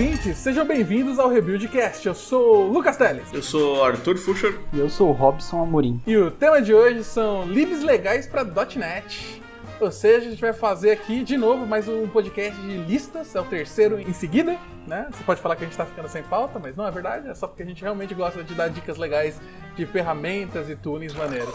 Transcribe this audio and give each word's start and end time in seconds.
ouvintes, 0.00 0.38
sejam 0.38 0.66
bem-vindos 0.66 1.18
ao 1.18 1.28
Rebuildcast. 1.28 2.06
Eu 2.06 2.14
sou 2.14 2.64
o 2.64 2.72
Lucas 2.72 2.96
Teles. 2.96 3.30
Eu 3.34 3.42
sou 3.42 3.84
Arthur 3.84 4.16
Fuscher. 4.16 4.58
E 4.72 4.78
eu 4.78 4.88
sou 4.88 5.10
o 5.10 5.12
Robson 5.12 5.62
Amorim. 5.62 6.00
E 6.06 6.16
o 6.16 6.30
tema 6.30 6.62
de 6.62 6.72
hoje 6.72 7.04
são 7.04 7.46
libs 7.46 7.82
legais 7.82 8.26
para 8.26 8.42
.NET. 8.42 9.42
Ou 9.78 9.92
seja, 9.92 10.28
a 10.28 10.30
gente 10.30 10.40
vai 10.40 10.54
fazer 10.54 10.92
aqui 10.92 11.22
de 11.22 11.36
novo 11.36 11.66
mais 11.66 11.86
um 11.86 12.08
podcast 12.08 12.58
de 12.62 12.78
listas, 12.78 13.34
é 13.34 13.40
o 13.42 13.44
terceiro 13.44 14.00
em 14.00 14.14
seguida, 14.14 14.56
né? 14.86 15.06
Você 15.10 15.22
pode 15.22 15.42
falar 15.42 15.54
que 15.54 15.64
a 15.64 15.66
gente 15.66 15.76
tá 15.76 15.84
ficando 15.84 16.08
sem 16.08 16.22
pauta, 16.22 16.58
mas 16.58 16.74
não 16.74 16.88
é 16.88 16.90
verdade, 16.90 17.28
é 17.28 17.34
só 17.34 17.46
porque 17.46 17.62
a 17.62 17.66
gente 17.66 17.82
realmente 17.82 18.14
gosta 18.14 18.42
de 18.42 18.54
dar 18.54 18.68
dicas 18.68 18.96
legais 18.96 19.38
de 19.76 19.84
ferramentas 19.84 20.70
e 20.70 20.76
tunings 20.76 21.14
maneiros. 21.14 21.54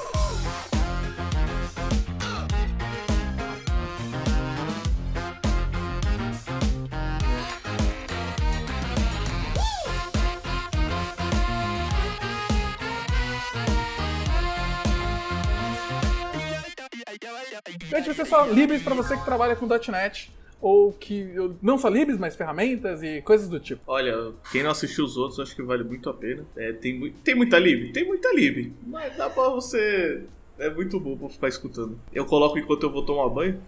Gente, 17.95 18.07
vai 18.07 18.15
ser 18.15 18.25
só 18.25 18.45
libres 18.45 18.83
para 18.83 18.93
você 18.93 19.15
que 19.15 19.23
trabalha 19.23 19.55
com 19.55 19.65
.NET 19.65 20.31
ou 20.61 20.91
que 20.91 21.33
não 21.61 21.77
só 21.77 21.87
libs, 21.87 22.18
mas 22.18 22.35
ferramentas 22.35 23.04
e 23.04 23.21
coisas 23.21 23.47
do 23.47 23.59
tipo. 23.59 23.81
Olha, 23.87 24.33
quem 24.51 24.63
não 24.63 24.71
assistiu 24.71 25.05
os 25.05 25.15
outros, 25.15 25.39
acho 25.39 25.55
que 25.55 25.61
vale 25.61 25.83
muito 25.83 26.09
a 26.09 26.13
pena. 26.13 26.43
É, 26.57 26.73
tem, 26.73 27.13
tem 27.23 27.35
muita 27.35 27.59
lib? 27.59 27.93
Tem 27.93 28.05
muita 28.05 28.33
lib, 28.33 28.73
mas 28.85 29.15
dá 29.15 29.29
pra 29.29 29.49
você... 29.49 30.23
É 30.57 30.69
muito 30.69 30.99
bom 30.99 31.18
pra 31.18 31.29
ficar 31.29 31.49
escutando. 31.49 31.99
Eu 32.13 32.25
coloco 32.25 32.58
enquanto 32.58 32.83
eu 32.83 32.91
vou 32.91 33.05
tomar 33.05 33.30
banho. 33.30 33.61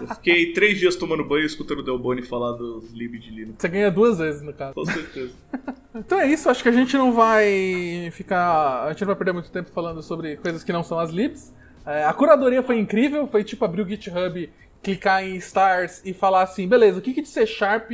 Eu 0.00 0.08
fiquei 0.14 0.52
três 0.54 0.78
dias 0.78 0.96
tomando 0.96 1.24
banho 1.24 1.44
escutando 1.44 1.80
o 1.80 1.82
Delboni 1.82 2.22
falar 2.22 2.52
dos 2.52 2.90
lib 2.92 3.18
de 3.18 3.30
Linux. 3.30 3.56
Você 3.58 3.68
ganha 3.68 3.90
duas 3.90 4.18
vezes, 4.18 4.42
no 4.42 4.52
caso. 4.52 4.74
Com 4.74 4.84
certeza. 4.86 5.32
então 5.94 6.18
é 6.18 6.26
isso, 6.26 6.48
acho 6.48 6.62
que 6.62 6.68
a 6.68 6.72
gente 6.72 6.96
não 6.96 7.12
vai 7.12 8.10
ficar... 8.12 8.84
A 8.84 8.88
gente 8.90 9.02
não 9.02 9.08
vai 9.08 9.16
perder 9.16 9.32
muito 9.32 9.50
tempo 9.50 9.70
falando 9.70 10.02
sobre 10.02 10.36
coisas 10.38 10.64
que 10.64 10.72
não 10.72 10.82
são 10.82 10.98
as 10.98 11.10
libs. 11.10 11.52
É, 11.86 12.04
a 12.04 12.12
curadoria 12.12 12.62
foi 12.62 12.78
incrível, 12.78 13.26
foi 13.26 13.44
tipo 13.44 13.64
abrir 13.64 13.82
o 13.82 13.88
GitHub, 13.88 14.50
clicar 14.82 15.22
em 15.24 15.36
stars 15.36 16.02
e 16.04 16.14
falar 16.14 16.42
assim, 16.42 16.66
beleza, 16.66 16.98
o 16.98 17.02
que, 17.02 17.12
que 17.12 17.22
de 17.22 17.28
C 17.28 17.46
Sharp 17.46 17.90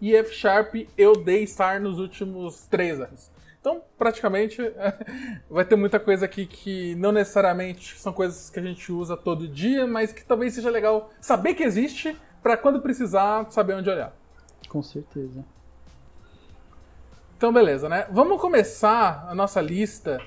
e 0.00 0.16
F 0.16 0.34
Sharp 0.34 0.74
eu 0.96 1.14
dei 1.14 1.46
star 1.46 1.80
nos 1.80 1.98
últimos 1.98 2.66
três 2.66 3.00
anos? 3.00 3.30
Então, 3.60 3.82
praticamente, 3.96 4.60
vai 5.48 5.64
ter 5.64 5.74
muita 5.74 5.98
coisa 5.98 6.26
aqui 6.26 6.44
que 6.44 6.94
não 6.96 7.12
necessariamente 7.12 7.98
são 7.98 8.12
coisas 8.12 8.50
que 8.50 8.60
a 8.60 8.62
gente 8.62 8.92
usa 8.92 9.16
todo 9.16 9.48
dia, 9.48 9.86
mas 9.86 10.12
que 10.12 10.22
talvez 10.22 10.54
seja 10.54 10.68
legal 10.68 11.10
saber 11.18 11.54
que 11.54 11.62
existe 11.62 12.14
para 12.42 12.58
quando 12.58 12.82
precisar 12.82 13.50
saber 13.50 13.72
onde 13.72 13.88
olhar. 13.88 14.14
Com 14.68 14.82
certeza. 14.82 15.42
Então, 17.38 17.50
beleza, 17.52 17.88
né? 17.88 18.06
Vamos 18.10 18.38
começar 18.38 19.26
a 19.28 19.34
nossa 19.34 19.62
lista 19.62 20.20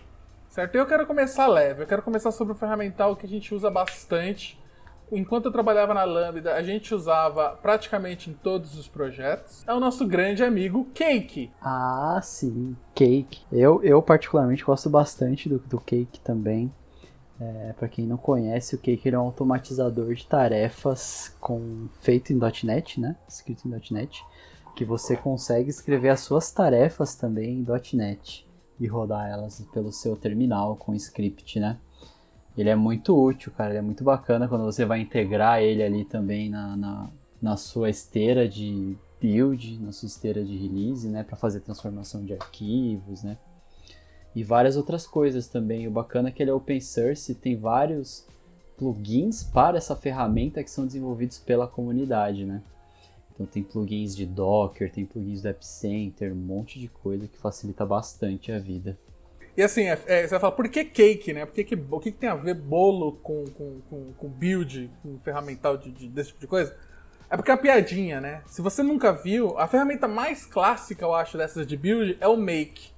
certo? 0.57 0.73
Eu 0.73 0.87
quero 0.87 1.05
começar 1.05 1.45
leve, 1.45 1.83
eu 1.83 1.87
quero 1.87 2.01
começar 2.01 2.31
sobre 2.31 2.51
o 2.51 2.55
ferramental 2.55 3.15
que 3.15 3.27
a 3.27 3.29
gente 3.29 3.53
usa 3.53 3.69
bastante. 3.69 4.59
Enquanto 5.11 5.45
eu 5.45 5.51
trabalhava 5.51 5.93
na 5.93 6.03
Lambda, 6.03 6.55
a 6.55 6.63
gente 6.63 6.95
usava 6.95 7.51
praticamente 7.61 8.31
em 8.31 8.33
todos 8.33 8.75
os 8.75 8.87
projetos. 8.87 9.63
É 9.67 9.73
o 9.73 9.79
nosso 9.79 10.05
grande 10.07 10.43
amigo 10.43 10.85
Cake. 10.95 11.51
Ah, 11.61 12.19
sim, 12.23 12.75
Cake. 12.95 13.45
Eu, 13.51 13.83
eu 13.83 14.01
particularmente 14.01 14.65
gosto 14.65 14.89
bastante 14.89 15.47
do, 15.47 15.59
do 15.59 15.79
Cake 15.79 16.19
também. 16.21 16.73
É, 17.39 17.73
para 17.77 17.87
quem 17.87 18.07
não 18.07 18.17
conhece, 18.17 18.73
o 18.73 18.79
Cake 18.79 19.07
é 19.07 19.17
um 19.17 19.21
automatizador 19.21 20.11
de 20.15 20.25
tarefas 20.25 21.37
com, 21.39 21.87
feito 22.01 22.33
em 22.33 22.39
.NET, 22.63 22.99
né? 22.99 23.15
Escrito 23.29 23.67
em 23.67 23.93
.NET, 23.93 24.25
que 24.75 24.83
você 24.83 25.15
consegue 25.15 25.69
escrever 25.69 26.09
as 26.09 26.21
suas 26.21 26.51
tarefas 26.51 27.13
também 27.13 27.59
em 27.59 27.65
.NET 27.93 28.46
e 28.79 28.87
rodar 28.87 29.27
elas 29.29 29.65
pelo 29.73 29.91
seu 29.91 30.15
terminal 30.15 30.75
com 30.75 30.93
script, 30.93 31.59
né? 31.59 31.77
Ele 32.57 32.69
é 32.69 32.75
muito 32.75 33.15
útil, 33.15 33.51
cara, 33.51 33.71
ele 33.71 33.79
é 33.79 33.81
muito 33.81 34.03
bacana 34.03 34.47
quando 34.47 34.65
você 34.65 34.83
vai 34.83 34.99
integrar 34.99 35.61
ele 35.61 35.83
ali 35.83 36.03
também 36.05 36.49
na, 36.49 36.75
na, 36.75 37.09
na 37.41 37.57
sua 37.57 37.89
esteira 37.89 38.49
de 38.49 38.97
build, 39.21 39.79
na 39.79 39.91
sua 39.91 40.07
esteira 40.07 40.43
de 40.43 40.55
release, 40.57 41.07
né, 41.07 41.23
para 41.23 41.35
fazer 41.35 41.59
transformação 41.59 42.23
de 42.23 42.33
arquivos, 42.33 43.23
né? 43.23 43.37
E 44.35 44.43
várias 44.43 44.75
outras 44.77 45.07
coisas 45.07 45.47
também. 45.47 45.87
O 45.87 45.91
bacana 45.91 46.29
é 46.29 46.31
que 46.31 46.41
ele 46.43 46.51
é 46.51 46.53
open 46.53 46.79
source, 46.79 47.33
tem 47.35 47.55
vários 47.55 48.25
plugins 48.77 49.43
para 49.43 49.77
essa 49.77 49.95
ferramenta 49.95 50.63
que 50.63 50.69
são 50.69 50.85
desenvolvidos 50.85 51.39
pela 51.39 51.67
comunidade, 51.67 52.45
né? 52.45 52.61
Então 53.37 53.45
tem 53.45 53.61
plugins 53.61 54.15
de 54.15 54.25
Docker, 54.25 54.91
tem 54.91 55.05
plugins 55.05 55.43
do 55.43 55.49
App 55.49 55.63
Center, 55.63 56.33
um 56.33 56.35
monte 56.35 56.79
de 56.79 56.87
coisa 56.87 57.27
que 57.27 57.37
facilita 57.37 57.85
bastante 57.85 58.51
a 58.51 58.57
vida. 58.57 58.97
E 59.55 59.61
assim, 59.61 59.83
é, 59.83 59.99
é, 60.07 60.21
você 60.23 60.29
vai 60.29 60.39
falar, 60.39 60.51
por 60.53 60.67
que 60.67 60.83
cake, 60.83 61.33
né? 61.33 61.45
Por 61.45 61.53
que, 61.53 61.63
que, 61.63 61.75
o 61.75 61.99
que, 61.99 62.11
que 62.11 62.17
tem 62.17 62.29
a 62.29 62.35
ver 62.35 62.55
bolo 62.55 63.13
com, 63.13 63.45
com, 63.45 63.79
com, 63.89 64.13
com 64.13 64.27
build, 64.27 64.89
com 65.03 65.19
ferramental 65.19 65.77
de, 65.77 65.91
de, 65.91 66.07
desse 66.07 66.29
tipo 66.29 66.41
de 66.41 66.47
coisa? 66.47 66.75
É 67.29 67.35
porque 67.35 67.51
é 67.51 67.53
a 67.53 67.57
piadinha, 67.57 68.19
né? 68.19 68.41
Se 68.47 68.61
você 68.61 68.81
nunca 68.81 69.11
viu, 69.11 69.57
a 69.59 69.67
ferramenta 69.67 70.07
mais 70.07 70.45
clássica, 70.45 71.05
eu 71.05 71.13
acho, 71.13 71.37
dessas 71.37 71.67
de 71.67 71.77
build 71.77 72.17
é 72.19 72.27
o 72.27 72.37
make. 72.37 72.91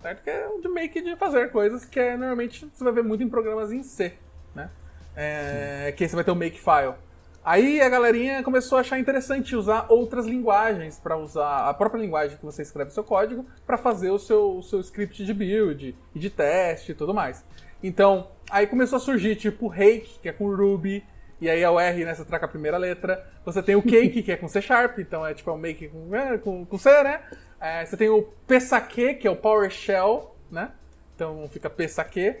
Certo? 0.00 0.22
Que 0.22 0.30
é 0.30 0.48
o 0.48 0.60
de 0.60 0.68
make 0.68 1.02
de 1.02 1.16
fazer 1.16 1.50
coisas 1.50 1.84
que 1.84 2.00
é, 2.00 2.16
normalmente 2.16 2.66
você 2.72 2.82
vai 2.84 2.92
ver 2.92 3.04
muito 3.04 3.22
em 3.22 3.28
programas 3.28 3.70
em 3.72 3.82
C, 3.82 4.14
né? 4.54 4.70
É, 5.14 5.92
que 5.96 6.02
aí 6.02 6.08
você 6.08 6.16
vai 6.16 6.24
ter 6.24 6.30
o 6.30 6.36
make 6.36 6.58
file. 6.58 6.94
Aí 7.44 7.80
a 7.80 7.88
galerinha 7.88 8.42
começou 8.42 8.78
a 8.78 8.82
achar 8.82 9.00
interessante 9.00 9.56
usar 9.56 9.86
outras 9.88 10.26
linguagens 10.26 11.00
para 11.00 11.16
usar 11.16 11.68
a 11.68 11.74
própria 11.74 12.00
linguagem 12.00 12.36
que 12.36 12.44
você 12.44 12.62
escreve 12.62 12.92
seu 12.92 13.02
código 13.02 13.44
para 13.66 13.76
fazer 13.76 14.10
o 14.10 14.18
seu, 14.18 14.58
o 14.58 14.62
seu 14.62 14.78
script 14.80 15.24
de 15.24 15.34
build 15.34 15.96
e 16.14 16.18
de 16.18 16.30
teste 16.30 16.92
e 16.92 16.94
tudo 16.94 17.12
mais. 17.12 17.44
Então, 17.82 18.28
aí 18.48 18.66
começou 18.68 18.96
a 18.96 19.00
surgir 19.00 19.34
tipo 19.34 19.66
Rake, 19.66 20.20
que 20.20 20.28
é 20.28 20.32
com 20.32 20.54
Ruby, 20.54 21.04
e 21.40 21.50
aí 21.50 21.60
é 21.60 21.68
o 21.68 21.80
R, 21.80 22.04
né, 22.04 22.14
você 22.14 22.24
troca 22.24 22.46
a 22.46 22.48
primeira 22.48 22.78
letra. 22.78 23.26
Você 23.44 23.60
tem 23.60 23.74
o 23.74 23.82
Cake, 23.82 24.22
que 24.22 24.30
é 24.30 24.36
com 24.36 24.46
C 24.46 24.62
Sharp, 24.62 25.00
então 25.00 25.26
é 25.26 25.34
tipo 25.34 25.50
é 25.50 25.52
o 25.52 25.58
Make 25.58 25.88
com, 25.88 26.14
é, 26.14 26.38
com, 26.38 26.64
com 26.64 26.78
C, 26.78 27.02
né? 27.02 27.20
É, 27.60 27.84
você 27.84 27.96
tem 27.96 28.08
o 28.08 28.22
Psaque, 28.46 29.14
que 29.14 29.26
é 29.26 29.30
o 29.30 29.34
PowerShell, 29.34 30.36
né? 30.48 30.70
Então 31.16 31.48
fica 31.48 31.68
Psaque. 31.68 32.36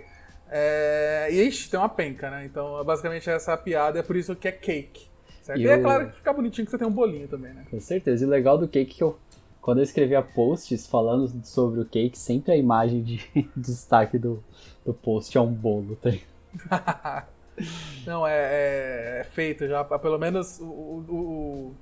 É, 0.54 1.28
e 1.30 1.48
ixi, 1.48 1.70
tem 1.70 1.80
uma 1.80 1.88
penca, 1.88 2.30
né? 2.30 2.44
Então, 2.44 2.84
basicamente, 2.84 3.28
essa 3.30 3.52
é 3.52 3.54
a 3.54 3.56
piada, 3.56 3.98
é 3.98 4.02
por 4.02 4.16
isso 4.16 4.36
que 4.36 4.46
é 4.46 4.52
cake. 4.52 5.06
Certo? 5.40 5.58
E, 5.58 5.64
e 5.64 5.66
é 5.66 5.78
claro 5.78 6.08
que 6.08 6.16
fica 6.16 6.30
bonitinho 6.32 6.66
que 6.66 6.70
você 6.70 6.76
tem 6.76 6.86
um 6.86 6.92
bolinho 6.92 7.26
também, 7.26 7.54
né? 7.54 7.64
Com 7.70 7.80
certeza. 7.80 8.22
E 8.22 8.26
o 8.26 8.30
legal 8.30 8.58
do 8.58 8.68
cake 8.68 8.92
é 8.92 8.94
que 8.96 9.02
eu, 9.02 9.18
quando 9.62 9.78
eu 9.78 9.82
escrevia 9.84 10.20
posts 10.20 10.86
falando 10.86 11.32
sobre 11.42 11.80
o 11.80 11.86
cake, 11.86 12.18
sempre 12.18 12.52
a 12.52 12.56
imagem 12.56 13.02
de, 13.02 13.16
de 13.34 13.50
destaque 13.56 14.18
do, 14.18 14.44
do 14.84 14.92
post 14.92 15.36
é 15.36 15.40
um 15.40 15.52
bolo, 15.52 15.96
tá? 15.96 16.10
Não, 18.06 18.26
é, 18.26 18.34
é, 18.34 19.20
é, 19.20 19.24
feito 19.24 19.66
já. 19.66 19.84
Pelo 19.84 20.18
menos 20.18 20.58
o, 20.60 20.64
o, 20.64 21.04
o, 21.10 21.74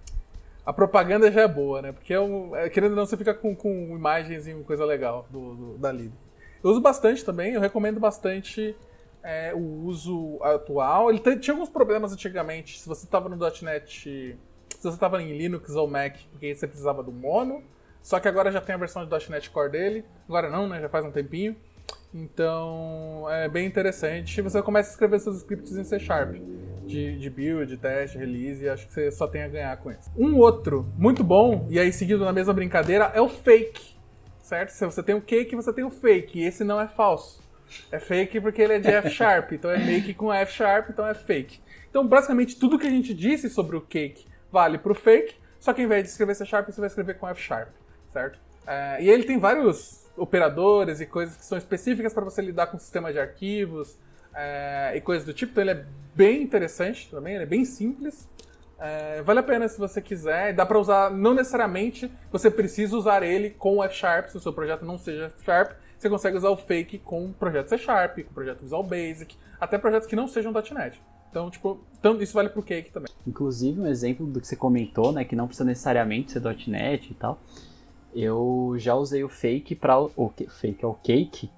a 0.64 0.72
propaganda 0.72 1.30
já 1.30 1.42
é 1.42 1.48
boa, 1.48 1.82
né? 1.82 1.92
Porque, 1.92 2.12
é 2.12 2.20
um, 2.20 2.54
é, 2.54 2.68
querendo 2.68 2.90
ou 2.90 2.96
não, 2.96 3.06
você 3.06 3.16
fica 3.16 3.32
com, 3.32 3.54
com 3.54 3.96
imagens 3.96 4.46
e 4.46 4.54
coisa 4.62 4.84
legal 4.84 5.26
do, 5.30 5.54
do 5.54 5.78
da 5.78 5.90
lida. 5.90 6.14
Eu 6.62 6.70
uso 6.70 6.80
bastante 6.80 7.24
também, 7.24 7.54
eu 7.54 7.60
recomendo 7.60 7.98
bastante 7.98 8.76
é, 9.22 9.52
o 9.54 9.84
uso 9.84 10.38
atual. 10.42 11.10
Ele 11.10 11.18
tinha 11.38 11.54
alguns 11.54 11.70
problemas 11.70 12.12
antigamente, 12.12 12.78
se 12.78 12.88
você 12.88 13.04
estava 13.04 13.28
no 13.28 13.36
.NET, 13.36 14.36
se 14.68 14.82
você 14.82 14.94
estava 14.94 15.22
em 15.22 15.36
Linux 15.36 15.74
ou 15.74 15.88
Mac, 15.88 16.16
porque 16.32 16.54
você 16.54 16.66
precisava 16.66 17.02
do 17.02 17.12
mono, 17.12 17.62
só 18.02 18.18
que 18.18 18.28
agora 18.28 18.50
já 18.50 18.60
tem 18.60 18.74
a 18.74 18.78
versão 18.78 19.06
de 19.06 19.30
.NET 19.30 19.50
Core 19.50 19.70
dele, 19.70 20.04
agora 20.28 20.48
não, 20.48 20.68
né, 20.68 20.80
já 20.80 20.88
faz 20.88 21.04
um 21.04 21.10
tempinho. 21.10 21.56
Então 22.12 23.26
é 23.30 23.48
bem 23.48 23.66
interessante. 23.66 24.42
Você 24.42 24.60
começa 24.62 24.90
a 24.90 24.92
escrever 24.92 25.20
seus 25.20 25.36
scripts 25.38 25.76
em 25.76 25.84
C 25.84 25.98
Sharp, 26.00 26.34
de, 26.84 27.18
de 27.18 27.30
build, 27.30 27.76
teste, 27.76 28.18
release, 28.18 28.64
e 28.64 28.68
acho 28.68 28.86
que 28.86 28.92
você 28.92 29.10
só 29.12 29.26
tem 29.28 29.42
a 29.42 29.48
ganhar 29.48 29.76
com 29.76 29.90
isso. 29.90 30.10
Um 30.16 30.36
outro 30.36 30.86
muito 30.96 31.22
bom, 31.22 31.66
e 31.70 31.78
aí 31.78 31.92
seguido 31.92 32.24
na 32.24 32.32
mesma 32.32 32.52
brincadeira, 32.52 33.12
é 33.14 33.20
o 33.20 33.28
Fake 33.28 33.99
certo? 34.50 34.70
Se 34.70 34.84
você 34.84 35.00
tem 35.00 35.14
o 35.14 35.20
cake, 35.20 35.54
você 35.54 35.72
tem 35.72 35.84
o 35.84 35.90
fake. 35.90 36.40
E 36.40 36.44
esse 36.44 36.64
não 36.64 36.80
é 36.80 36.88
falso. 36.88 37.40
É 37.92 38.00
fake 38.00 38.40
porque 38.40 38.60
ele 38.60 38.74
é 38.74 38.78
de 38.80 38.88
F 38.88 39.10
sharp, 39.10 39.52
então 39.54 39.70
é 39.70 39.78
make 39.78 40.12
com 40.12 40.32
F 40.32 40.52
sharp, 40.52 40.90
então 40.90 41.06
é 41.06 41.14
fake. 41.14 41.60
Então, 41.88 42.06
basicamente, 42.06 42.58
tudo 42.58 42.78
que 42.78 42.86
a 42.86 42.90
gente 42.90 43.14
disse 43.14 43.48
sobre 43.48 43.76
o 43.76 43.80
cake 43.80 44.26
vale 44.50 44.76
para 44.76 44.90
o 44.90 44.94
fake, 44.94 45.36
só 45.60 45.72
que 45.72 45.80
ao 45.80 45.84
invés 45.86 46.02
de 46.02 46.10
escrever 46.10 46.34
C 46.34 46.44
sharp, 46.44 46.66
você 46.68 46.80
vai 46.80 46.88
escrever 46.88 47.14
com 47.14 47.28
F 47.28 47.40
sharp, 47.40 47.68
certo? 48.12 48.40
É, 48.66 49.02
e 49.02 49.08
ele 49.08 49.22
tem 49.22 49.38
vários 49.38 50.04
operadores 50.16 51.00
e 51.00 51.06
coisas 51.06 51.36
que 51.36 51.44
são 51.44 51.56
específicas 51.56 52.12
para 52.12 52.24
você 52.24 52.42
lidar 52.42 52.66
com 52.66 52.76
o 52.76 52.80
sistema 52.80 53.12
de 53.12 53.20
arquivos 53.20 53.96
é, 54.34 54.92
e 54.96 55.00
coisas 55.00 55.24
do 55.24 55.32
tipo, 55.32 55.52
então 55.52 55.62
ele 55.62 55.70
é 55.70 55.84
bem 56.14 56.42
interessante 56.42 57.08
também, 57.08 57.34
ele 57.34 57.44
é 57.44 57.46
bem 57.46 57.64
simples. 57.64 58.28
É, 58.80 59.20
vale 59.22 59.40
a 59.40 59.42
pena 59.42 59.68
se 59.68 59.78
você 59.78 60.00
quiser. 60.00 60.54
Dá 60.54 60.64
para 60.64 60.78
usar, 60.78 61.10
não 61.10 61.34
necessariamente 61.34 62.10
você 62.32 62.50
precisa 62.50 62.96
usar 62.96 63.22
ele 63.22 63.50
com 63.50 63.84
F 63.84 63.94
Sharp, 63.94 64.28
se 64.28 64.36
o 64.38 64.40
seu 64.40 64.52
projeto 64.52 64.84
não 64.84 64.96
seja 64.96 65.26
F 65.26 65.44
Sharp. 65.44 65.72
Você 65.98 66.08
consegue 66.08 66.38
usar 66.38 66.48
o 66.48 66.56
Fake 66.56 66.98
com 67.00 67.30
projeto 67.30 67.68
C 67.68 67.76
Sharp, 67.76 68.20
com 68.20 68.32
projeto 68.32 68.62
Visual 68.62 68.82
Basic, 68.82 69.36
até 69.60 69.76
projetos 69.76 70.08
que 70.08 70.16
não 70.16 70.26
sejam 70.26 70.50
.NET. 70.50 70.98
Então, 71.28 71.50
tipo, 71.50 71.78
então 71.98 72.20
isso 72.22 72.32
vale 72.32 72.48
pro 72.48 72.62
Cake 72.62 72.90
também. 72.90 73.12
Inclusive, 73.26 73.78
um 73.78 73.86
exemplo 73.86 74.26
do 74.26 74.40
que 74.40 74.46
você 74.46 74.56
comentou, 74.56 75.12
né, 75.12 75.24
que 75.24 75.36
não 75.36 75.46
precisa 75.46 75.64
necessariamente 75.64 76.32
ser 76.32 76.40
.NET 76.66 77.10
e 77.10 77.14
tal, 77.14 77.38
Eu 78.14 78.74
já 78.78 78.94
usei 78.94 79.22
o 79.22 79.28
Fake 79.28 79.74
para 79.74 80.00
o 80.00 80.32
Fake 80.48 80.84
é 80.84 80.88
o 80.88 80.94
Cake 80.94 81.50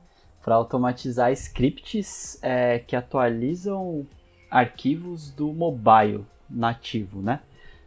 para 0.43 0.57
automatizar 0.57 1.33
scripts 1.33 2.39
é, 2.43 2.81
que 2.81 2.97
atualizam 2.97 4.05
arquivos 4.51 5.31
do 5.31 5.53
mobile 5.53 6.27
nativo, 6.53 7.21
né? 7.21 7.41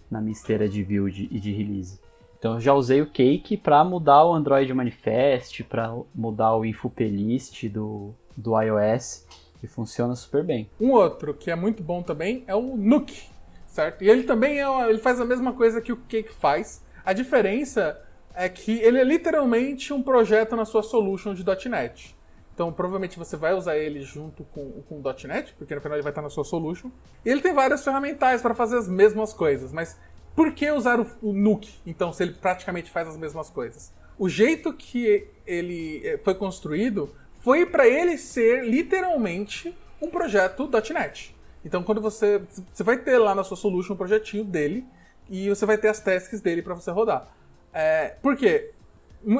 Na 0.09 0.21
minha 0.21 0.33
esteira 0.33 0.67
de 0.67 0.83
build 0.83 1.27
e 1.31 1.39
de 1.39 1.51
release. 1.51 1.99
Então 2.37 2.55
eu 2.55 2.59
já 2.59 2.73
usei 2.73 3.01
o 3.01 3.07
Cake 3.07 3.57
para 3.57 3.83
mudar 3.83 4.23
o 4.25 4.33
Android 4.33 4.71
Manifest, 4.73 5.63
para 5.63 5.95
mudar 6.13 6.55
o 6.55 6.65
info 6.65 6.89
playlist 6.89 7.67
do, 7.69 8.13
do 8.35 8.59
iOS 8.61 9.25
e 9.63 9.67
funciona 9.67 10.15
super 10.15 10.43
bem. 10.43 10.69
Um 10.79 10.91
outro 10.91 11.33
que 11.33 11.49
é 11.49 11.55
muito 11.55 11.81
bom 11.81 12.03
também 12.03 12.43
é 12.45 12.53
o 12.53 12.77
Nuke, 12.77 13.23
certo? 13.67 14.03
E 14.03 14.09
ele 14.09 14.23
também 14.23 14.61
é, 14.61 14.89
ele 14.89 14.99
faz 14.99 15.19
a 15.19 15.25
mesma 15.25 15.53
coisa 15.53 15.81
que 15.81 15.91
o 15.91 15.97
Cake 15.97 16.31
faz. 16.31 16.83
A 17.03 17.13
diferença 17.13 17.99
é 18.35 18.47
que 18.49 18.73
ele 18.79 18.99
é 18.99 19.03
literalmente 19.03 19.93
um 19.93 20.03
projeto 20.03 20.55
na 20.55 20.65
sua 20.65 20.83
solution 20.83 21.33
de 21.33 21.43
.NET. 21.69 22.15
Então, 22.55 22.71
provavelmente 22.71 23.19
você 23.19 23.35
vai 23.35 23.53
usar 23.53 23.77
ele 23.77 24.01
junto 24.01 24.45
com, 24.45 24.81
com 24.87 24.95
o 24.95 25.03
.NET, 25.27 25.53
porque 25.57 25.75
no 25.75 25.81
final 25.81 25.97
ele 25.97 26.03
vai 26.03 26.11
estar 26.13 26.21
na 26.21 26.29
sua 26.29 26.45
solution. 26.45 26.89
E 27.25 27.29
ele 27.29 27.41
tem 27.41 27.53
várias 27.53 27.83
ferramentais 27.83 28.41
para 28.41 28.55
fazer 28.55 28.77
as 28.77 28.87
mesmas 28.87 29.33
coisas, 29.33 29.73
mas 29.73 29.99
por 30.33 30.53
que 30.53 30.71
usar 30.71 31.01
o, 31.01 31.05
o 31.21 31.33
Nuke, 31.33 31.73
então, 31.85 32.13
se 32.13 32.23
ele 32.23 32.33
praticamente 32.33 32.89
faz 32.89 33.09
as 33.09 33.17
mesmas 33.17 33.49
coisas? 33.49 33.93
O 34.17 34.29
jeito 34.29 34.71
que 34.71 35.27
ele 35.45 36.01
eh, 36.07 36.17
foi 36.23 36.33
construído 36.33 37.13
foi 37.41 37.65
para 37.65 37.85
ele 37.85 38.17
ser 38.17 38.63
literalmente 38.63 39.77
um 40.01 40.09
projeto 40.09 40.69
.NET. 40.93 41.35
Então, 41.63 41.83
quando 41.83 41.99
você 41.99 42.41
você 42.73 42.83
vai 42.83 42.97
ter 42.97 43.17
lá 43.17 43.35
na 43.35 43.43
sua 43.43 43.57
solution 43.57 43.95
um 43.95 43.97
projetinho 43.97 44.45
dele 44.45 44.85
e 45.29 45.49
você 45.49 45.65
vai 45.65 45.77
ter 45.77 45.89
as 45.89 45.99
tasks 45.99 46.39
dele 46.39 46.61
para 46.61 46.73
você 46.73 46.89
rodar. 46.89 47.27
É, 47.73 48.15
por 48.21 48.37
quê? 48.37 48.71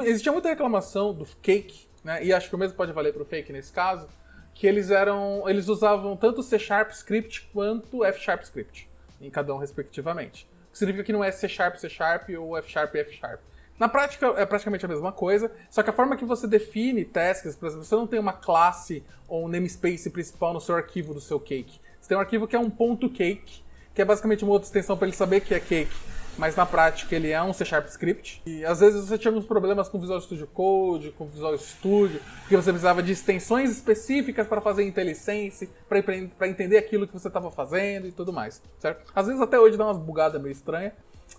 Existia 0.04 0.32
muita 0.32 0.50
reclamação 0.50 1.14
do 1.14 1.24
Cake 1.40 1.85
né? 2.06 2.24
E 2.24 2.32
acho 2.32 2.48
que 2.48 2.54
o 2.54 2.58
mesmo 2.58 2.76
pode 2.76 2.92
valer 2.92 3.12
para 3.12 3.22
o 3.22 3.24
fake 3.26 3.52
nesse 3.52 3.72
caso, 3.72 4.08
que 4.54 4.64
eles 4.64 4.90
eram, 4.90 5.42
eles 5.48 5.68
usavam 5.68 6.16
tanto 6.16 6.40
C 6.40 6.56
Sharp 6.56 6.92
Script 6.92 7.50
quanto 7.52 8.04
F 8.04 8.20
Sharp 8.20 8.42
Script, 8.42 8.88
em 9.20 9.28
cada 9.28 9.52
um 9.52 9.58
respectivamente. 9.58 10.48
O 10.68 10.72
que 10.72 10.78
significa 10.78 11.04
que 11.04 11.12
não 11.12 11.24
é 11.24 11.32
C 11.32 11.48
Sharp 11.48 11.74
C 11.76 11.88
Sharp 11.90 12.28
ou 12.38 12.56
F 12.56 12.70
Sharp 12.70 12.94
F 12.94 13.12
Sharp. 13.12 13.40
Na 13.76 13.88
prática 13.88 14.28
é 14.38 14.46
praticamente 14.46 14.86
a 14.86 14.88
mesma 14.88 15.10
coisa, 15.10 15.50
só 15.68 15.82
que 15.82 15.90
a 15.90 15.92
forma 15.92 16.16
que 16.16 16.24
você 16.24 16.46
define 16.46 17.04
tasks, 17.04 17.56
por 17.56 17.66
exemplo, 17.66 17.84
você 17.84 17.96
não 17.96 18.06
tem 18.06 18.20
uma 18.20 18.32
classe 18.32 19.04
ou 19.28 19.44
um 19.44 19.48
namespace 19.48 20.08
principal 20.08 20.54
no 20.54 20.60
seu 20.60 20.76
arquivo 20.76 21.12
do 21.12 21.20
seu 21.20 21.40
cake. 21.40 21.80
Você 22.00 22.08
tem 22.08 22.16
um 22.16 22.20
arquivo 22.20 22.46
que 22.46 22.54
é 22.54 22.58
um 22.58 22.70
ponto 22.70 23.10
.cake, 23.10 23.62
que 23.92 24.00
é 24.00 24.04
basicamente 24.04 24.44
uma 24.44 24.52
outra 24.52 24.68
extensão 24.68 24.96
para 24.96 25.08
ele 25.08 25.16
saber 25.16 25.40
que 25.40 25.52
é 25.52 25.60
cake 25.60 25.92
mas 26.38 26.54
na 26.54 26.66
prática 26.66 27.14
ele 27.14 27.30
é 27.30 27.42
um 27.42 27.52
C 27.52 27.64
Sharp 27.64 27.86
Script. 27.88 28.42
E 28.46 28.64
às 28.64 28.80
vezes 28.80 29.08
você 29.08 29.18
tinha 29.18 29.30
alguns 29.30 29.46
problemas 29.46 29.88
com 29.88 29.98
Visual 29.98 30.20
Studio 30.20 30.46
Code, 30.46 31.12
com 31.12 31.26
Visual 31.26 31.56
Studio, 31.58 32.20
porque 32.40 32.56
você 32.56 32.70
precisava 32.70 33.02
de 33.02 33.12
extensões 33.12 33.70
específicas 33.70 34.46
para 34.46 34.60
fazer 34.60 34.84
IntelliSense, 34.84 35.68
para 35.88 36.48
entender 36.48 36.78
aquilo 36.78 37.06
que 37.06 37.12
você 37.12 37.28
estava 37.28 37.50
fazendo 37.50 38.06
e 38.06 38.12
tudo 38.12 38.32
mais, 38.32 38.62
certo? 38.78 39.10
Às 39.14 39.26
vezes 39.26 39.40
até 39.40 39.58
hoje 39.58 39.76
dá 39.76 39.84
umas 39.84 39.98
bugadas 39.98 40.40
meio 40.40 40.52
estranhas, 40.52 40.92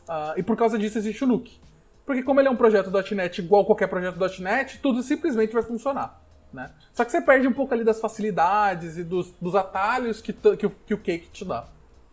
uh, 0.08 0.38
e 0.38 0.44
por 0.44 0.56
causa 0.56 0.78
disso 0.78 0.98
existe 0.98 1.24
o 1.24 1.28
Nuke. 1.28 1.60
Porque 2.06 2.24
como 2.24 2.40
ele 2.40 2.48
é 2.48 2.52
um 2.52 2.56
projeto 2.56 2.90
.NET 3.14 3.42
igual 3.42 3.66
qualquer 3.66 3.88
projeto 3.88 4.18
.NET, 4.42 4.80
tudo 4.80 5.04
simplesmente 5.04 5.54
vai 5.54 5.62
funcionar. 5.62 6.22
Né? 6.54 6.72
Só 6.94 7.04
que 7.04 7.12
você 7.12 7.22
perde 7.22 7.48
um 7.48 7.54
pouco 7.54 7.74
ali 7.74 7.84
das 7.84 8.00
facilidades 8.00 8.98
e 8.98 9.04
dos, 9.04 9.34
dos 9.42 9.54
atalhos 9.56 10.22
que, 10.22 10.32
que, 10.32 10.70
que 10.70 10.94
o 10.94 10.98
Cake 10.98 11.28
te 11.30 11.44
dá. 11.44 11.68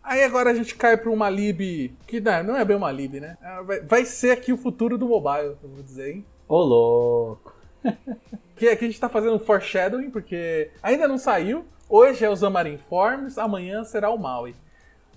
Aí 0.05 0.23
agora 0.23 0.51
a 0.51 0.53
gente 0.53 0.75
cai 0.75 0.95
para 0.95 1.09
uma 1.09 1.27
lib 1.31 1.91
que 2.05 2.21
não, 2.21 2.43
não 2.43 2.55
é 2.55 2.63
bem 2.63 2.77
uma 2.77 2.91
lib, 2.91 3.19
né? 3.19 3.35
É, 3.41 3.81
vai, 3.81 4.05
ser 4.05 4.29
aqui 4.29 4.53
o 4.53 4.57
futuro 4.57 4.99
do 4.99 5.07
mobile, 5.07 5.57
eu 5.63 5.69
vou 5.69 5.81
dizer, 5.81 6.13
hein? 6.13 6.25
Ô 6.47 6.59
louco! 6.59 7.55
que 8.55 8.69
aqui 8.69 8.85
a 8.85 8.87
gente 8.87 8.99
tá 8.99 9.09
fazendo 9.09 9.35
um 9.35 9.39
foreshadowing, 9.39 10.11
porque 10.11 10.69
ainda 10.83 11.07
não 11.07 11.17
saiu. 11.17 11.65
Hoje 11.89 12.23
é 12.23 12.29
o 12.29 12.37
Xamarin 12.37 12.77
Forms, 12.77 13.39
amanhã 13.39 13.83
será 13.83 14.11
o 14.11 14.17
Maui. 14.17 14.55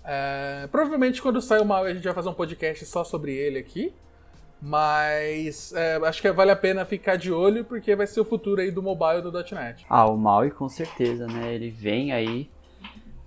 É, 0.02 0.67
provavelmente 0.73 1.20
quando 1.20 1.43
sair 1.43 1.61
o 1.61 1.67
Maui 1.67 1.90
a 1.90 1.94
gente 1.94 2.05
vai 2.05 2.14
fazer 2.14 2.31
um 2.31 2.35
podcast 2.35 2.87
só 2.87 3.05
sobre 3.05 3.35
ele 3.35 3.58
aqui. 3.58 3.93
Mas 4.61 5.73
é, 5.75 5.96
acho 5.96 6.20
que 6.20 6.32
vale 6.32 6.50
a 6.50 6.56
pena 6.56 6.85
ficar 6.85 7.17
de 7.17 7.31
olho 7.31 7.64
porque 7.64 7.94
vai 7.94 8.06
ser 8.06 8.20
o 8.20 8.25
futuro 8.25 8.61
aí 8.61 8.70
do 8.70 8.82
mobile 8.82 9.20
do 9.20 9.31
.NET. 9.31 9.87
Ah, 9.88 10.08
o 10.11 10.17
Maui 10.17 10.50
com 10.50 10.69
certeza, 10.69 11.26
né? 11.26 11.55
Ele 11.55 11.70
vem 11.70 12.11
aí 12.11 12.50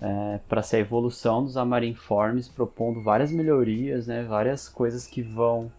é, 0.01 0.39
para 0.49 0.63
ser 0.63 0.77
a 0.77 0.79
evolução 0.79 1.43
dos 1.43 1.55
Amarinforms, 1.55 2.47
propondo 2.47 3.01
várias 3.01 3.31
melhorias, 3.31 4.07
né, 4.07 4.23
várias 4.23 4.67
coisas 4.67 5.05
que 5.05 5.21
vão, 5.21 5.71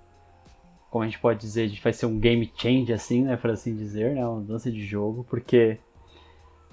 como 0.90 1.02
a 1.02 1.06
gente 1.06 1.18
pode 1.18 1.40
dizer, 1.40 1.68
vai 1.82 1.92
ser 1.92 2.06
um 2.06 2.18
game 2.18 2.50
change, 2.56 2.92
assim, 2.92 3.24
né, 3.24 3.36
para 3.36 3.52
assim 3.54 3.74
dizer, 3.74 4.14
né, 4.14 4.24
uma 4.24 4.38
mudança 4.38 4.70
de 4.70 4.86
jogo, 4.86 5.26
porque 5.28 5.78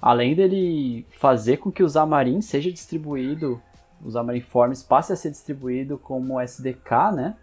além 0.00 0.34
dele 0.34 1.04
fazer 1.10 1.56
com 1.56 1.72
que 1.72 1.82
o 1.82 1.88
Xamarin 1.88 2.40
seja 2.40 2.70
distribuído, 2.70 3.60
os 4.02 4.14
Amarinforms 4.14 4.82
passe 4.84 5.12
a 5.12 5.16
ser 5.16 5.30
distribuído 5.30 5.98
como 5.98 6.40
SDK, 6.40 7.12
né, 7.12 7.36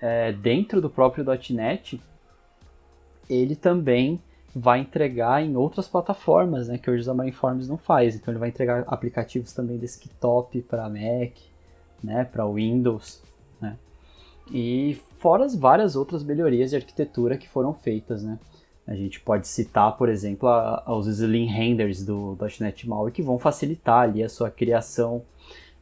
é, 0.00 0.32
dentro 0.32 0.80
do 0.80 0.88
próprio 0.88 1.24
.NET, 1.50 2.00
ele 3.28 3.56
também 3.56 4.22
vai 4.54 4.80
entregar 4.80 5.42
em 5.42 5.56
outras 5.56 5.88
plataformas, 5.88 6.68
né, 6.68 6.78
que 6.78 6.90
hoje 6.90 7.02
o 7.02 7.04
Xamarin 7.04 7.32
não 7.68 7.76
faz. 7.76 8.16
Então 8.16 8.32
ele 8.32 8.38
vai 8.40 8.48
entregar 8.48 8.84
aplicativos 8.86 9.52
também 9.52 9.78
desktop 9.78 10.60
para 10.62 10.88
Mac, 10.88 11.32
né, 12.02 12.24
para 12.24 12.46
Windows, 12.46 13.22
né. 13.60 13.76
E 14.50 14.98
fora 15.18 15.44
as 15.44 15.54
várias 15.54 15.94
outras 15.96 16.24
melhorias 16.24 16.70
de 16.70 16.76
arquitetura 16.76 17.36
que 17.36 17.48
foram 17.48 17.72
feitas, 17.72 18.22
né. 18.22 18.38
A 18.86 18.94
gente 18.94 19.20
pode 19.20 19.46
citar, 19.46 19.96
por 19.96 20.08
exemplo, 20.08 20.48
a, 20.48 20.82
a, 20.84 20.96
os 20.96 21.06
Slim 21.06 21.46
Renders 21.46 22.04
do 22.04 22.36
.NET 22.60 22.88
MAUI 22.88 23.12
que 23.12 23.22
vão 23.22 23.38
facilitar 23.38 24.02
ali 24.02 24.22
a 24.22 24.28
sua 24.28 24.50
criação 24.50 25.22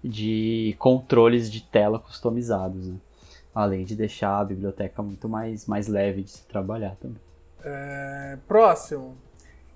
de 0.04 0.76
controles 0.78 1.50
de 1.50 1.62
tela 1.62 1.98
customizados, 1.98 2.88
né? 2.88 2.96
além 3.54 3.84
de 3.84 3.96
deixar 3.96 4.38
a 4.38 4.44
biblioteca 4.44 5.02
muito 5.02 5.28
mais, 5.28 5.66
mais 5.66 5.88
leve 5.88 6.22
de 6.22 6.30
se 6.30 6.46
trabalhar 6.46 6.96
também. 6.96 7.27
É, 7.64 8.38
próximo. 8.46 9.18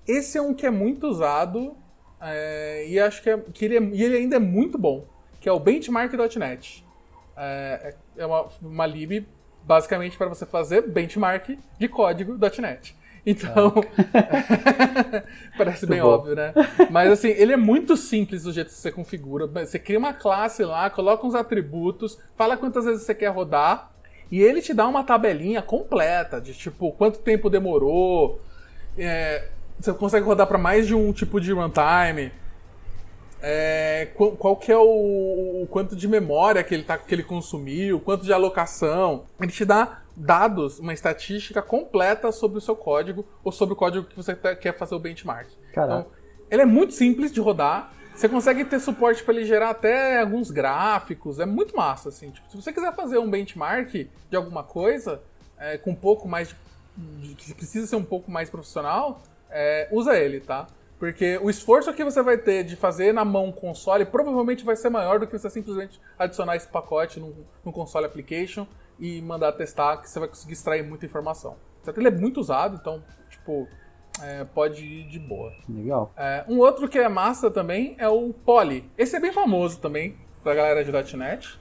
Esse 0.06 0.38
é 0.38 0.42
um 0.42 0.54
que 0.54 0.66
é 0.66 0.70
muito 0.70 1.06
usado 1.06 1.76
é, 2.20 2.86
e 2.88 3.00
acho 3.00 3.22
que, 3.22 3.30
é, 3.30 3.38
que 3.38 3.64
ele, 3.64 3.76
é, 3.76 3.82
e 3.82 4.02
ele 4.02 4.16
ainda 4.16 4.36
é 4.36 4.38
muito 4.38 4.78
bom, 4.78 5.06
que 5.40 5.48
é 5.48 5.52
o 5.52 5.58
benchmark.net. 5.58 6.84
É, 7.36 7.94
é 8.16 8.26
uma, 8.26 8.48
uma 8.60 8.86
lib 8.86 9.26
basicamente 9.64 10.16
para 10.16 10.28
você 10.28 10.44
fazer 10.46 10.82
benchmark 10.82 11.58
de 11.78 11.88
código.net. 11.88 12.96
Então, 13.24 13.72
parece 15.56 15.86
muito 15.86 15.90
bem 15.90 16.00
bom. 16.00 16.08
óbvio, 16.08 16.34
né? 16.34 16.52
Mas 16.90 17.10
assim, 17.12 17.28
ele 17.28 17.52
é 17.52 17.56
muito 17.56 17.96
simples 17.96 18.42
do 18.42 18.52
jeito 18.52 18.68
que 18.68 18.74
você 18.74 18.90
configura. 18.90 19.46
Você 19.46 19.78
cria 19.78 19.98
uma 19.98 20.12
classe 20.12 20.64
lá, 20.64 20.90
coloca 20.90 21.24
uns 21.24 21.34
atributos, 21.34 22.18
fala 22.34 22.56
quantas 22.56 22.84
vezes 22.84 23.04
você 23.04 23.14
quer 23.14 23.28
rodar, 23.28 23.91
e 24.32 24.40
ele 24.40 24.62
te 24.62 24.72
dá 24.72 24.88
uma 24.88 25.04
tabelinha 25.04 25.60
completa 25.60 26.40
de 26.40 26.54
tipo 26.54 26.90
quanto 26.92 27.18
tempo 27.18 27.50
demorou. 27.50 28.40
É, 28.96 29.48
você 29.78 29.92
consegue 29.92 30.24
rodar 30.24 30.46
para 30.46 30.56
mais 30.56 30.86
de 30.86 30.94
um 30.94 31.12
tipo 31.12 31.38
de 31.38 31.52
runtime. 31.52 32.32
É, 33.42 34.08
qual, 34.14 34.32
qual, 34.32 34.56
que 34.56 34.72
é 34.72 34.78
o, 34.78 35.62
o, 35.62 35.68
quanto 35.70 35.94
de 35.94 36.08
memória 36.08 36.64
que 36.64 36.72
ele, 36.72 36.82
tá, 36.82 36.96
que 36.96 37.14
ele 37.14 37.22
consumiu, 37.22 38.00
quanto 38.00 38.24
de 38.24 38.32
alocação. 38.32 39.24
Ele 39.38 39.52
te 39.52 39.66
dá 39.66 40.00
dados, 40.16 40.78
uma 40.78 40.94
estatística 40.94 41.60
completa 41.60 42.32
sobre 42.32 42.56
o 42.56 42.60
seu 42.60 42.74
código 42.74 43.26
ou 43.44 43.52
sobre 43.52 43.74
o 43.74 43.76
código 43.76 44.06
que 44.06 44.16
você 44.16 44.34
quer 44.34 44.74
fazer 44.78 44.94
o 44.94 44.98
benchmark. 44.98 45.50
Caraca. 45.74 46.00
Então, 46.00 46.12
ele 46.50 46.62
é 46.62 46.66
muito 46.66 46.94
simples 46.94 47.30
de 47.30 47.40
rodar. 47.40 47.92
Você 48.14 48.28
consegue 48.28 48.64
ter 48.64 48.78
suporte 48.78 49.22
para 49.22 49.34
ele 49.34 49.44
gerar 49.44 49.70
até 49.70 50.20
alguns 50.20 50.50
gráficos, 50.50 51.40
é 51.40 51.46
muito 51.46 51.76
massa, 51.76 52.10
assim. 52.10 52.30
Tipo, 52.30 52.50
se 52.50 52.56
você 52.56 52.72
quiser 52.72 52.94
fazer 52.94 53.18
um 53.18 53.28
benchmark 53.28 53.92
de 54.30 54.36
alguma 54.36 54.62
coisa, 54.62 55.22
é, 55.58 55.78
com 55.78 55.90
um 55.90 55.96
pouco 55.96 56.28
mais 56.28 56.54
de, 56.96 57.34
que 57.34 57.54
precisa 57.54 57.86
ser 57.86 57.96
um 57.96 58.04
pouco 58.04 58.30
mais 58.30 58.50
profissional, 58.50 59.22
é, 59.50 59.88
usa 59.90 60.16
ele, 60.16 60.40
tá? 60.40 60.66
Porque 60.98 61.38
o 61.38 61.50
esforço 61.50 61.92
que 61.92 62.04
você 62.04 62.22
vai 62.22 62.38
ter 62.38 62.62
de 62.62 62.76
fazer 62.76 63.12
na 63.12 63.24
mão 63.24 63.50
console 63.50 64.04
provavelmente 64.04 64.64
vai 64.64 64.76
ser 64.76 64.88
maior 64.88 65.18
do 65.18 65.26
que 65.26 65.36
você 65.36 65.50
simplesmente 65.50 66.00
adicionar 66.16 66.54
esse 66.54 66.68
pacote 66.68 67.18
no, 67.18 67.34
no 67.64 67.72
console 67.72 68.06
application 68.06 68.66
e 69.00 69.20
mandar 69.20 69.50
testar, 69.52 69.96
que 69.96 70.08
você 70.08 70.20
vai 70.20 70.28
conseguir 70.28 70.52
extrair 70.52 70.84
muita 70.84 71.04
informação. 71.04 71.56
Ele 71.96 72.06
é 72.06 72.10
muito 72.10 72.38
usado, 72.38 72.78
então, 72.80 73.02
tipo, 73.28 73.66
é, 74.20 74.44
pode 74.44 74.84
ir 74.84 75.08
de 75.08 75.18
boa. 75.18 75.52
Legal. 75.68 76.12
É, 76.16 76.44
um 76.48 76.58
outro 76.58 76.88
que 76.88 76.98
é 76.98 77.08
massa 77.08 77.50
também 77.50 77.94
é 77.98 78.08
o 78.08 78.32
Poly. 78.32 78.90
Esse 78.98 79.16
é 79.16 79.20
bem 79.20 79.32
famoso 79.32 79.80
também 79.80 80.16
pra 80.42 80.54
galera 80.54 80.84
de 80.84 81.16
.NET. 81.16 81.60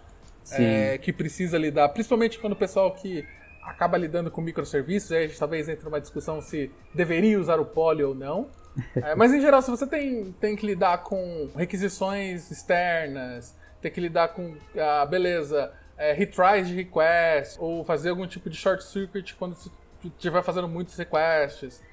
É, 0.52 0.98
que 0.98 1.14
precisa 1.14 1.58
lidar, 1.58 1.88
principalmente 1.90 2.40
quando 2.40 2.54
o 2.54 2.56
pessoal 2.58 2.92
que 2.92 3.26
acaba 3.64 3.98
lidando 3.98 4.32
com 4.32 4.42
microserviços, 4.42 5.12
aí 5.12 5.26
a 5.26 5.28
gente 5.28 5.40
talvez 5.40 5.70
entre 5.70 5.88
uma 5.88 6.02
discussão 6.02 6.42
se 6.42 6.72
deveria 6.94 7.40
usar 7.40 7.60
o 7.60 7.66
Poly 7.66 8.04
ou 8.04 8.16
não. 8.16 8.50
É, 8.96 9.16
mas 9.16 9.34
em 9.34 9.42
geral, 9.42 9.62
se 9.62 9.70
você 9.70 9.86
tem, 9.86 10.32
tem 10.40 10.56
que 10.56 10.66
lidar 10.66 11.00
com 11.00 11.50
requisições 11.58 12.50
externas, 12.50 13.54
tem 13.82 13.92
que 13.92 14.00
lidar 14.00 14.30
com, 14.30 14.56
ah, 14.78 15.06
beleza, 15.06 15.74
é, 15.98 16.14
retries 16.14 16.70
de 16.70 16.76
request, 16.76 17.58
ou 17.60 17.84
fazer 17.84 18.12
algum 18.12 18.26
tipo 18.26 18.50
de 18.50 18.56
short 18.56 18.82
circuit 18.82 19.36
quando 19.36 19.56
você 19.56 19.70
estiver 20.06 20.42
fazendo 20.42 20.70
muitos 20.70 20.96
requests. 20.96 21.84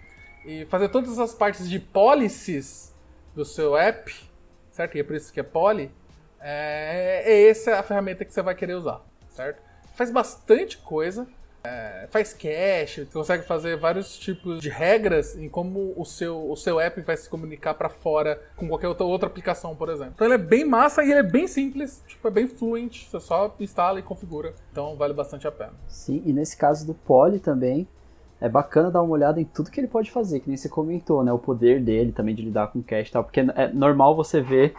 E 0.45 0.65
fazer 0.67 0.89
todas 0.89 1.19
as 1.19 1.35
partes 1.35 1.69
de 1.69 1.79
policies 1.79 2.95
do 3.35 3.45
seu 3.45 3.77
app, 3.77 4.15
certo? 4.71 4.97
E 4.97 5.01
é 5.01 5.05
por 5.05 5.17
isso 5.17 5.33
que 5.33 5.41
é 5.41 5.43
poly. 5.43 5.91
É, 6.41 7.23
é 7.25 7.49
essa 7.49 7.79
a 7.79 7.83
ferramenta 7.83 8.25
que 8.25 8.33
você 8.33 8.43
vai 8.43 8.55
querer 8.55 8.75
usar, 8.75 9.01
certo? 9.31 9.61
Faz 9.95 10.11
bastante 10.11 10.79
coisa. 10.79 11.27
É, 11.65 12.07
faz 12.11 12.33
cache, 12.33 13.05
consegue 13.13 13.45
fazer 13.45 13.77
vários 13.77 14.17
tipos 14.17 14.61
de 14.61 14.69
regras 14.69 15.37
em 15.37 15.49
como 15.49 15.93
o 15.97 16.05
seu, 16.05 16.49
o 16.51 16.57
seu 16.57 16.79
app 16.79 17.01
vai 17.03 17.17
se 17.17 17.29
comunicar 17.29 17.75
para 17.75 17.89
fora 17.89 18.41
com 18.57 18.69
qualquer 18.69 18.87
outra, 18.87 19.05
outra 19.05 19.29
aplicação, 19.29 19.75
por 19.75 19.89
exemplo. 19.89 20.13
Então 20.15 20.27
ele 20.29 20.35
é 20.35 20.39
bem 20.39 20.65
massa 20.65 21.03
e 21.03 21.11
ele 21.11 21.19
é 21.19 21.23
bem 21.23 21.49
simples, 21.49 22.03
tipo, 22.07 22.27
é 22.29 22.31
bem 22.31 22.47
fluent, 22.47 23.07
você 23.07 23.19
só 23.19 23.55
instala 23.59 23.99
e 23.99 24.03
configura. 24.03 24.55
Então 24.71 24.97
vale 24.97 25.13
bastante 25.13 25.49
a 25.49 25.53
pena. 25.53 25.75
Sim, 25.89 26.23
e 26.25 26.33
nesse 26.33 26.57
caso 26.57 26.87
do 26.87 26.95
Poly 26.95 27.41
também, 27.41 27.89
é 28.41 28.49
bacana 28.49 28.91
dar 28.91 29.03
uma 29.03 29.13
olhada 29.13 29.41
em 29.41 29.45
tudo 29.45 29.71
que 29.71 29.81
ele 29.81 29.89
pode 29.89 30.11
fazer, 30.11 30.41
que 30.41 30.49
nem 30.49 30.57
você 30.57 30.69
comentou, 30.69 31.25
né? 31.25 31.33
O 31.33 31.39
poder 31.39 31.83
dele 31.83 32.13
também 32.13 32.35
de 32.35 32.43
lidar 32.43 32.69
com 32.69 32.83
cache 32.83 33.11
e 33.11 33.13
tal, 33.13 33.25
porque 33.25 33.41
é 33.41 33.69
normal 33.73 34.15
você 34.15 34.41
ver 34.41 34.75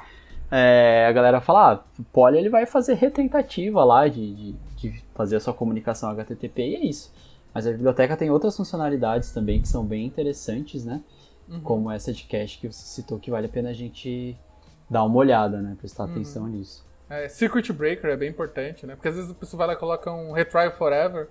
é, 0.52 1.06
a 1.08 1.12
galera 1.12 1.42
falar, 1.42 1.74
ah, 1.74 1.84
o 2.00 2.04
Poly 2.06 2.38
ele 2.38 2.50
vai 2.50 2.66
fazer 2.66 2.96
retentativa 2.96 3.84
lá 3.84 4.08
de, 4.08 4.34
de, 4.34 4.54
de, 4.78 5.04
fazer 5.14 5.36
a 5.36 5.40
sua 5.40 5.54
comunicação 5.54 6.10
HTTP 6.10 6.62
e 6.62 6.76
é 6.76 6.86
isso. 6.86 7.14
Mas 7.54 7.68
a 7.68 7.72
biblioteca 7.72 8.16
tem 8.16 8.30
outras 8.30 8.56
funcionalidades 8.56 9.32
também 9.32 9.62
que 9.62 9.68
são 9.68 9.86
bem 9.86 10.06
interessantes, 10.06 10.86
né? 10.86 11.02
Uhum. 11.48 11.62
Como 11.62 11.92
essa 11.92 12.14
de 12.14 12.24
cache 12.24 12.60
que 12.60 12.68
você 12.68 12.86
citou, 12.86 13.20
que 13.20 13.32
vale 13.32 13.48
a 13.48 13.50
pena 13.50 13.70
a 13.70 13.74
gente 13.74 14.38
dar 14.90 15.04
uma 15.04 15.18
olhada, 15.18 15.62
né? 15.62 15.76
Prestar 15.80 16.06
uhum. 16.06 16.12
atenção 16.12 16.48
nisso. 16.48 16.88
É, 17.10 17.28
Circuit 17.28 17.74
Breaker 17.74 18.12
é 18.12 18.16
bem 18.16 18.30
importante, 18.30 18.86
né? 18.86 18.96
Porque 18.96 19.08
às 19.08 19.16
vezes 19.16 19.32
a 19.32 19.34
pessoa 19.34 19.58
vai 19.58 19.68
lá 19.68 19.74
e 19.74 19.78
coloca 19.78 20.12
um 20.12 20.32
Retry 20.32 20.72
Forever 20.78 21.28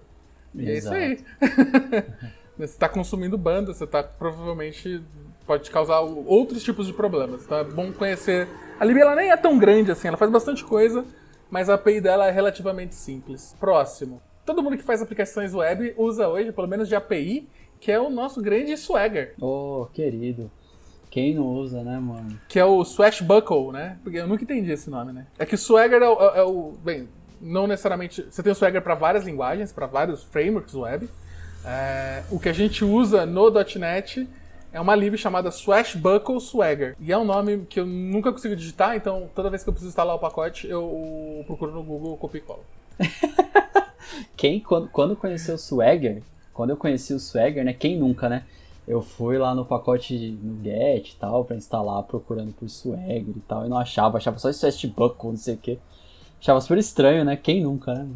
e 0.55 0.71
Exato. 0.71 0.97
é 0.97 1.13
isso 1.13 1.25
aí. 1.41 2.05
você 2.57 2.65
está 2.65 2.89
consumindo 2.89 3.39
banda, 3.39 3.73
você 3.73 3.85
está 3.85 4.03
provavelmente 4.03 5.03
pode 5.47 5.71
causar 5.71 6.01
outros 6.01 6.63
tipos 6.63 6.87
de 6.87 6.93
problemas. 6.93 7.45
Então 7.45 7.59
é 7.59 7.65
bom 7.65 7.91
conhecer. 7.91 8.47
A 8.79 8.85
Libia 8.85 9.03
ela 9.03 9.17
nem 9.17 9.31
é 9.31 9.37
tão 9.37 9.59
grande 9.59 9.91
assim, 9.91 10.09
ela 10.09 10.17
faz 10.17 10.31
bastante 10.31 10.63
coisa, 10.63 11.05
mas 11.51 11.71
a 11.71 11.75
API 11.75 12.03
dela 12.03 12.27
é 12.27 12.31
relativamente 12.31 12.95
simples. 12.95 13.57
Próximo. 13.59 14.21
Todo 14.45 14.63
mundo 14.63 14.77
que 14.77 14.83
faz 14.83 15.01
aplicações 15.01 15.55
web 15.55 15.95
usa 15.97 16.29
hoje, 16.29 16.53
pelo 16.53 16.69
menos 16.69 16.89
de 16.89 16.95
API, 16.95 17.49
que 17.81 17.91
é 17.91 17.99
o 17.99 18.11
nosso 18.11 18.43
grande 18.43 18.77
Swagger. 18.77 19.35
Oh, 19.41 19.87
querido. 19.93 20.51
Quem 21.11 21.35
não 21.35 21.47
usa, 21.47 21.83
né, 21.83 21.99
mano? 21.99 22.39
Que 22.49 22.59
é 22.59 22.65
o 22.65 22.85
Swashbuckle, 22.85 23.73
né? 23.73 23.99
Porque 24.03 24.19
eu 24.19 24.27
nunca 24.27 24.45
entendi 24.45 24.71
esse 24.71 24.91
nome, 24.91 25.13
né? 25.13 25.27
É 25.39 25.47
que 25.47 25.55
o 25.55 25.59
Swagger 25.59 26.03
é 26.03 26.09
o, 26.09 26.21
é 26.35 26.43
o 26.43 26.73
bem, 26.85 27.09
não 27.41 27.67
necessariamente. 27.67 28.27
Você 28.31 28.43
tem 28.43 28.53
o 28.53 28.55
Swagger 28.55 28.83
para 28.83 28.95
várias 28.95 29.25
linguagens, 29.25 29.73
para 29.73 29.87
vários 29.87 30.23
frameworks 30.25 30.75
web. 30.75 31.09
É, 31.65 32.23
o 32.31 32.39
que 32.39 32.49
a 32.49 32.53
gente 32.53 32.85
usa 32.85 33.27
no 33.27 33.51
.NET 33.51 34.29
é 34.73 34.81
uma 34.81 34.95
lib 34.95 35.17
chamada 35.17 35.51
Swashbuckle 35.51 36.41
Swagger. 36.41 36.95
E 37.01 37.13
é 37.13 37.19
um 37.19 37.25
nome 37.25 37.67
que 37.69 37.81
eu 37.81 37.87
nunca 37.87 38.33
consigo 38.33 38.55
digitar, 38.55 38.97
então 38.97 39.29
toda 39.35 39.51
vez 39.51 39.63
que 39.63 39.69
eu 39.69 39.73
preciso 39.73 39.91
instalar 39.91 40.15
o 40.15 40.19
pacote, 40.19 40.69
eu 40.69 41.43
procuro 41.47 41.73
no 41.73 41.83
Google, 41.83 42.17
copio 42.17 42.39
e 42.39 42.43
colo. 42.43 42.65
quem, 44.37 44.61
quando, 44.61 44.89
quando 44.89 45.17
conheceu 45.17 45.55
o 45.55 45.59
Swagger, 45.59 46.23
quando 46.53 46.71
eu 46.71 46.77
conheci 46.77 47.15
o 47.15 47.21
Swagger, 47.21 47.65
né? 47.65 47.73
Quem 47.73 47.99
nunca, 47.99 48.29
né? 48.29 48.45
Eu 48.87 49.03
fui 49.03 49.37
lá 49.37 49.55
no 49.55 49.65
pacote 49.65 50.17
no 50.43 50.63
Get 50.63 51.13
e 51.13 51.17
tal, 51.17 51.45
pra 51.45 51.57
instalar, 51.57 52.03
procurando 52.05 52.53
por 52.53 52.69
Swagger 52.69 53.37
e 53.37 53.43
tal, 53.47 53.67
e 53.67 53.69
não 53.69 53.79
achava, 53.79 54.17
achava 54.17 54.39
só 54.39 54.51
Swashbuckle, 54.51 55.31
não 55.31 55.37
sei 55.37 55.55
o 55.55 55.59
que. 55.59 55.79
Achava 56.41 56.61
super 56.61 56.79
estranho, 56.79 57.25
né? 57.25 57.37
Quem 57.37 57.63
nunca, 57.63 57.95
né? 57.95 58.09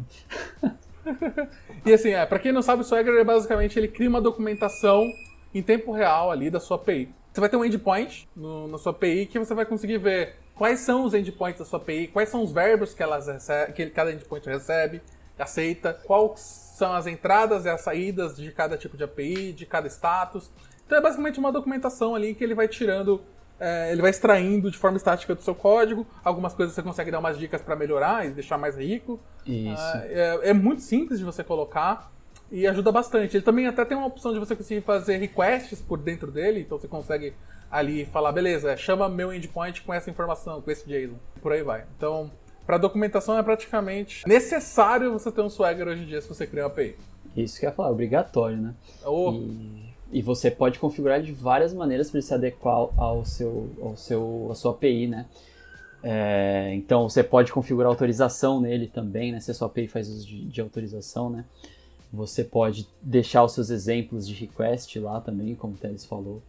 e 1.85 1.93
assim, 1.93 2.11
é, 2.11 2.25
pra 2.25 2.39
quem 2.39 2.51
não 2.51 2.61
sabe, 2.61 2.81
o 2.81 2.85
Swagger 2.85 3.23
basicamente 3.25 3.77
ele 3.77 3.87
cria 3.87 4.09
uma 4.09 4.21
documentação 4.21 5.05
em 5.53 5.61
tempo 5.61 5.91
real 5.91 6.31
ali 6.31 6.49
da 6.49 6.59
sua 6.59 6.77
API. 6.77 7.13
Você 7.31 7.39
vai 7.39 7.49
ter 7.49 7.57
um 7.57 7.65
endpoint 7.65 8.27
no, 8.35 8.67
na 8.67 8.77
sua 8.77 8.91
API 8.91 9.25
que 9.25 9.39
você 9.39 9.53
vai 9.53 9.65
conseguir 9.65 9.97
ver 9.97 10.35
quais 10.55 10.79
são 10.79 11.03
os 11.03 11.13
endpoints 11.13 11.59
da 11.59 11.65
sua 11.65 11.79
API, 11.79 12.07
quais 12.07 12.29
são 12.29 12.43
os 12.43 12.51
verbos 12.51 12.93
que, 12.93 13.03
elas 13.03 13.27
recebe, 13.27 13.73
que 13.73 13.89
cada 13.89 14.11
endpoint 14.11 14.47
recebe, 14.47 15.01
aceita, 15.37 15.93
quais 15.93 16.39
são 16.39 16.93
as 16.93 17.07
entradas 17.07 17.65
e 17.65 17.69
as 17.69 17.81
saídas 17.81 18.35
de 18.35 18.51
cada 18.51 18.77
tipo 18.77 18.95
de 18.95 19.03
API, 19.03 19.51
de 19.51 19.65
cada 19.65 19.87
status. 19.87 20.51
Então 20.85 20.97
é 20.97 21.01
basicamente 21.01 21.39
uma 21.39 21.51
documentação 21.51 22.15
ali 22.15 22.33
que 22.33 22.43
ele 22.43 22.55
vai 22.55 22.67
tirando 22.67 23.21
é, 23.63 23.93
ele 23.93 24.01
vai 24.01 24.11
extraindo 24.11 24.69
de 24.69 24.77
forma 24.77 24.97
estática 24.97 25.33
do 25.33 25.41
seu 25.41 25.55
código. 25.55 26.05
Algumas 26.21 26.53
coisas 26.53 26.75
você 26.75 26.83
consegue 26.83 27.09
dar 27.09 27.19
umas 27.19 27.39
dicas 27.39 27.61
para 27.61 27.77
melhorar 27.77 28.25
e 28.25 28.31
deixar 28.31 28.57
mais 28.57 28.75
rico. 28.75 29.17
Isso. 29.45 29.97
É, 30.03 30.39
é, 30.43 30.49
é, 30.49 30.53
muito 30.53 30.81
simples 30.81 31.17
de 31.17 31.23
você 31.23 31.45
colocar 31.45 32.11
e 32.51 32.67
ajuda 32.67 32.91
bastante. 32.91 33.37
Ele 33.37 33.43
também 33.43 33.65
até 33.65 33.85
tem 33.85 33.95
uma 33.95 34.07
opção 34.07 34.33
de 34.33 34.39
você 34.39 34.53
conseguir 34.53 34.81
fazer 34.81 35.15
requests 35.15 35.81
por 35.81 35.97
dentro 35.97 36.29
dele, 36.29 36.59
então 36.59 36.77
você 36.77 36.89
consegue 36.89 37.33
ali 37.71 38.03
falar, 38.03 38.33
beleza, 38.33 38.75
chama 38.75 39.07
meu 39.07 39.33
endpoint 39.33 39.81
com 39.81 39.93
essa 39.93 40.09
informação, 40.09 40.61
com 40.61 40.69
esse 40.69 40.85
JSON. 40.85 41.15
Por 41.41 41.53
aí 41.53 41.63
vai. 41.63 41.85
Então, 41.95 42.29
para 42.65 42.77
documentação 42.77 43.37
é 43.37 43.43
praticamente 43.43 44.27
necessário 44.27 45.13
você 45.13 45.31
ter 45.31 45.41
um 45.41 45.49
Swagger 45.49 45.87
hoje 45.87 46.03
em 46.03 46.05
dia 46.05 46.21
se 46.21 46.27
você 46.27 46.45
criar 46.45 46.63
uma 46.63 46.67
API. 46.67 46.97
Isso 47.33 47.61
que 47.61 47.65
eu 47.65 47.69
ia 47.69 47.75
falar, 47.75 47.91
obrigatório, 47.91 48.57
né? 48.57 48.73
Oh. 49.05 49.31
E 49.31 49.82
e 50.13 50.21
você 50.21 50.51
pode 50.51 50.77
configurar 50.77 51.21
de 51.21 51.31
várias 51.31 51.73
maneiras 51.73 52.09
para 52.09 52.19
ele 52.19 52.25
se 52.25 52.33
adequar 52.33 52.87
ao 52.95 53.25
seu, 53.25 53.69
ao 53.81 53.97
seu, 53.97 54.47
à 54.51 54.55
sua 54.55 54.71
API, 54.71 55.07
né? 55.07 55.25
É, 56.03 56.71
então 56.75 57.09
você 57.09 57.23
pode 57.23 57.51
configurar 57.51 57.89
autorização 57.89 58.61
nele 58.61 58.87
também, 58.87 59.31
né? 59.31 59.39
Se 59.39 59.49
a 59.49 59.53
sua 59.55 59.67
API 59.67 59.87
faz 59.87 60.07
uso 60.07 60.27
de, 60.27 60.45
de, 60.45 60.61
autorização, 60.61 61.31
né? 61.31 61.45
Você 62.11 62.43
pode 62.43 62.87
deixar 63.01 63.43
os 63.43 63.53
seus 63.53 63.71
exemplos 63.71 64.27
de 64.27 64.35
request 64.35 64.99
lá 64.99 65.19
também, 65.19 65.55
como 65.55 65.73
o 65.73 65.77
Teles 65.77 66.05
falou. 66.05 66.43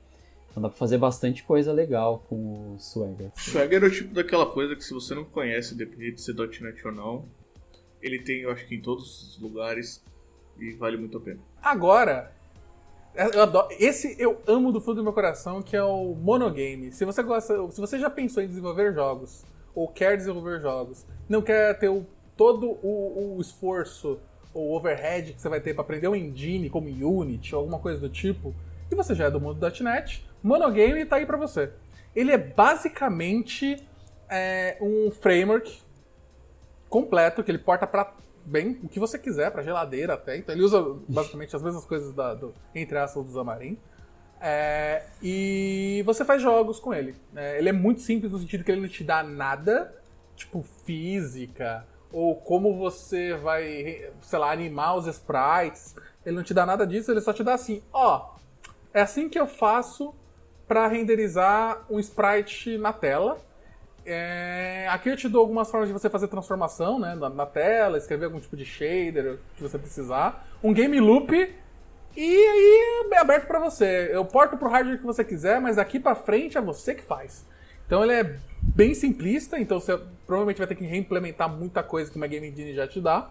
Então 0.50 0.62
dá 0.62 0.68
para 0.68 0.76
fazer 0.76 0.98
bastante 0.98 1.42
coisa 1.42 1.72
legal 1.72 2.22
com 2.28 2.74
o 2.74 2.76
Swagger. 2.78 3.30
Swagger 3.34 3.82
é 3.82 3.86
o 3.86 3.90
tipo 3.90 4.12
daquela 4.12 4.44
coisa 4.44 4.76
que 4.76 4.84
se 4.84 4.92
você 4.92 5.14
não 5.14 5.24
conhece, 5.24 5.72
independente 5.72 6.16
de 6.16 6.20
ser 6.20 6.34
.NET 6.34 6.86
ou 6.86 6.92
não, 6.92 7.24
ele 8.02 8.18
tem, 8.18 8.42
eu 8.42 8.52
acho 8.52 8.66
que 8.66 8.74
em 8.74 8.80
todos 8.80 9.22
os 9.22 9.40
lugares 9.40 10.04
e 10.60 10.72
vale 10.72 10.96
muito 10.96 11.16
a 11.16 11.20
pena. 11.20 11.40
Agora, 11.62 12.33
eu 13.14 13.42
adoro, 13.42 13.68
esse 13.78 14.16
eu 14.18 14.40
amo 14.46 14.72
do 14.72 14.80
fundo 14.80 14.96
do 14.96 15.04
meu 15.04 15.12
coração, 15.12 15.62
que 15.62 15.76
é 15.76 15.82
o 15.82 16.14
monogame. 16.14 16.90
Se 16.92 17.04
você 17.04 17.22
gosta, 17.22 17.70
se 17.70 17.80
você 17.80 17.98
já 17.98 18.10
pensou 18.10 18.42
em 18.42 18.48
desenvolver 18.48 18.92
jogos 18.92 19.44
ou 19.74 19.88
quer 19.88 20.16
desenvolver 20.16 20.60
jogos, 20.60 21.06
não 21.28 21.40
quer 21.40 21.78
ter 21.78 21.88
o, 21.88 22.04
todo 22.36 22.78
o, 22.82 23.36
o 23.36 23.40
esforço 23.40 24.18
ou 24.52 24.76
overhead 24.76 25.32
que 25.32 25.40
você 25.40 25.48
vai 25.48 25.60
ter 25.60 25.74
para 25.74 25.82
aprender 25.82 26.08
um 26.08 26.14
engine 26.14 26.68
como 26.70 26.88
Unity 26.88 27.54
ou 27.54 27.60
alguma 27.60 27.78
coisa 27.78 28.00
do 28.00 28.08
tipo, 28.08 28.54
e 28.90 28.94
você 28.94 29.14
já 29.14 29.26
é 29.26 29.30
do 29.30 29.40
mundo 29.40 29.60
.NET, 29.80 30.24
monogame 30.42 31.02
está 31.02 31.16
aí 31.16 31.26
para 31.26 31.36
você. 31.36 31.70
Ele 32.14 32.30
é 32.30 32.38
basicamente 32.38 33.76
é, 34.28 34.76
um 34.80 35.10
framework 35.10 35.80
completo 36.88 37.42
que 37.42 37.50
ele 37.50 37.58
porta 37.58 37.86
para 37.86 38.12
bem 38.44 38.78
o 38.82 38.88
que 38.88 39.00
você 39.00 39.18
quiser, 39.18 39.50
para 39.50 39.62
geladeira 39.62 40.14
até. 40.14 40.36
Então 40.36 40.54
ele 40.54 40.62
usa 40.62 40.82
basicamente 41.08 41.54
as 41.54 41.62
mesmas 41.62 41.84
coisas 41.84 42.12
da, 42.12 42.34
do, 42.34 42.54
entre 42.74 42.98
aspas 42.98 43.24
do 43.24 43.32
Xamarin. 43.32 43.78
É, 44.40 45.04
e 45.22 46.02
você 46.04 46.24
faz 46.24 46.42
jogos 46.42 46.78
com 46.78 46.92
ele. 46.92 47.14
É, 47.34 47.58
ele 47.58 47.68
é 47.68 47.72
muito 47.72 48.00
simples 48.02 48.30
no 48.30 48.38
sentido 48.38 48.62
que 48.62 48.70
ele 48.70 48.82
não 48.82 48.88
te 48.88 49.02
dá 49.02 49.22
nada, 49.22 49.94
tipo 50.36 50.62
física, 50.84 51.86
ou 52.12 52.36
como 52.36 52.76
você 52.76 53.34
vai, 53.34 54.10
sei 54.20 54.38
lá, 54.38 54.52
animar 54.52 54.96
os 54.96 55.06
sprites. 55.06 55.96
Ele 56.24 56.36
não 56.36 56.42
te 56.42 56.52
dá 56.52 56.66
nada 56.66 56.86
disso, 56.86 57.10
ele 57.10 57.20
só 57.20 57.32
te 57.32 57.42
dá 57.42 57.54
assim, 57.54 57.82
ó, 57.92 58.34
é 58.92 59.00
assim 59.00 59.28
que 59.28 59.38
eu 59.38 59.46
faço 59.46 60.14
para 60.68 60.86
renderizar 60.86 61.84
um 61.90 61.98
sprite 61.98 62.78
na 62.78 62.92
tela. 62.92 63.38
É, 64.06 64.86
aqui 64.90 65.08
eu 65.08 65.16
te 65.16 65.28
dou 65.28 65.40
algumas 65.40 65.70
formas 65.70 65.88
de 65.88 65.92
você 65.92 66.10
fazer 66.10 66.28
transformação 66.28 66.98
né, 66.98 67.14
na, 67.14 67.30
na, 67.30 67.46
tela, 67.46 67.96
escrever 67.96 68.26
algum 68.26 68.38
tipo 68.38 68.56
de 68.56 68.64
shader 68.64 69.38
que 69.56 69.62
você 69.62 69.78
precisar. 69.78 70.46
Um 70.62 70.74
game 70.74 71.00
loop 71.00 71.32
e 72.16 72.36
aí 72.36 73.08
é 73.12 73.18
aberto 73.18 73.46
para 73.46 73.58
você. 73.58 74.10
Eu 74.12 74.24
porto 74.24 74.56
pro 74.56 74.68
hardware 74.68 74.98
que 74.98 75.04
você 75.04 75.24
quiser, 75.24 75.60
mas 75.60 75.76
daqui 75.76 75.98
para 75.98 76.14
frente 76.14 76.58
é 76.58 76.60
você 76.60 76.94
que 76.94 77.02
faz. 77.02 77.46
Então 77.86 78.02
ele 78.02 78.12
é 78.12 78.38
bem 78.62 78.94
simplista, 78.94 79.58
então 79.58 79.80
você 79.80 79.98
provavelmente 80.26 80.58
vai 80.58 80.66
ter 80.66 80.74
que 80.74 80.84
reimplementar 80.84 81.48
muita 81.48 81.82
coisa 81.82 82.10
que 82.10 82.16
uma 82.16 82.26
Game 82.26 82.46
Engine 82.46 82.74
já 82.74 82.86
te 82.86 83.00
dá. 83.00 83.30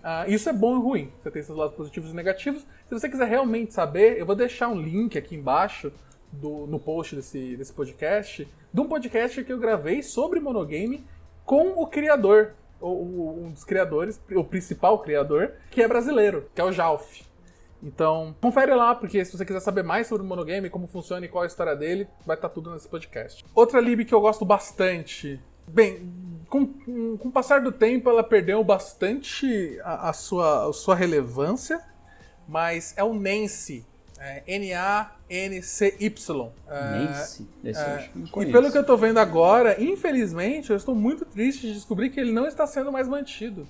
Uh, 0.00 0.30
isso 0.30 0.48
é 0.48 0.52
bom 0.52 0.78
e 0.78 0.80
ruim. 0.80 1.12
Você 1.20 1.30
tem 1.30 1.42
seus 1.42 1.58
lados 1.58 1.74
positivos 1.74 2.10
e 2.10 2.14
negativos. 2.14 2.62
Se 2.86 2.94
você 2.94 3.08
quiser 3.08 3.28
realmente 3.28 3.74
saber, 3.74 4.18
eu 4.18 4.24
vou 4.24 4.34
deixar 4.34 4.68
um 4.68 4.80
link 4.80 5.18
aqui 5.18 5.34
embaixo 5.34 5.92
do, 6.32 6.66
no 6.66 6.78
post 6.78 7.16
desse, 7.16 7.56
desse 7.56 7.72
podcast 7.72 8.46
de 8.72 8.80
um 8.80 8.86
podcast 8.86 9.42
que 9.42 9.52
eu 9.52 9.58
gravei 9.58 10.02
sobre 10.02 10.38
monogame 10.38 11.04
com 11.44 11.70
o 11.70 11.86
criador, 11.86 12.52
ou, 12.80 13.44
um 13.44 13.50
dos 13.50 13.64
criadores, 13.64 14.20
o 14.30 14.44
principal 14.44 15.00
criador, 15.00 15.54
que 15.70 15.82
é 15.82 15.88
brasileiro, 15.88 16.48
que 16.54 16.60
é 16.60 16.64
o 16.64 16.72
Jalf. 16.72 17.22
Então, 17.82 18.34
confere 18.40 18.74
lá, 18.74 18.94
porque 18.94 19.24
se 19.24 19.36
você 19.36 19.44
quiser 19.44 19.60
saber 19.60 19.82
mais 19.82 20.06
sobre 20.06 20.24
o 20.24 20.28
monogame, 20.28 20.70
como 20.70 20.86
funciona 20.86 21.24
e 21.24 21.28
qual 21.28 21.42
é 21.42 21.46
a 21.46 21.48
história 21.48 21.74
dele, 21.74 22.06
vai 22.26 22.36
estar 22.36 22.48
tá 22.48 22.54
tudo 22.54 22.70
nesse 22.70 22.86
podcast. 22.86 23.44
Outra 23.54 23.80
lib 23.80 24.04
que 24.04 24.14
eu 24.14 24.20
gosto 24.20 24.44
bastante. 24.44 25.40
Bem, 25.66 26.12
com, 26.48 26.66
com 27.16 27.28
o 27.28 27.32
passar 27.32 27.62
do 27.62 27.72
tempo, 27.72 28.10
ela 28.10 28.22
perdeu 28.22 28.62
bastante 28.62 29.80
a, 29.82 30.10
a 30.10 30.12
sua, 30.12 30.68
a 30.68 30.72
sua 30.72 30.94
relevância, 30.94 31.80
mas 32.46 32.94
é 32.96 33.02
o 33.02 33.14
Nancy. 33.14 33.86
É, 34.22 34.42
N-A-N-C-Y. 34.46 36.50
Nancy? 36.68 37.48
Esse 37.64 37.80
eu 37.80 37.86
É, 37.86 37.94
acho 37.96 38.10
que 38.10 38.18
não 38.18 38.26
e 38.26 38.30
conheço. 38.30 38.52
pelo 38.52 38.70
que 38.70 38.76
eu 38.76 38.84
tô 38.84 38.94
vendo 38.96 39.18
agora, 39.18 39.82
infelizmente, 39.82 40.70
eu 40.70 40.76
estou 40.76 40.94
muito 40.94 41.24
triste 41.24 41.66
de 41.66 41.72
descobrir 41.72 42.10
que 42.10 42.20
ele 42.20 42.30
não 42.30 42.46
está 42.46 42.66
sendo 42.66 42.92
mais 42.92 43.08
mantido. 43.08 43.66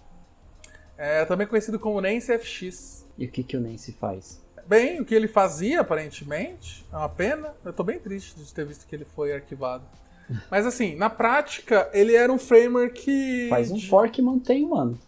É 0.98 1.24
também 1.24 1.46
conhecido 1.46 1.78
como 1.78 2.00
Nancy 2.00 2.36
FX. 2.36 3.06
E 3.16 3.26
o 3.26 3.30
que, 3.30 3.44
que 3.44 3.56
o 3.56 3.60
Nancy 3.60 3.92
faz? 3.92 4.40
Bem, 4.66 5.00
o 5.00 5.04
que 5.04 5.14
ele 5.14 5.28
fazia, 5.28 5.80
aparentemente, 5.80 6.84
é 6.92 6.96
uma 6.96 7.08
pena. 7.08 7.54
Eu 7.64 7.72
tô 7.72 7.82
bem 7.84 7.98
triste 7.98 8.34
de 8.36 8.52
ter 8.52 8.66
visto 8.66 8.86
que 8.86 8.94
ele 8.94 9.04
foi 9.04 9.32
arquivado. 9.32 9.84
Mas 10.50 10.66
assim, 10.66 10.96
na 10.96 11.08
prática, 11.08 11.88
ele 11.92 12.14
era 12.14 12.32
um 12.32 12.38
framework 12.38 13.00
que. 13.00 13.46
Faz 13.48 13.70
um 13.70 13.80
fork 13.80 14.20
e 14.20 14.22
mantém, 14.22 14.66
mano. 14.68 14.98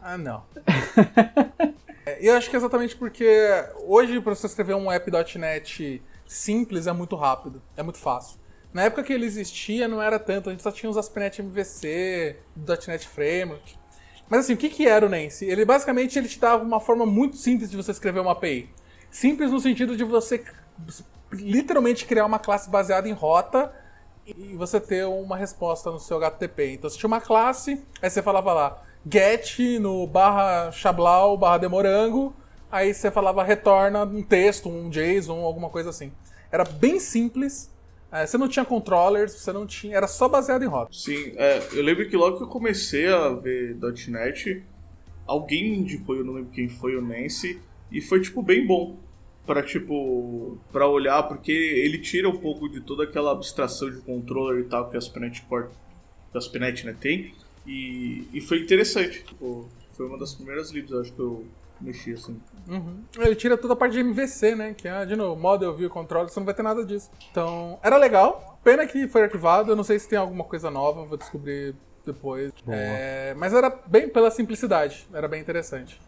Ah, 0.00 0.18
não. 0.18 0.44
É, 2.06 2.18
Eu 2.20 2.34
acho 2.34 2.50
que 2.50 2.56
é 2.56 2.58
exatamente 2.58 2.96
porque 2.96 3.26
hoje, 3.86 4.20
para 4.20 4.34
você 4.34 4.46
escrever 4.46 4.74
um 4.74 4.90
app.NET 4.90 6.02
simples, 6.26 6.86
é 6.86 6.92
muito 6.92 7.16
rápido, 7.16 7.62
é 7.76 7.82
muito 7.82 7.98
fácil. 7.98 8.38
Na 8.72 8.82
época 8.82 9.04
que 9.04 9.12
ele 9.12 9.24
existia, 9.24 9.86
não 9.86 10.02
era 10.02 10.18
tanto, 10.18 10.48
a 10.48 10.52
gente 10.52 10.62
só 10.62 10.72
tinha 10.72 10.90
os 10.90 10.96
ASP.NET 10.96 11.40
MVC, 11.40 12.36
.NET 12.88 13.08
Framework. 13.08 13.76
Mas 14.28 14.40
assim, 14.40 14.54
o 14.54 14.56
que, 14.56 14.68
que 14.68 14.86
era 14.88 15.06
o 15.06 15.08
Nancy? 15.08 15.44
Ele 15.44 15.64
basicamente 15.64 16.18
ele 16.18 16.28
te 16.28 16.40
dava 16.40 16.62
uma 16.62 16.80
forma 16.80 17.06
muito 17.06 17.36
simples 17.36 17.70
de 17.70 17.76
você 17.76 17.92
escrever 17.92 18.20
uma 18.20 18.32
API. 18.32 18.68
Simples 19.10 19.50
no 19.52 19.60
sentido 19.60 19.96
de 19.96 20.02
você 20.02 20.42
literalmente 21.30 22.04
criar 22.04 22.24
uma 22.24 22.38
classe 22.38 22.68
baseada 22.68 23.08
em 23.08 23.12
rota 23.12 23.72
e 24.26 24.56
você 24.56 24.80
ter 24.80 25.06
uma 25.06 25.36
resposta 25.36 25.90
no 25.90 26.00
seu 26.00 26.16
HTTP. 26.16 26.72
Então 26.72 26.90
você 26.90 26.98
tinha 26.98 27.06
uma 27.06 27.20
classe, 27.20 27.80
aí 28.02 28.10
você 28.10 28.22
falava 28.22 28.52
lá 28.52 28.82
get 29.10 29.58
no 29.80 30.06
barra 30.06 30.70
chablau 30.72 31.36
barra 31.36 31.58
demorango, 31.58 32.34
aí 32.70 32.92
você 32.92 33.10
falava 33.10 33.44
retorna 33.44 34.04
um 34.04 34.22
texto, 34.22 34.68
um 34.68 34.90
JSON, 34.90 35.44
alguma 35.44 35.68
coisa 35.68 35.90
assim. 35.90 36.12
Era 36.50 36.64
bem 36.64 36.98
simples, 36.98 37.70
eh, 38.12 38.26
você 38.26 38.38
não 38.38 38.48
tinha 38.48 38.64
controllers, 38.64 39.32
você 39.32 39.52
não 39.52 39.66
tinha, 39.66 39.96
era 39.96 40.06
só 40.06 40.28
baseado 40.28 40.62
em 40.62 40.68
rota. 40.68 40.90
Sim, 40.92 41.32
é, 41.36 41.62
eu 41.72 41.82
lembro 41.82 42.08
que 42.08 42.16
logo 42.16 42.36
que 42.36 42.42
eu 42.44 42.48
comecei 42.48 43.12
a 43.12 43.30
ver 43.30 43.76
.NET, 44.08 44.62
alguém 45.26 45.70
me 45.70 45.78
indicou, 45.78 46.16
eu 46.16 46.24
não 46.24 46.34
lembro 46.34 46.50
quem 46.50 46.68
foi, 46.68 46.96
o 46.96 47.02
Nancy, 47.02 47.60
e 47.90 48.00
foi, 48.00 48.20
tipo, 48.20 48.42
bem 48.42 48.66
bom 48.66 48.96
para 49.46 49.62
tipo, 49.62 50.58
para 50.72 50.88
olhar, 50.88 51.22
porque 51.24 51.52
ele 51.52 51.98
tira 51.98 52.28
um 52.28 52.38
pouco 52.38 52.68
de 52.68 52.80
toda 52.80 53.04
aquela 53.04 53.32
abstração 53.32 53.90
de 53.90 54.00
controller 54.00 54.64
e 54.64 54.68
tal 54.68 54.88
que 54.88 54.96
a 54.96 54.98
ASP.NET 54.98 55.42
Core, 55.42 55.68
que 56.32 56.36
a 56.36 56.38
ASP.NET, 56.38 56.86
né, 56.86 56.96
tem, 56.98 57.34
e, 57.66 58.28
e 58.32 58.40
foi 58.40 58.60
interessante, 58.60 59.24
tipo, 59.24 59.68
foi 59.92 60.06
uma 60.06 60.18
das 60.18 60.34
primeiras 60.34 60.70
libs, 60.70 60.90
eu 60.90 61.00
acho 61.00 61.12
que 61.12 61.20
eu 61.20 61.44
mexi, 61.80 62.12
assim. 62.12 62.40
Uhum. 62.68 63.02
Ele 63.18 63.34
tira 63.34 63.56
toda 63.56 63.74
a 63.74 63.76
parte 63.76 63.92
de 63.92 64.00
MVC, 64.00 64.54
né? 64.54 64.74
Que 64.74 64.88
é, 64.88 65.04
de 65.04 65.16
novo, 65.16 65.40
model, 65.40 65.74
view, 65.74 65.90
control, 65.90 66.28
você 66.28 66.38
não 66.40 66.44
vai 66.44 66.54
ter 66.54 66.62
nada 66.62 66.84
disso. 66.84 67.10
Então, 67.30 67.78
era 67.82 67.96
legal. 67.96 68.58
Pena 68.62 68.86
que 68.86 69.06
foi 69.06 69.22
arquivado. 69.22 69.70
Eu 69.70 69.76
não 69.76 69.84
sei 69.84 69.98
se 69.98 70.08
tem 70.08 70.18
alguma 70.18 70.44
coisa 70.44 70.70
nova, 70.70 71.04
vou 71.04 71.18
descobrir 71.18 71.74
depois. 72.04 72.52
É, 72.68 73.34
mas 73.36 73.52
era 73.52 73.70
bem 73.86 74.08
pela 74.08 74.30
simplicidade. 74.30 75.06
Era 75.12 75.28
bem 75.28 75.40
interessante. 75.40 76.00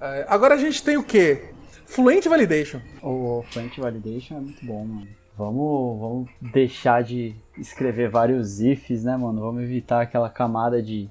É, 0.00 0.26
agora 0.28 0.54
a 0.54 0.58
gente 0.58 0.82
tem 0.82 0.96
o 0.96 1.04
quê? 1.04 1.50
Fluent 1.86 2.26
Validation. 2.26 2.80
O 3.02 3.44
Fluent 3.50 3.78
Validation 3.78 4.36
é 4.36 4.40
muito 4.40 4.64
bom, 4.64 4.84
mano. 4.84 5.08
Vamos, 5.36 6.00
vamos 6.00 6.30
deixar 6.40 7.02
de 7.02 7.34
escrever 7.58 8.08
vários 8.08 8.60
ifs, 8.60 9.04
né, 9.04 9.16
mano? 9.16 9.40
Vamos 9.40 9.62
evitar 9.62 10.02
aquela 10.02 10.28
camada 10.28 10.82
de, 10.82 11.08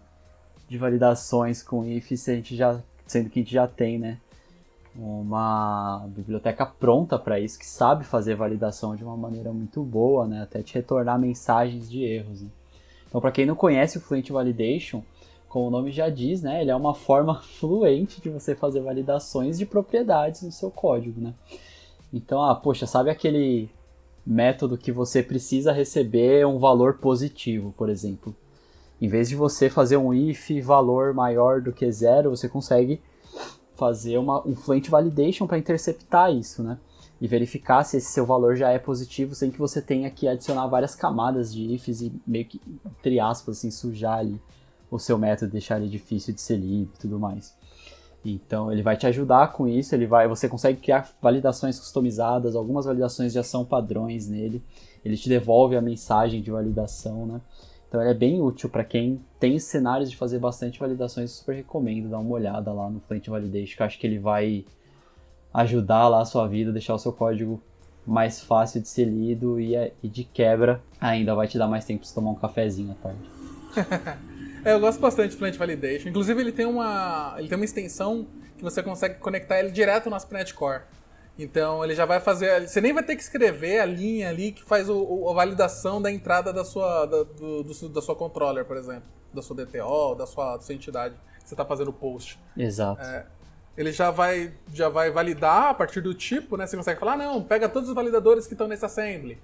de 0.68 0.78
validações 0.78 1.64
com 1.64 1.86
ifs, 1.86 2.22
se 2.22 2.32
a 2.32 2.36
gente 2.36 2.56
já, 2.56 2.80
sendo 3.06 3.30
que 3.30 3.40
a 3.40 3.44
gente 3.44 3.54
já 3.54 3.68
tem, 3.68 3.98
né? 3.98 4.20
Uma 4.96 6.06
biblioteca 6.10 6.66
pronta 6.66 7.18
para 7.18 7.40
isso, 7.40 7.58
que 7.58 7.66
sabe 7.66 8.04
fazer 8.04 8.36
validação 8.36 8.96
de 8.96 9.04
uma 9.04 9.18
maneira 9.18 9.52
muito 9.52 9.82
boa, 9.82 10.28
né? 10.28 10.44
Até 10.44 10.62
te 10.62 10.76
retornar 10.76 11.18
mensagens 11.20 11.90
de 11.90 12.04
erros. 12.04 12.42
né? 12.42 12.50
Então, 13.08 13.20
para 13.20 13.32
quem 13.32 13.46
não 13.46 13.56
conhece 13.56 13.98
o 13.98 14.02
Fluent 14.02 14.30
Validation, 14.30 15.04
como 15.48 15.68
o 15.68 15.72
nome 15.72 15.92
já 15.92 16.10
diz, 16.10 16.42
né? 16.42 16.62
Ele 16.62 16.72
é 16.72 16.76
uma 16.76 16.94
forma 16.96 17.42
fluente 17.60 18.22
de 18.22 18.30
você 18.30 18.56
fazer 18.56 18.82
validações 18.82 19.58
de 19.58 19.66
propriedades 19.66 20.42
no 20.42 20.52
seu 20.52 20.70
código, 20.70 21.22
né? 21.22 21.34
Então, 22.12 22.44
ah, 22.44 22.54
poxa, 22.54 22.86
sabe 22.86 23.10
aquele 23.10 23.70
método 24.26 24.78
que 24.78 24.92
você 24.92 25.22
precisa 25.22 25.72
receber 25.72 26.46
um 26.46 26.58
valor 26.58 26.96
positivo, 26.96 27.74
por 27.78 27.90
exemplo? 27.90 28.36
Em 29.02 29.08
vez 29.08 29.28
de 29.28 29.36
você 29.36 29.70
fazer 29.70 29.98
um 29.98 30.14
if 30.14 30.50
valor 30.64 31.14
maior 31.14 31.62
do 31.62 31.74
que 31.74 31.92
zero, 31.92 32.30
você 32.30 32.48
consegue 32.48 33.02
fazer 33.76 34.18
uma, 34.18 34.46
um 34.48 34.56
fluent 34.56 34.88
validation 34.90 35.46
para 35.46 35.58
interceptar 35.58 36.34
isso, 36.34 36.64
né? 36.64 36.78
E 37.20 37.28
verificar 37.28 37.84
se 37.84 37.98
esse 37.98 38.12
seu 38.12 38.26
valor 38.26 38.56
já 38.56 38.70
é 38.70 38.80
positivo 38.80 39.36
sem 39.36 39.52
que 39.52 39.60
você 39.60 39.82
tenha 39.82 40.10
que 40.10 40.28
adicionar 40.28 40.68
várias 40.68 40.96
camadas 40.96 41.54
de 41.54 41.74
ifs 41.74 42.02
e 42.02 42.14
meio 42.26 42.46
que, 42.46 42.62
entre 43.00 43.20
aspas, 43.20 43.58
assim, 43.58 43.72
sujar 43.72 44.20
ali 44.20 44.42
o 44.90 45.00
seu 45.00 45.18
método, 45.18 45.52
deixar 45.52 45.82
ele 45.82 45.90
difícil 45.90 46.34
de 46.34 46.42
ser 46.42 46.58
lido 46.58 46.92
e 46.96 47.00
tudo 47.00 47.20
mais. 47.20 47.54
Então 48.26 48.72
ele 48.72 48.82
vai 48.82 48.96
te 48.96 49.06
ajudar 49.06 49.52
com 49.52 49.68
isso, 49.68 49.94
ele 49.94 50.06
vai, 50.08 50.28
você 50.28 50.48
consegue 50.48 50.80
criar 50.80 51.10
validações 51.22 51.78
customizadas, 51.78 52.56
algumas 52.56 52.86
validações 52.86 53.34
já 53.34 53.44
são 53.44 53.66
padrões 53.66 54.28
nele. 54.30 54.64
Ele 55.04 55.18
te 55.18 55.28
devolve 55.28 55.76
a 55.76 55.82
mensagem 55.82 56.42
de 56.42 56.50
validação, 56.50 57.26
né? 57.26 57.42
Então 57.90 58.02
ele 58.02 58.10
é 58.10 58.14
bem 58.14 58.42
útil 58.42 58.70
para 58.70 58.84
quem 58.84 59.22
tem 59.40 59.60
cenários 59.60 60.10
de 60.10 60.18
fazer 60.18 60.40
bastante 60.40 60.80
validações, 60.80 61.32
super 61.32 61.54
recomendo 61.56 62.10
dar 62.10 62.20
uma 62.20 62.32
olhada 62.34 62.72
lá 62.72 62.90
no 62.90 63.00
Fluent 63.02 63.28
Validation, 63.28 63.76
que 63.76 63.82
eu 63.82 63.86
acho 63.86 64.00
que 64.00 64.08
ele 64.08 64.18
vai 64.18 64.66
ajudar 65.54 66.08
lá 66.08 66.22
a 66.22 66.26
sua 66.26 66.48
vida, 66.48 66.72
deixar 66.72 66.96
o 66.96 67.00
seu 67.00 67.12
código 67.14 67.62
mais 68.06 68.42
fácil 68.42 68.82
de 68.82 68.88
ser 68.88 69.06
lido 69.06 69.60
e, 69.60 69.76
é- 69.76 69.94
e 70.02 70.08
de 70.08 70.24
quebra 70.24 70.82
ainda 71.00 71.36
vai 71.36 71.48
te 71.48 71.58
dar 71.58 71.68
mais 71.68 71.86
tempo 71.86 72.04
para 72.04 72.16
tomar 72.16 72.32
um 72.32 72.36
cafezinho 72.36 72.92
à 72.92 72.96
tarde. 72.96 74.24
É, 74.66 74.74
eu 74.74 74.80
gosto 74.80 75.00
bastante 75.00 75.32
do 75.32 75.38
Fluent 75.38 75.56
Validation. 75.58 76.10
Inclusive, 76.10 76.40
ele 76.42 76.52
tem 76.52 76.66
uma, 76.66 77.36
ele 77.38 77.48
tem 77.50 77.56
uma 77.58 77.66
extensão 77.66 78.28
que 78.58 78.64
você 78.64 78.82
consegue 78.82 79.16
conectar 79.16 79.60
ele 79.60 79.72
direto 79.72 80.10
no 80.10 80.16
ASP.NET 80.16 80.54
Core. 80.54 80.82
Então, 81.38 81.84
ele 81.84 81.96
já 81.96 82.06
vai 82.06 82.20
fazer. 82.20 82.68
Você 82.68 82.80
nem 82.80 82.94
vai 82.94 83.04
ter 83.04 83.16
que 83.16 83.24
escrever 83.24 83.80
a 83.80 83.86
linha 83.86 84.30
ali 84.30 84.52
que 84.52 84.64
faz 84.64 84.88
o, 84.90 85.28
a 85.30 85.34
validação 85.34 86.02
da 86.02 86.12
entrada 86.12 86.54
da 86.54 86.64
sua, 86.64 87.06
da, 87.06 87.24
do- 87.24 87.64
do- 87.64 87.90
da 87.90 88.02
sua 88.02 88.16
controller, 88.16 88.64
por 88.66 88.78
exemplo. 88.78 89.04
Da 89.34 89.42
sua 89.42 89.56
DTO, 89.56 90.14
da 90.16 90.28
sua, 90.28 90.58
da 90.58 90.62
sua 90.62 90.76
entidade 90.76 91.16
que 91.42 91.50
você 91.50 91.56
está 91.56 91.66
fazendo 91.66 91.88
o 91.90 91.94
post. 91.94 92.40
Exato. 92.56 93.02
Ele 93.76 93.92
já 93.92 94.12
vai, 94.12 94.54
já 94.72 94.88
vai 94.88 95.10
validar 95.10 95.70
a 95.70 95.74
partir 95.74 96.00
do 96.02 96.14
tipo, 96.14 96.56
né? 96.56 96.68
Você 96.68 96.78
consegue 96.78 97.00
falar, 97.00 97.18
não, 97.18 97.42
pega 97.42 97.68
todos 97.68 97.90
os 97.90 97.96
validadores 97.96 98.46
que 98.46 98.54
estão 98.54 98.68
nesse 98.68 98.86
assembly. 98.86 99.40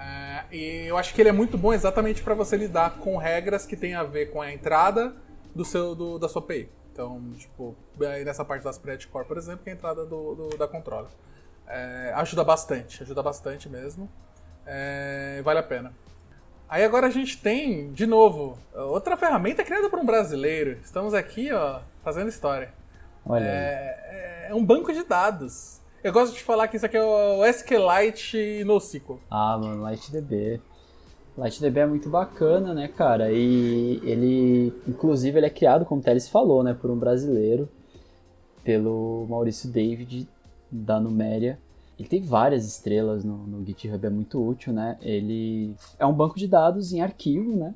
É, 0.00 0.44
e 0.50 0.86
eu 0.86 0.96
acho 0.96 1.12
que 1.14 1.20
ele 1.20 1.28
é 1.28 1.32
muito 1.32 1.58
bom 1.58 1.72
exatamente 1.74 2.22
para 2.22 2.34
você 2.34 2.56
lidar 2.56 2.96
com 2.98 3.16
regras 3.18 3.66
que 3.66 3.76
tem 3.76 3.94
a 3.94 4.02
ver 4.02 4.30
com 4.30 4.40
a 4.40 4.50
entrada 4.50 5.14
do 5.54 5.64
seu, 5.64 5.94
do- 5.94 6.18
da 6.18 6.26
sua 6.28 6.40
API. 6.40 6.70
Então, 6.92 7.20
tipo, 7.36 7.76
aí 8.00 8.24
nessa 8.24 8.44
parte 8.44 8.62
das 8.64 8.76
Spread 8.76 9.06
Core, 9.08 9.26
por 9.26 9.36
exemplo, 9.36 9.62
que 9.62 9.68
é 9.70 9.72
a 9.72 9.76
entrada 9.76 10.06
do, 10.06 10.34
do- 10.34 10.56
da 10.56 10.66
controller. 10.66 11.10
É, 11.66 12.12
ajuda 12.16 12.42
bastante, 12.42 13.02
ajuda 13.02 13.22
bastante 13.22 13.68
mesmo. 13.68 14.10
É, 14.66 15.40
vale 15.44 15.58
a 15.58 15.62
pena. 15.62 15.92
Aí 16.68 16.84
agora 16.84 17.08
a 17.08 17.10
gente 17.10 17.36
tem, 17.38 17.92
de 17.92 18.06
novo, 18.06 18.56
outra 18.74 19.16
ferramenta 19.16 19.62
criada 19.64 19.90
por 19.90 19.98
um 19.98 20.06
brasileiro. 20.06 20.78
Estamos 20.82 21.12
aqui, 21.14 21.52
ó, 21.52 21.80
fazendo 22.02 22.28
história. 22.28 22.72
Olha 23.26 23.44
aí. 23.44 23.50
É, 23.52 24.46
é 24.50 24.54
um 24.54 24.64
banco 24.64 24.92
de 24.92 25.02
dados. 25.04 25.79
Eu 26.02 26.12
gosto 26.12 26.34
de 26.34 26.42
falar 26.42 26.66
que 26.68 26.76
isso 26.76 26.86
aqui 26.86 26.96
é 26.96 27.02
o 27.02 27.44
SQLite 27.44 28.64
NoSQL. 28.64 29.20
Ah, 29.30 29.58
mano, 29.60 29.84
LightDB. 29.84 30.58
LightDB 31.36 31.80
é 31.80 31.86
muito 31.86 32.08
bacana, 32.08 32.72
né, 32.72 32.88
cara? 32.88 33.30
E 33.30 34.00
ele, 34.02 34.72
inclusive, 34.88 35.38
ele 35.38 35.46
é 35.46 35.50
criado, 35.50 35.84
como 35.84 36.00
o 36.00 36.04
Teles 36.04 36.28
falou, 36.28 36.62
né, 36.62 36.72
por 36.72 36.90
um 36.90 36.96
brasileiro, 36.96 37.68
pelo 38.64 39.26
Maurício 39.28 39.70
David, 39.70 40.26
da 40.70 40.98
Numéria. 40.98 41.58
Ele 41.98 42.08
tem 42.08 42.22
várias 42.22 42.66
estrelas 42.66 43.22
no, 43.22 43.36
no 43.46 43.64
GitHub, 43.64 44.06
é 44.06 44.10
muito 44.10 44.42
útil, 44.42 44.72
né? 44.72 44.96
Ele 45.02 45.74
é 45.98 46.06
um 46.06 46.14
banco 46.14 46.38
de 46.38 46.48
dados 46.48 46.94
em 46.94 47.02
arquivo, 47.02 47.54
né? 47.54 47.74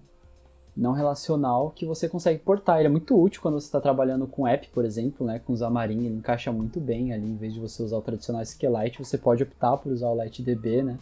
Não 0.77 0.93
relacional, 0.93 1.71
que 1.71 1.87
você 1.87 2.09
consegue 2.09 2.41
portar. 2.41 2.79
Ele 2.79 2.89
é 2.89 2.91
muito 2.91 3.21
útil 3.21 3.41
quando 3.41 3.61
você 3.61 3.67
está 3.67 3.81
trabalhando 3.81 4.27
com 4.27 4.47
app, 4.47 4.69
por 4.71 4.85
exemplo, 4.85 5.27
né? 5.27 5.39
Com 5.39 5.57
Xamarin, 5.57 6.07
ele 6.07 6.17
encaixa 6.17 6.51
muito 6.51 6.81
bem 6.81 7.13
ali. 7.13 7.27
Em 7.27 7.37
vez 7.37 7.55
de 7.55 7.61
você 7.61 7.83
usar 7.83 7.97
o 7.97 8.03
tradicional 8.03 8.43
SQLite, 8.43 8.99
você 8.99 9.17
pode 9.17 9.43
optar 9.45 9.77
por 9.77 9.93
usar 9.93 10.09
o 10.09 10.17
LightDB, 10.17 10.83
né? 10.83 10.99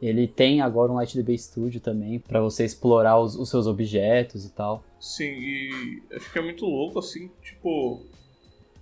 Ele 0.00 0.28
tem 0.28 0.60
agora 0.60 0.92
um 0.92 0.98
LightDB 0.98 1.36
Studio 1.36 1.80
também, 1.80 2.20
para 2.20 2.40
você 2.40 2.64
explorar 2.64 3.18
os, 3.18 3.34
os 3.34 3.50
seus 3.50 3.66
objetos 3.66 4.44
e 4.44 4.50
tal. 4.50 4.82
Sim, 5.00 5.24
e 5.24 6.02
acho 6.12 6.32
que 6.32 6.38
é 6.38 6.42
muito 6.42 6.64
louco, 6.64 6.98
assim, 6.98 7.30
tipo. 7.42 8.02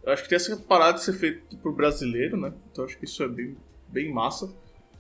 Acho 0.07 0.23
que 0.23 0.29
tem 0.29 0.37
essa 0.37 0.57
parada 0.57 0.99
de 0.99 1.05
ser 1.05 1.14
feito 1.14 1.57
por 1.57 1.75
brasileiro, 1.75 2.37
né? 2.37 2.53
Então 2.71 2.85
acho 2.85 2.97
que 2.99 3.07
isso 3.07 3.23
é 3.23 3.29
bem, 3.29 3.57
bem 3.88 4.12
massa. 4.12 4.49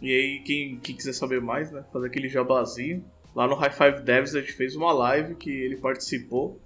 E 0.00 0.12
aí, 0.12 0.42
quem, 0.44 0.78
quem 0.78 0.96
quiser 0.96 1.12
saber 1.12 1.40
mais, 1.40 1.70
né? 1.70 1.84
Fazer 1.92 2.06
aquele 2.06 2.28
jabazinho. 2.28 3.04
Lá 3.36 3.46
no 3.46 3.54
High 3.54 3.70
Five 3.70 4.00
Devs 4.00 4.34
a 4.34 4.40
gente 4.40 4.54
fez 4.54 4.74
uma 4.74 4.90
live 4.92 5.34
que 5.34 5.50
ele 5.50 5.76
participou. 5.76 6.58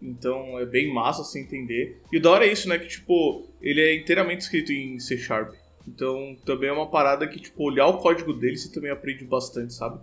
Então 0.00 0.58
é 0.58 0.64
bem 0.64 0.92
massa 0.92 1.22
você 1.22 1.38
entender. 1.38 2.00
E 2.10 2.18
da 2.18 2.30
hora 2.30 2.46
é 2.46 2.50
isso, 2.50 2.66
né? 2.66 2.78
Que 2.78 2.88
tipo, 2.88 3.46
ele 3.60 3.78
é 3.78 3.94
inteiramente 3.94 4.40
escrito 4.40 4.72
em 4.72 4.98
C 4.98 5.18
Sharp. 5.18 5.52
Então 5.86 6.34
também 6.46 6.70
é 6.70 6.72
uma 6.72 6.88
parada 6.88 7.28
que, 7.28 7.38
tipo, 7.38 7.62
olhar 7.62 7.88
o 7.88 7.98
código 7.98 8.32
dele 8.32 8.56
você 8.56 8.72
também 8.72 8.90
aprende 8.90 9.26
bastante, 9.26 9.74
sabe? 9.74 10.00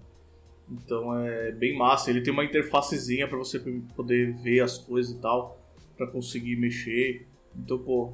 Então 0.69 1.19
é 1.25 1.51
bem 1.53 1.75
massa. 1.75 2.11
Ele 2.11 2.21
tem 2.21 2.31
uma 2.31 2.45
interfacezinha 2.45 3.27
para 3.27 3.39
você 3.39 3.59
poder 3.95 4.35
ver 4.35 4.59
as 4.59 4.77
coisas 4.77 5.17
e 5.17 5.19
tal, 5.19 5.59
para 5.97 6.05
conseguir 6.05 6.55
mexer. 6.55 7.25
Então, 7.57 7.79
pô, 7.79 8.13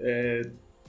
é, 0.00 0.42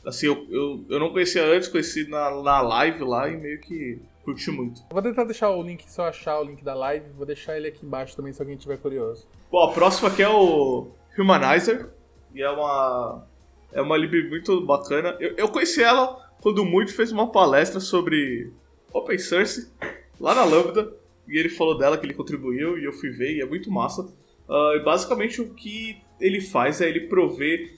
assim, 0.04 0.26
eu, 0.26 0.48
eu, 0.50 0.86
eu 0.90 1.00
não 1.00 1.12
conhecia 1.12 1.46
antes, 1.46 1.70
conheci 1.70 2.10
na, 2.10 2.42
na 2.42 2.60
live 2.62 3.04
lá 3.04 3.30
e 3.30 3.38
meio 3.38 3.60
que 3.62 4.02
curti 4.24 4.52
muito. 4.52 4.82
Vou 4.90 5.02
tentar 5.02 5.24
deixar 5.26 5.50
o 5.50 5.62
link, 5.62 5.84
se 5.90 6.00
eu 6.00 6.06
achar 6.06 6.40
o 6.40 6.44
link 6.44 6.64
da 6.64 6.74
live, 6.74 7.10
vou 7.12 7.26
deixar 7.26 7.58
ele 7.58 7.68
aqui 7.68 7.86
embaixo 7.86 8.16
também 8.16 8.34
se 8.34 8.42
alguém 8.42 8.58
tiver 8.58 8.78
curioso. 8.78 9.28
Bom, 9.52 9.64
a 9.64 9.72
próxima 9.72 10.10
aqui 10.10 10.22
é 10.24 10.30
o 10.30 10.88
Humanizer, 11.18 11.90
e 12.34 12.42
é 12.42 12.50
uma 12.50 13.26
é 13.72 13.82
uma 13.82 13.98
lib 13.98 14.30
muito 14.30 14.66
bacana. 14.66 15.18
Eu, 15.20 15.36
eu 15.36 15.50
conheci 15.50 15.84
ela 15.84 16.22
quando 16.42 16.60
o 16.60 16.66
Muito 16.66 16.94
fez 16.94 17.12
uma 17.12 17.32
palestra 17.32 17.80
sobre 17.80 18.52
open 18.94 19.18
source 19.18 19.72
lá 20.20 20.36
na 20.36 20.44
Lambda, 20.44 20.94
e 21.28 21.38
ele 21.38 21.50
falou 21.50 21.78
dela 21.78 21.98
que 21.98 22.06
ele 22.06 22.14
contribuiu 22.14 22.78
e 22.78 22.84
eu 22.84 22.94
fui 22.94 23.10
ver 23.10 23.36
e 23.36 23.42
é 23.42 23.46
muito 23.46 23.72
massa. 23.72 24.04
Uh, 24.48 24.76
e 24.76 24.84
basicamente 24.84 25.42
o 25.42 25.54
que 25.54 25.98
ele 26.20 26.42
faz 26.42 26.82
é 26.82 26.90
ele 26.90 27.08
prover 27.08 27.74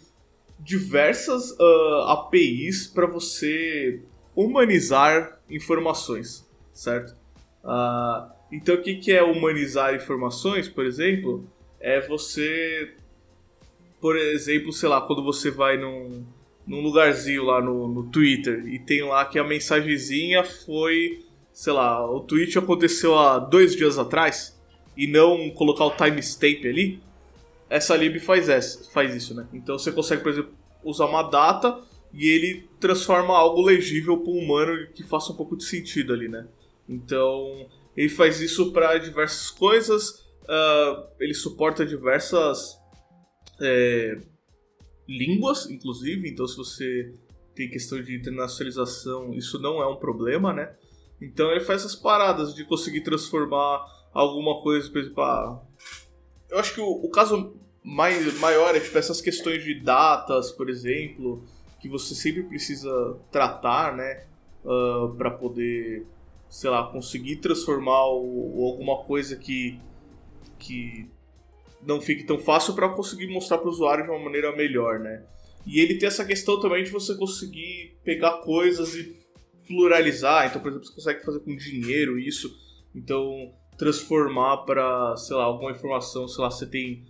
diversas 0.60 1.52
uh, 1.52 2.08
APIs 2.08 2.88
para 2.88 3.06
você 3.06 4.02
humanizar 4.36 5.35
informações, 5.50 6.48
certo? 6.74 7.16
Uh, 7.64 8.32
então 8.52 8.76
o 8.76 8.82
que, 8.82 8.96
que 8.96 9.12
é 9.12 9.24
humanizar 9.24 9.94
informações, 9.96 10.68
por 10.68 10.86
exemplo? 10.86 11.48
É 11.80 12.00
você, 12.02 12.94
por 14.00 14.16
exemplo, 14.16 14.72
sei 14.72 14.90
lá, 14.90 15.02
quando 15.02 15.24
você 15.24 15.52
vai 15.52 15.78
num, 15.78 16.24
num 16.66 16.82
lugarzinho 16.82 17.44
lá 17.44 17.62
no, 17.62 17.88
no 17.88 18.04
Twitter 18.04 18.66
e 18.68 18.80
tem 18.80 19.04
lá 19.04 19.26
que 19.26 19.38
a 19.38 19.44
mensagenzinha 19.44 20.44
foi, 20.44 21.24
sei 21.52 21.74
lá, 21.74 22.10
o 22.10 22.20
tweet 22.22 22.58
aconteceu 22.58 23.18
há 23.18 23.40
dois 23.40 23.76
dias 23.76 23.98
atrás 23.98 24.60
e 24.98 25.08
não 25.08 25.50
colocar 25.52 25.86
o 25.86 25.92
timestamp 25.92 26.66
ali, 26.66 27.02
essa 27.70 27.96
lib 27.96 28.20
faz, 28.20 28.48
essa, 28.48 28.90
faz 28.92 29.14
isso, 29.14 29.36
né? 29.36 29.48
Então 29.54 29.78
você 29.78 29.92
consegue, 29.92 30.22
por 30.22 30.32
exemplo, 30.32 30.54
usar 30.84 31.06
uma 31.06 31.24
data 31.24 31.80
e 32.16 32.30
ele 32.30 32.70
transforma 32.80 33.38
algo 33.38 33.62
legível 33.62 34.18
para 34.18 34.32
um 34.32 34.40
humano 34.40 34.88
que 34.94 35.04
faça 35.04 35.34
um 35.34 35.36
pouco 35.36 35.58
de 35.58 35.66
sentido 35.66 36.14
ali, 36.14 36.30
né? 36.30 36.48
Então 36.88 37.68
ele 37.96 38.08
faz 38.08 38.40
isso 38.40 38.72
para 38.72 38.98
diversas 38.98 39.52
coisas, 39.52 40.26
uh, 40.44 41.08
ele 41.20 41.34
suporta 41.34 41.86
diversas 41.86 42.80
é, 43.62 44.22
línguas, 45.08 45.70
inclusive, 45.70 46.30
então 46.30 46.48
se 46.48 46.56
você 46.56 47.14
tem 47.54 47.70
questão 47.70 48.02
de 48.02 48.16
internacionalização, 48.16 49.34
isso 49.34 49.60
não 49.60 49.82
é 49.82 49.88
um 49.88 49.98
problema, 49.98 50.54
né? 50.54 50.74
Então 51.22 51.52
ele 51.52 51.62
faz 51.62 51.82
essas 51.82 51.96
paradas 51.96 52.56
de 52.56 52.64
conseguir 52.64 53.02
transformar 53.02 53.86
alguma 54.14 54.62
coisa, 54.62 54.90
por 54.90 55.00
exemplo, 55.00 55.22
ah, 55.22 55.62
eu 56.50 56.60
acho 56.60 56.74
que 56.74 56.82
o, 56.82 56.86
o 56.86 57.10
caso 57.10 57.56
mais, 57.84 58.40
maior 58.40 58.74
é 58.74 58.80
tipo 58.80 58.98
essas 58.98 59.20
questões 59.20 59.64
de 59.64 59.82
datas, 59.82 60.52
por 60.52 60.70
exemplo, 60.70 61.44
que 61.86 61.90
você 61.90 62.16
sempre 62.16 62.42
precisa 62.42 63.16
tratar, 63.32 63.96
né? 63.96 64.24
Uh, 64.64 64.72
ah, 64.72 65.16
para 65.16 65.30
poder, 65.30 66.04
sei 66.50 66.72
lá, 66.72 66.84
conseguir 66.92 67.36
transformar 67.36 68.08
o, 68.08 68.66
alguma 68.66 69.04
coisa 69.04 69.36
que, 69.36 69.80
que 70.58 71.08
não 71.86 72.02
fique 72.02 72.24
tão 72.24 72.40
fácil 72.40 72.74
para 72.74 72.90
conseguir 72.90 73.28
mostrar 73.28 73.60
para 73.60 73.68
o 73.68 73.72
usuário 73.72 74.04
de 74.04 74.10
uma 74.10 74.18
maneira 74.18 74.56
melhor, 74.56 75.00
né? 75.00 75.24
E 75.68 75.80
ele 75.80 76.00
tem 76.00 76.08
essa 76.08 76.26
questão 76.26 76.60
também 76.60 76.84
de 76.84 76.90
você 76.90 77.16
conseguir 77.16 77.96
pegar 78.04 78.40
coisas 78.40 78.96
e 78.96 79.16
pluralizar. 79.68 80.48
Então, 80.48 80.60
por 80.60 80.70
exemplo, 80.70 80.88
você 80.88 80.96
consegue 80.96 81.24
fazer 81.24 81.40
com 81.42 81.56
dinheiro 81.56 82.18
isso. 82.18 82.52
Então, 82.96 83.54
transformar 83.78 84.58
para, 84.66 85.16
sei 85.18 85.36
lá, 85.36 85.44
alguma 85.44 85.72
informação, 85.72 86.28
sei 86.28 86.44
lá, 86.44 86.50
você 86.50 86.66
tem 86.66 87.04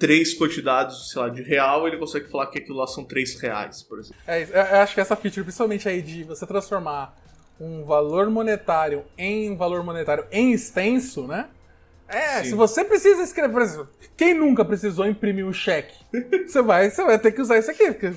três 0.00 0.32
quantidades, 0.32 1.10
sei 1.10 1.20
lá, 1.20 1.28
de 1.28 1.42
real, 1.42 1.86
ele 1.86 1.98
consegue 1.98 2.28
falar 2.28 2.46
que 2.46 2.58
aquilo 2.58 2.78
lá 2.78 2.86
são 2.86 3.04
três 3.04 3.38
reais, 3.38 3.82
por 3.82 3.98
exemplo. 4.00 4.16
É, 4.26 4.42
eu 4.42 4.80
acho 4.80 4.94
que 4.94 5.00
essa 5.00 5.14
feature, 5.14 5.44
principalmente 5.44 5.86
aí 5.86 6.00
de 6.00 6.24
você 6.24 6.46
transformar 6.46 7.14
um 7.60 7.84
valor 7.84 8.30
monetário 8.30 9.04
em 9.18 9.54
valor 9.54 9.84
monetário 9.84 10.24
em 10.32 10.52
extenso, 10.52 11.26
né? 11.26 11.48
É, 12.08 12.42
Sim. 12.42 12.50
se 12.50 12.54
você 12.54 12.82
precisa 12.82 13.22
escrever, 13.22 13.52
por 13.52 13.62
exemplo, 13.62 13.88
quem 14.16 14.34
nunca 14.34 14.64
precisou 14.64 15.06
imprimir 15.06 15.46
um 15.46 15.52
cheque? 15.52 15.94
você 16.48 16.62
vai, 16.62 16.90
você 16.90 17.04
vai 17.04 17.18
ter 17.18 17.30
que 17.30 17.40
usar 17.40 17.58
isso 17.58 17.70
aqui, 17.70 17.92
porque, 17.92 18.10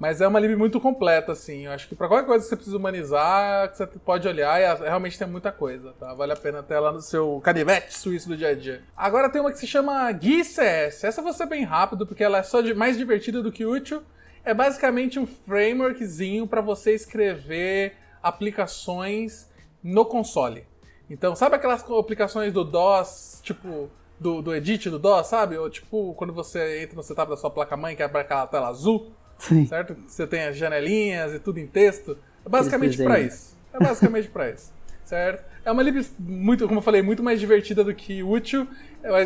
mas 0.00 0.22
é 0.22 0.26
uma 0.26 0.40
lib 0.40 0.56
muito 0.56 0.80
completa, 0.80 1.32
assim. 1.32 1.66
Eu 1.66 1.72
acho 1.72 1.86
que 1.86 1.94
para 1.94 2.08
qualquer 2.08 2.24
coisa 2.24 2.42
que 2.42 2.48
você 2.48 2.56
precisa 2.56 2.76
humanizar, 2.78 3.70
você 3.70 3.86
pode 3.86 4.26
olhar 4.26 4.58
e 4.58 4.82
realmente 4.82 5.18
tem 5.18 5.28
muita 5.28 5.52
coisa, 5.52 5.92
tá? 6.00 6.14
Vale 6.14 6.32
a 6.32 6.36
pena 6.36 6.62
ter 6.62 6.78
lá 6.78 6.90
no 6.90 7.02
seu 7.02 7.38
canivete 7.44 7.98
suíço 7.98 8.26
do 8.26 8.34
dia 8.34 8.48
a 8.48 8.54
dia. 8.54 8.82
Agora 8.96 9.28
tem 9.28 9.42
uma 9.42 9.52
que 9.52 9.58
se 9.58 9.66
chama 9.66 10.10
GuiCS. 10.10 11.04
Essa 11.04 11.20
vou 11.20 11.34
ser 11.34 11.44
bem 11.44 11.64
rápido, 11.64 12.06
porque 12.06 12.24
ela 12.24 12.38
é 12.38 12.42
só 12.42 12.62
de, 12.62 12.72
mais 12.72 12.96
divertida 12.96 13.42
do 13.42 13.52
que 13.52 13.66
útil. 13.66 14.02
É 14.42 14.54
basicamente 14.54 15.18
um 15.18 15.26
frameworkzinho 15.26 16.46
para 16.46 16.62
você 16.62 16.94
escrever 16.94 17.94
aplicações 18.22 19.50
no 19.84 20.06
console. 20.06 20.64
Então, 21.10 21.36
sabe 21.36 21.56
aquelas 21.56 21.84
aplicações 21.90 22.54
do 22.54 22.64
DOS, 22.64 23.40
tipo, 23.42 23.90
do, 24.18 24.40
do 24.40 24.54
edit 24.54 24.88
do 24.88 24.98
DOS, 24.98 25.26
sabe? 25.26 25.58
Ou 25.58 25.68
tipo, 25.68 26.14
quando 26.14 26.32
você 26.32 26.84
entra 26.84 26.96
no 26.96 27.02
setup 27.02 27.28
da 27.28 27.36
sua 27.36 27.50
placa-mãe, 27.50 27.94
que 27.94 28.02
abre 28.02 28.22
aquela 28.22 28.46
tela 28.46 28.68
azul, 28.68 29.12
Sim. 29.40 29.66
certo? 29.66 29.96
Você 30.06 30.26
tem 30.26 30.44
as 30.44 30.56
janelinhas 30.56 31.34
e 31.34 31.38
tudo 31.38 31.58
em 31.58 31.66
texto. 31.66 32.16
É 32.44 32.48
basicamente 32.48 33.02
para 33.02 33.18
isso. 33.20 33.56
É 33.72 33.78
basicamente 33.78 34.28
para 34.28 34.50
isso, 34.50 34.72
certo? 35.04 35.44
É 35.64 35.72
uma 35.72 35.82
lib 35.82 36.06
muito, 36.18 36.66
como 36.66 36.78
eu 36.78 36.82
falei, 36.82 37.02
muito 37.02 37.22
mais 37.22 37.40
divertida 37.40 37.82
do 37.82 37.94
que 37.94 38.22
útil. 38.22 38.66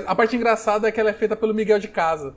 A 0.06 0.14
parte 0.14 0.34
engraçada 0.36 0.88
é 0.88 0.92
que 0.92 1.00
ela 1.00 1.10
é 1.10 1.12
feita 1.12 1.36
pelo 1.36 1.54
Miguel 1.54 1.78
de 1.78 1.88
Casa. 1.88 2.34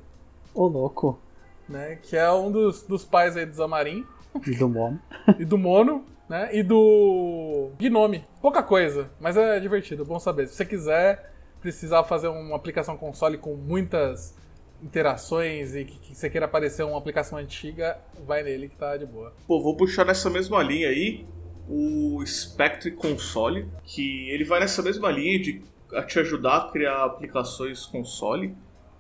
Ô, 0.54 0.68
louco. 0.68 1.20
Né? 1.68 1.98
Que 2.02 2.16
é 2.16 2.32
um 2.32 2.52
dos, 2.52 2.84
dos 2.84 3.04
pais 3.04 3.36
aí 3.36 3.46
do 3.46 3.54
Zamarim. 3.56 4.06
E 4.46 4.56
do 4.56 4.70
Mono. 4.70 5.00
e 5.40 5.46
do 5.46 5.58
Mono, 5.58 6.06
né? 6.30 6.50
E 6.56 6.62
do 6.62 7.72
Gnome. 7.80 8.24
Pouca 8.42 8.62
coisa, 8.62 9.10
mas 9.20 9.36
é 9.36 9.60
divertido, 9.60 10.06
bom 10.06 10.20
saber. 10.20 10.48
Se 10.48 10.56
você 10.56 10.66
quiser 10.66 11.34
precisar 11.60 12.04
fazer 12.04 12.28
uma 12.28 12.56
aplicação 12.56 12.96
console 12.96 13.38
com 13.38 13.56
muitas 13.56 14.37
interações 14.82 15.76
e 15.76 15.86
que, 15.86 15.98
que, 16.00 16.16
você 16.16 16.30
queira 16.30 16.46
aparecer 16.46 16.84
uma 16.84 16.98
aplicação 16.98 17.38
antiga, 17.38 17.98
vai 18.26 18.44
nele 18.44 18.70
que 18.70 18.76
tá 18.76 18.96
de 18.98 19.06
boa. 19.06 19.34
Pô, 19.48 19.62
vou 19.62 19.76
puxar 19.76 20.06
nessa 20.06 20.30
mesma 20.30 20.62
linha 20.62 20.90
aí 20.90 21.26
o 21.70 22.24
Spectre 22.26 22.92
Console, 22.92 23.68
que 23.84 24.30
ele 24.30 24.46
vai 24.46 24.60
nessa 24.60 24.82
mesma 24.82 25.12
linha 25.12 25.40
de 25.40 25.62
te 26.08 26.20
ajudar 26.20 26.58
a 26.58 26.72
criar 26.72 27.04
aplicações 27.06 27.86
console, 27.86 28.56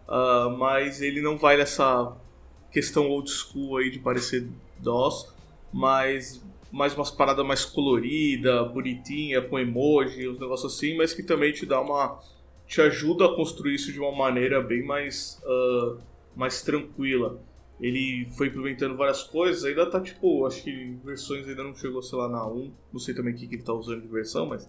uh, 0.08 0.50
mas 0.58 1.02
ele 1.02 1.22
não 1.22 1.38
vai 1.38 1.58
nessa 1.58 2.16
questão 2.72 3.10
old 3.10 3.30
school 3.30 3.78
aí 3.78 3.90
de 3.90 4.00
parecer 4.00 4.48
DOS, 4.80 5.34
mas 5.72 6.42
mais 6.72 6.94
umas 6.94 7.10
paradas 7.10 7.46
mais 7.46 7.64
colorida, 7.64 8.64
bonitinha, 8.66 9.42
com 9.42 9.58
emoji, 9.58 10.28
uns 10.28 10.40
negócios 10.40 10.76
assim, 10.76 10.98
mas 10.98 11.14
que 11.14 11.24
também 11.24 11.52
te 11.54 11.66
dá 11.66 11.80
uma 11.80 12.20
te 12.68 12.82
ajuda 12.82 13.26
a 13.26 13.36
construir 13.36 13.76
isso 13.76 13.92
de 13.92 14.00
uma 14.00 14.12
maneira 14.12 14.62
bem 14.62 14.84
mais, 14.84 15.42
uh, 15.46 15.98
mais 16.36 16.62
tranquila. 16.62 17.40
Ele 17.80 18.28
foi 18.36 18.48
implementando 18.48 18.98
várias 18.98 19.24
coisas, 19.24 19.64
ainda 19.64 19.90
tá 19.90 20.02
tipo, 20.02 20.46
acho 20.46 20.64
que 20.64 20.98
versões 21.04 21.48
ainda 21.48 21.64
não 21.64 21.76
chegou, 21.76 22.02
sei 22.02 22.18
lá, 22.18 22.28
na 22.28 22.46
1, 22.46 22.72
não 22.92 23.00
sei 23.00 23.14
também 23.14 23.34
o 23.34 23.38
que, 23.38 23.48
que 23.48 23.56
ele 23.56 23.64
tá 23.64 23.74
usando 23.74 24.02
de 24.02 24.08
versão, 24.08 24.48
mas 24.48 24.68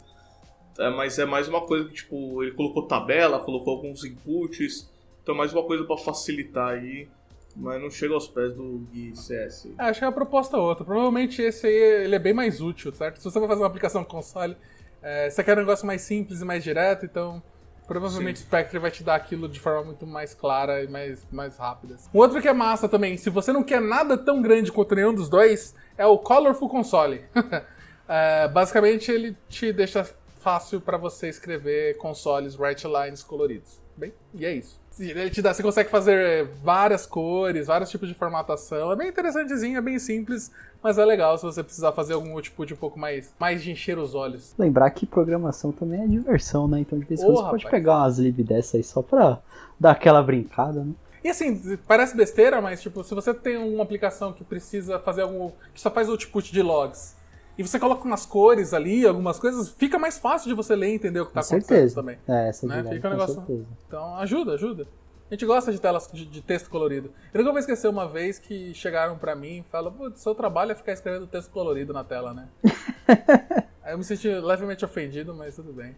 é, 0.78 0.90
mas 0.90 1.18
é 1.18 1.24
mais 1.24 1.48
uma 1.48 1.62
coisa 1.62 1.88
que, 1.88 1.94
tipo, 1.94 2.42
ele 2.42 2.52
colocou 2.52 2.86
tabela, 2.86 3.40
colocou 3.40 3.74
alguns 3.74 4.04
inputs, 4.04 4.88
então 5.22 5.34
é 5.34 5.38
mais 5.38 5.52
uma 5.52 5.64
coisa 5.64 5.84
para 5.84 5.96
facilitar 5.96 6.68
aí, 6.68 7.08
mas 7.56 7.82
não 7.82 7.90
chega 7.90 8.14
aos 8.14 8.28
pés 8.28 8.54
do 8.54 8.86
Gui 8.92 9.16
CS. 9.16 9.70
É, 9.76 9.84
acho 9.84 9.98
que 9.98 10.04
é 10.04 10.08
a 10.08 10.12
proposta 10.12 10.56
outra. 10.56 10.84
Provavelmente 10.84 11.42
esse 11.42 11.66
aí 11.66 12.04
ele 12.04 12.14
é 12.14 12.18
bem 12.18 12.32
mais 12.32 12.60
útil, 12.60 12.94
certo? 12.94 13.16
Se 13.16 13.24
você 13.24 13.40
vai 13.40 13.48
fazer 13.48 13.60
uma 13.60 13.66
aplicação 13.66 14.04
console, 14.04 14.56
é, 15.02 15.28
você 15.28 15.42
quer 15.42 15.56
um 15.56 15.62
negócio 15.62 15.84
mais 15.84 16.02
simples 16.02 16.40
e 16.40 16.44
mais 16.44 16.62
direto, 16.62 17.04
então 17.04 17.42
Provavelmente 17.88 18.38
Sim. 18.38 18.44
Spectre 18.44 18.78
vai 18.78 18.90
te 18.90 19.02
dar 19.02 19.14
aquilo 19.14 19.48
de 19.48 19.58
forma 19.58 19.82
muito 19.82 20.06
mais 20.06 20.34
clara 20.34 20.84
e 20.84 20.86
mais, 20.86 21.26
mais 21.32 21.56
rápida. 21.56 21.96
Um 22.12 22.18
outro 22.18 22.40
que 22.42 22.46
é 22.46 22.52
massa 22.52 22.86
também, 22.86 23.16
se 23.16 23.30
você 23.30 23.50
não 23.50 23.64
quer 23.64 23.80
nada 23.80 24.18
tão 24.18 24.42
grande 24.42 24.70
quanto 24.70 24.94
nenhum 24.94 25.14
dos 25.14 25.30
dois, 25.30 25.74
é 25.96 26.06
o 26.06 26.18
Colorful 26.18 26.68
Console. 26.68 27.24
é, 28.06 28.46
basicamente, 28.48 29.10
ele 29.10 29.34
te 29.48 29.72
deixa 29.72 30.04
fácil 30.38 30.82
para 30.82 30.98
você 30.98 31.30
escrever 31.30 31.96
consoles 31.96 32.58
write 32.58 32.86
lines 32.86 33.22
coloridos. 33.22 33.80
Bem, 33.98 34.12
e 34.34 34.46
é 34.46 34.52
isso. 34.54 34.80
Ele 34.98 35.30
te 35.30 35.40
dá, 35.40 35.54
você 35.54 35.62
consegue 35.62 35.90
fazer 35.90 36.48
várias 36.62 37.06
cores, 37.06 37.68
vários 37.68 37.88
tipos 37.88 38.08
de 38.08 38.14
formatação. 38.14 38.90
É 38.90 38.96
bem 38.96 39.08
interessantezinho, 39.08 39.78
é 39.78 39.80
bem 39.80 39.98
simples, 39.98 40.50
mas 40.82 40.98
é 40.98 41.04
legal 41.04 41.38
se 41.38 41.44
você 41.44 41.62
precisar 41.62 41.92
fazer 41.92 42.14
algum 42.14 42.32
output 42.32 42.74
um 42.74 42.76
pouco 42.76 42.98
mais, 42.98 43.32
mais 43.38 43.62
de 43.62 43.70
encher 43.70 43.96
os 43.98 44.14
olhos. 44.14 44.54
Lembrar 44.58 44.90
que 44.90 45.06
programação 45.06 45.70
também 45.70 46.02
é 46.02 46.06
diversão, 46.06 46.66
né? 46.66 46.80
Então 46.80 46.98
de 46.98 47.04
vez 47.04 47.20
em 47.20 47.24
quando 47.24 47.36
você 47.36 47.42
rapaz. 47.42 47.62
pode 47.62 47.70
pegar 47.70 47.98
umas 47.98 48.18
lib 48.18 48.42
dessas 48.42 48.74
aí 48.74 48.82
só 48.82 49.02
pra 49.02 49.38
dar 49.78 49.92
aquela 49.92 50.22
brincada, 50.22 50.82
né? 50.82 50.92
E 51.22 51.28
assim, 51.28 51.78
parece 51.86 52.16
besteira, 52.16 52.60
mas 52.60 52.80
tipo, 52.80 53.02
se 53.04 53.14
você 53.14 53.34
tem 53.34 53.56
uma 53.56 53.82
aplicação 53.82 54.32
que 54.32 54.44
precisa 54.44 54.98
fazer 54.98 55.22
algum. 55.22 55.50
que 55.74 55.80
só 55.80 55.90
faz 55.90 56.08
output 56.08 56.52
de 56.52 56.62
logs, 56.62 57.14
e 57.58 57.62
você 57.62 57.78
coloca 57.78 58.04
umas 58.04 58.24
cores 58.24 58.72
ali, 58.72 59.04
algumas 59.06 59.38
coisas, 59.38 59.68
fica 59.70 59.98
mais 59.98 60.16
fácil 60.18 60.48
de 60.48 60.54
você 60.54 60.74
ler 60.76 60.90
e 60.90 60.94
entender 60.94 61.20
o 61.20 61.26
que 61.26 61.32
tá 61.32 61.40
Com 61.42 61.46
acontecendo 61.48 61.68
certeza. 61.76 61.94
também. 61.96 62.18
É, 62.28 62.48
essa 62.48 62.66
Né? 62.66 62.84
Fica 62.88 63.08
um 63.08 63.10
negócio- 63.10 63.34
certeza. 63.34 63.66
Então 63.86 64.14
ajuda, 64.16 64.52
ajuda. 64.54 64.86
A 65.30 65.34
gente 65.34 65.44
gosta 65.44 65.70
de 65.70 65.78
telas 65.78 66.08
de, 66.10 66.24
de 66.24 66.40
texto 66.40 66.70
colorido. 66.70 67.10
Eu 67.34 67.40
nunca 67.40 67.50
vou 67.50 67.58
esquecer 67.60 67.86
uma 67.88 68.08
vez 68.08 68.38
que 68.38 68.72
chegaram 68.72 69.18
pra 69.18 69.36
mim 69.36 69.58
e 69.58 69.64
falaram, 69.70 69.94
putz, 69.94 70.20
seu 70.22 70.34
trabalho 70.34 70.72
é 70.72 70.74
ficar 70.74 70.92
escrevendo 70.92 71.26
texto 71.26 71.50
colorido 71.50 71.92
na 71.92 72.02
tela, 72.02 72.32
né? 72.32 72.48
aí 73.84 73.92
eu 73.92 73.98
me 73.98 74.04
senti 74.04 74.26
levemente 74.28 74.84
ofendido, 74.86 75.34
mas 75.34 75.54
tudo 75.56 75.70
bem. 75.72 75.94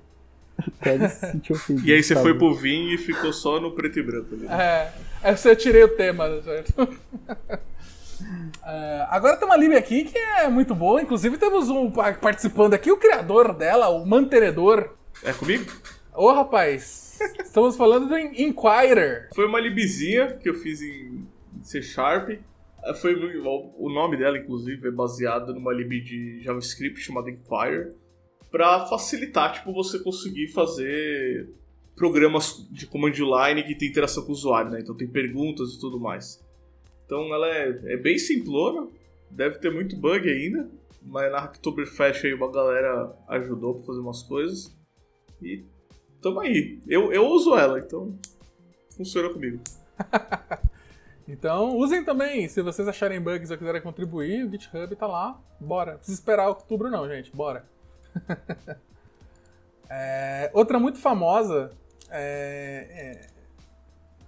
Se 1.08 1.26
sentir 1.30 1.52
ofendido, 1.52 1.88
E 1.88 1.92
aí 1.92 2.02
você 2.02 2.14
sabe? 2.14 2.26
foi 2.26 2.36
pro 2.36 2.52
vinho 2.54 2.92
e 2.92 2.98
ficou 2.98 3.32
só 3.32 3.60
no 3.60 3.70
preto 3.72 3.98
e 3.98 4.02
branco 4.02 4.34
ali. 4.34 4.46
É, 4.48 4.92
é 5.22 5.30
eu 5.48 5.56
tirei 5.56 5.84
o 5.84 5.88
tema, 5.96 6.24
certo? 6.42 6.74
É, 8.64 9.06
agora 9.10 9.36
tem 9.36 9.46
uma 9.46 9.56
lib 9.56 9.74
aqui 9.74 10.04
que 10.04 10.18
é 10.18 10.48
muito 10.48 10.74
boa, 10.74 11.00
inclusive 11.02 11.36
temos 11.38 11.68
um 11.68 11.90
pa- 11.90 12.12
participando 12.14 12.74
aqui, 12.74 12.90
o 12.92 12.96
criador 12.96 13.54
dela, 13.54 13.88
o 13.88 14.06
mantenedor. 14.06 14.94
É 15.22 15.32
comigo? 15.32 15.64
Ô 16.14 16.32
rapaz, 16.32 17.18
estamos 17.44 17.76
falando 17.76 18.08
do 18.08 18.18
In- 18.18 18.42
Inquirer. 18.48 19.28
Foi 19.34 19.46
uma 19.46 19.60
libzinha 19.60 20.34
que 20.34 20.48
eu 20.48 20.54
fiz 20.54 20.80
em 20.82 21.26
C 21.62 21.80
Sharp. 21.82 22.30
Eh, 22.30 22.94
Foi 22.94 23.14
o 23.14 23.88
nome 23.90 24.16
dela, 24.16 24.38
inclusive, 24.38 24.88
é 24.88 24.90
baseado 24.90 25.54
numa 25.54 25.72
lib 25.72 26.00
de 26.02 26.40
JavaScript 26.42 27.00
chamada 27.00 27.30
Inquire, 27.30 27.92
para 28.50 28.86
facilitar, 28.86 29.52
tipo, 29.52 29.72
você 29.72 29.98
conseguir 30.00 30.48
fazer 30.48 31.48
programas 31.96 32.66
de 32.70 32.86
command 32.86 33.12
line 33.12 33.62
que 33.62 33.74
tem 33.74 33.88
interação 33.88 34.22
com 34.24 34.30
o 34.30 34.32
usuário, 34.32 34.70
né? 34.70 34.80
Então 34.80 34.96
tem 34.96 35.06
perguntas 35.06 35.74
e 35.74 35.80
tudo 35.80 36.00
mais. 36.00 36.42
Então 37.10 37.34
ela 37.34 37.48
é, 37.48 37.70
é 37.86 37.96
bem 37.96 38.16
simplona, 38.16 38.86
deve 39.28 39.58
ter 39.58 39.68
muito 39.68 39.96
bug 39.96 40.30
ainda, 40.30 40.70
mas 41.02 41.32
na 41.32 41.40
Hacktoberfest 41.40 42.24
aí 42.24 42.32
uma 42.32 42.52
galera 42.52 43.12
ajudou 43.30 43.74
para 43.74 43.82
fazer 43.82 43.98
umas 43.98 44.22
coisas. 44.22 44.78
E 45.42 45.64
tamo 46.22 46.38
aí. 46.38 46.78
Eu, 46.86 47.12
eu 47.12 47.26
uso 47.26 47.56
ela, 47.56 47.80
então 47.80 48.16
funciona 48.96 49.28
comigo. 49.28 49.60
Então 51.32 51.76
usem 51.76 52.04
também, 52.04 52.48
se 52.48 52.60
vocês 52.60 52.88
acharem 52.88 53.20
bugs 53.20 53.52
ou 53.52 53.56
quiserem 53.56 53.80
contribuir, 53.80 54.44
o 54.44 54.50
GitHub 54.50 54.96
tá 54.96 55.06
lá, 55.06 55.40
bora. 55.60 55.92
Não 55.92 55.98
precisa 55.98 56.18
esperar 56.18 56.48
outubro 56.48 56.90
não, 56.90 57.08
gente, 57.08 57.30
bora. 57.34 57.64
É, 59.92 60.50
outra 60.52 60.78
muito 60.78 60.98
famosa, 60.98 61.70
é, 62.10 62.86
é, 62.90 63.26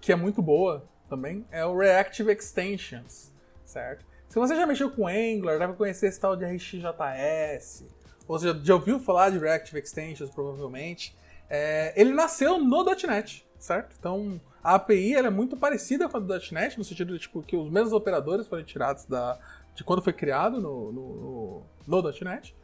que 0.01 0.11
é 0.11 0.17
muito 0.17 0.43
boa 0.43 0.85
também, 1.13 1.45
é 1.51 1.63
o 1.67 1.77
Reactive 1.77 2.33
Extensions, 2.33 3.31
certo? 3.67 4.03
Se 4.31 4.39
você 4.39 4.57
já 4.57 4.67
mexeu 4.67 4.91
com 4.91 5.07
Angular, 5.07 5.59
deve 5.59 5.75
conhecer 5.75 6.07
esse 6.07 6.19
tal 6.19 6.35
de 6.35 6.43
RxJS, 6.47 7.85
ou 8.27 8.39
seja, 8.39 8.59
já 8.65 8.75
ouviu 8.75 8.99
falar 8.99 9.29
de 9.29 9.39
Reactive 9.39 9.79
Extensions, 9.79 10.31
provavelmente. 10.31 11.15
É, 11.51 11.93
ele 12.01 12.15
nasceu 12.15 12.59
no 12.59 12.83
.NET, 12.83 13.47
certo? 13.59 13.95
Então, 13.99 14.41
a 14.65 14.77
API 14.77 15.17
é 15.17 15.29
muito 15.29 15.55
parecida 15.55 16.09
com 16.09 16.17
a 16.17 16.21
do 16.21 16.33
.NET, 16.51 16.79
no 16.79 16.85
sentido 16.85 17.13
de 17.13 17.19
tipo, 17.19 17.43
que 17.43 17.55
os 17.55 17.69
mesmos 17.69 17.93
operadores 17.93 18.47
foram 18.47 18.65
tirados 18.65 19.05
da, 19.05 19.39
de 19.75 19.85
quando 19.85 20.01
foi 20.01 20.15
criado 20.15 20.63
no, 20.63 20.91
no, 20.93 21.63
no, 21.87 22.03
no 22.03 22.13
.NET. 22.23 22.55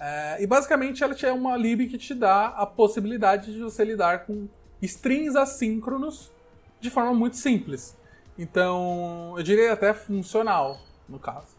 É, 0.00 0.42
e 0.42 0.46
basicamente 0.48 1.04
ela 1.04 1.14
é 1.22 1.32
uma 1.32 1.56
lib 1.56 1.86
que 1.86 1.98
te 1.98 2.14
dá 2.14 2.46
a 2.46 2.66
possibilidade 2.66 3.52
de 3.52 3.60
você 3.60 3.84
lidar 3.84 4.26
com 4.26 4.48
strings 4.80 5.36
assíncronos 5.36 6.32
de 6.82 6.90
forma 6.90 7.14
muito 7.14 7.36
simples. 7.36 7.96
Então, 8.36 9.34
eu 9.36 9.42
diria 9.42 9.72
até 9.72 9.94
funcional, 9.94 10.78
no 11.08 11.18
caso. 11.18 11.56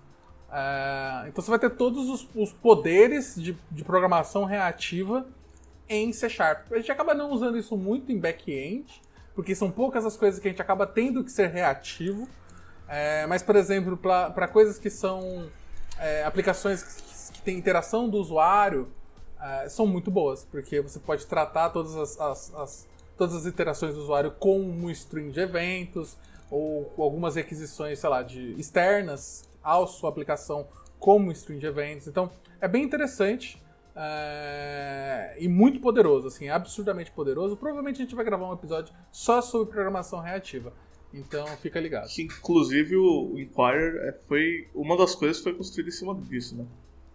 É, 0.52 1.30
então 1.30 1.44
você 1.44 1.50
vai 1.50 1.58
ter 1.58 1.72
todos 1.72 2.10
os, 2.10 2.28
os 2.36 2.52
poderes 2.52 3.34
de, 3.36 3.58
de 3.72 3.84
programação 3.84 4.44
reativa 4.44 5.26
em 5.90 6.14
C 6.14 6.30
Sharp. 6.30 6.72
A 6.72 6.78
gente 6.78 6.92
acaba 6.92 7.16
não 7.16 7.32
usando 7.32 7.58
isso 7.58 7.76
muito 7.76 8.12
em 8.12 8.20
back-end, 8.20 9.02
porque 9.34 9.56
são 9.56 9.72
poucas 9.72 10.06
as 10.06 10.16
coisas 10.16 10.40
que 10.40 10.48
a 10.48 10.52
gente 10.52 10.62
acaba 10.62 10.86
tendo 10.86 11.24
que 11.24 11.32
ser 11.32 11.50
reativo. 11.50 12.28
É, 12.88 13.26
mas, 13.26 13.42
por 13.42 13.56
exemplo, 13.56 13.98
para 13.98 14.48
coisas 14.48 14.78
que 14.78 14.90
são 14.90 15.50
é, 15.98 16.24
aplicações 16.26 16.84
que, 16.84 17.34
que 17.34 17.42
têm 17.42 17.58
interação 17.58 18.10
do 18.10 18.18
usuário, 18.18 18.92
é, 19.42 19.70
são 19.70 19.88
muito 19.88 20.12
boas, 20.12 20.46
porque 20.46 20.82
você 20.82 21.00
pode 21.00 21.26
tratar 21.26 21.70
todas 21.70 21.96
as, 21.96 22.20
as, 22.20 22.56
as, 22.56 22.88
todas 23.18 23.36
as 23.36 23.46
interações 23.46 23.96
do 23.96 24.02
usuário 24.02 24.32
com 24.32 24.60
um 24.60 24.90
string 24.90 25.32
de 25.32 25.40
eventos, 25.40 26.18
ou 26.50 26.94
algumas 26.98 27.36
requisições, 27.36 28.00
sei 28.00 28.10
lá, 28.10 28.22
de 28.22 28.60
externas 28.60 29.50
à 29.64 29.86
sua 29.88 30.10
aplicação 30.10 30.68
como 31.00 31.32
string 31.32 31.60
de 31.60 31.66
eventos. 31.66 32.08
Então, 32.08 32.30
é 32.62 32.68
bem 32.68 32.84
interessante 32.84 33.62
é, 33.96 35.36
e 35.40 35.48
muito 35.48 35.80
poderoso, 35.80 36.28
assim, 36.28 36.50
absurdamente 36.50 37.12
poderoso. 37.12 37.58
Provavelmente 37.58 37.98
a 37.98 38.06
gente 38.06 38.16
vai 38.16 38.24
gravar 38.24 38.50
um 38.50 38.54
episódio 38.54 38.94
só 39.12 39.42
sobre 39.42 39.74
programação 39.74 40.20
reativa. 40.20 40.74
Então, 41.14 41.46
fica 41.58 41.80
ligado. 41.80 42.08
Que 42.08 42.24
inclusive 42.24 42.96
o 42.96 43.38
Inquirer 43.38 43.96
é, 44.08 44.14
foi 44.28 44.68
uma 44.74 44.98
das 44.98 45.14
coisas 45.14 45.38
que 45.38 45.44
foi 45.44 45.54
construída 45.54 45.90
em 45.90 45.94
cima 45.94 46.16
disso, 46.16 46.56
né? 46.56 46.66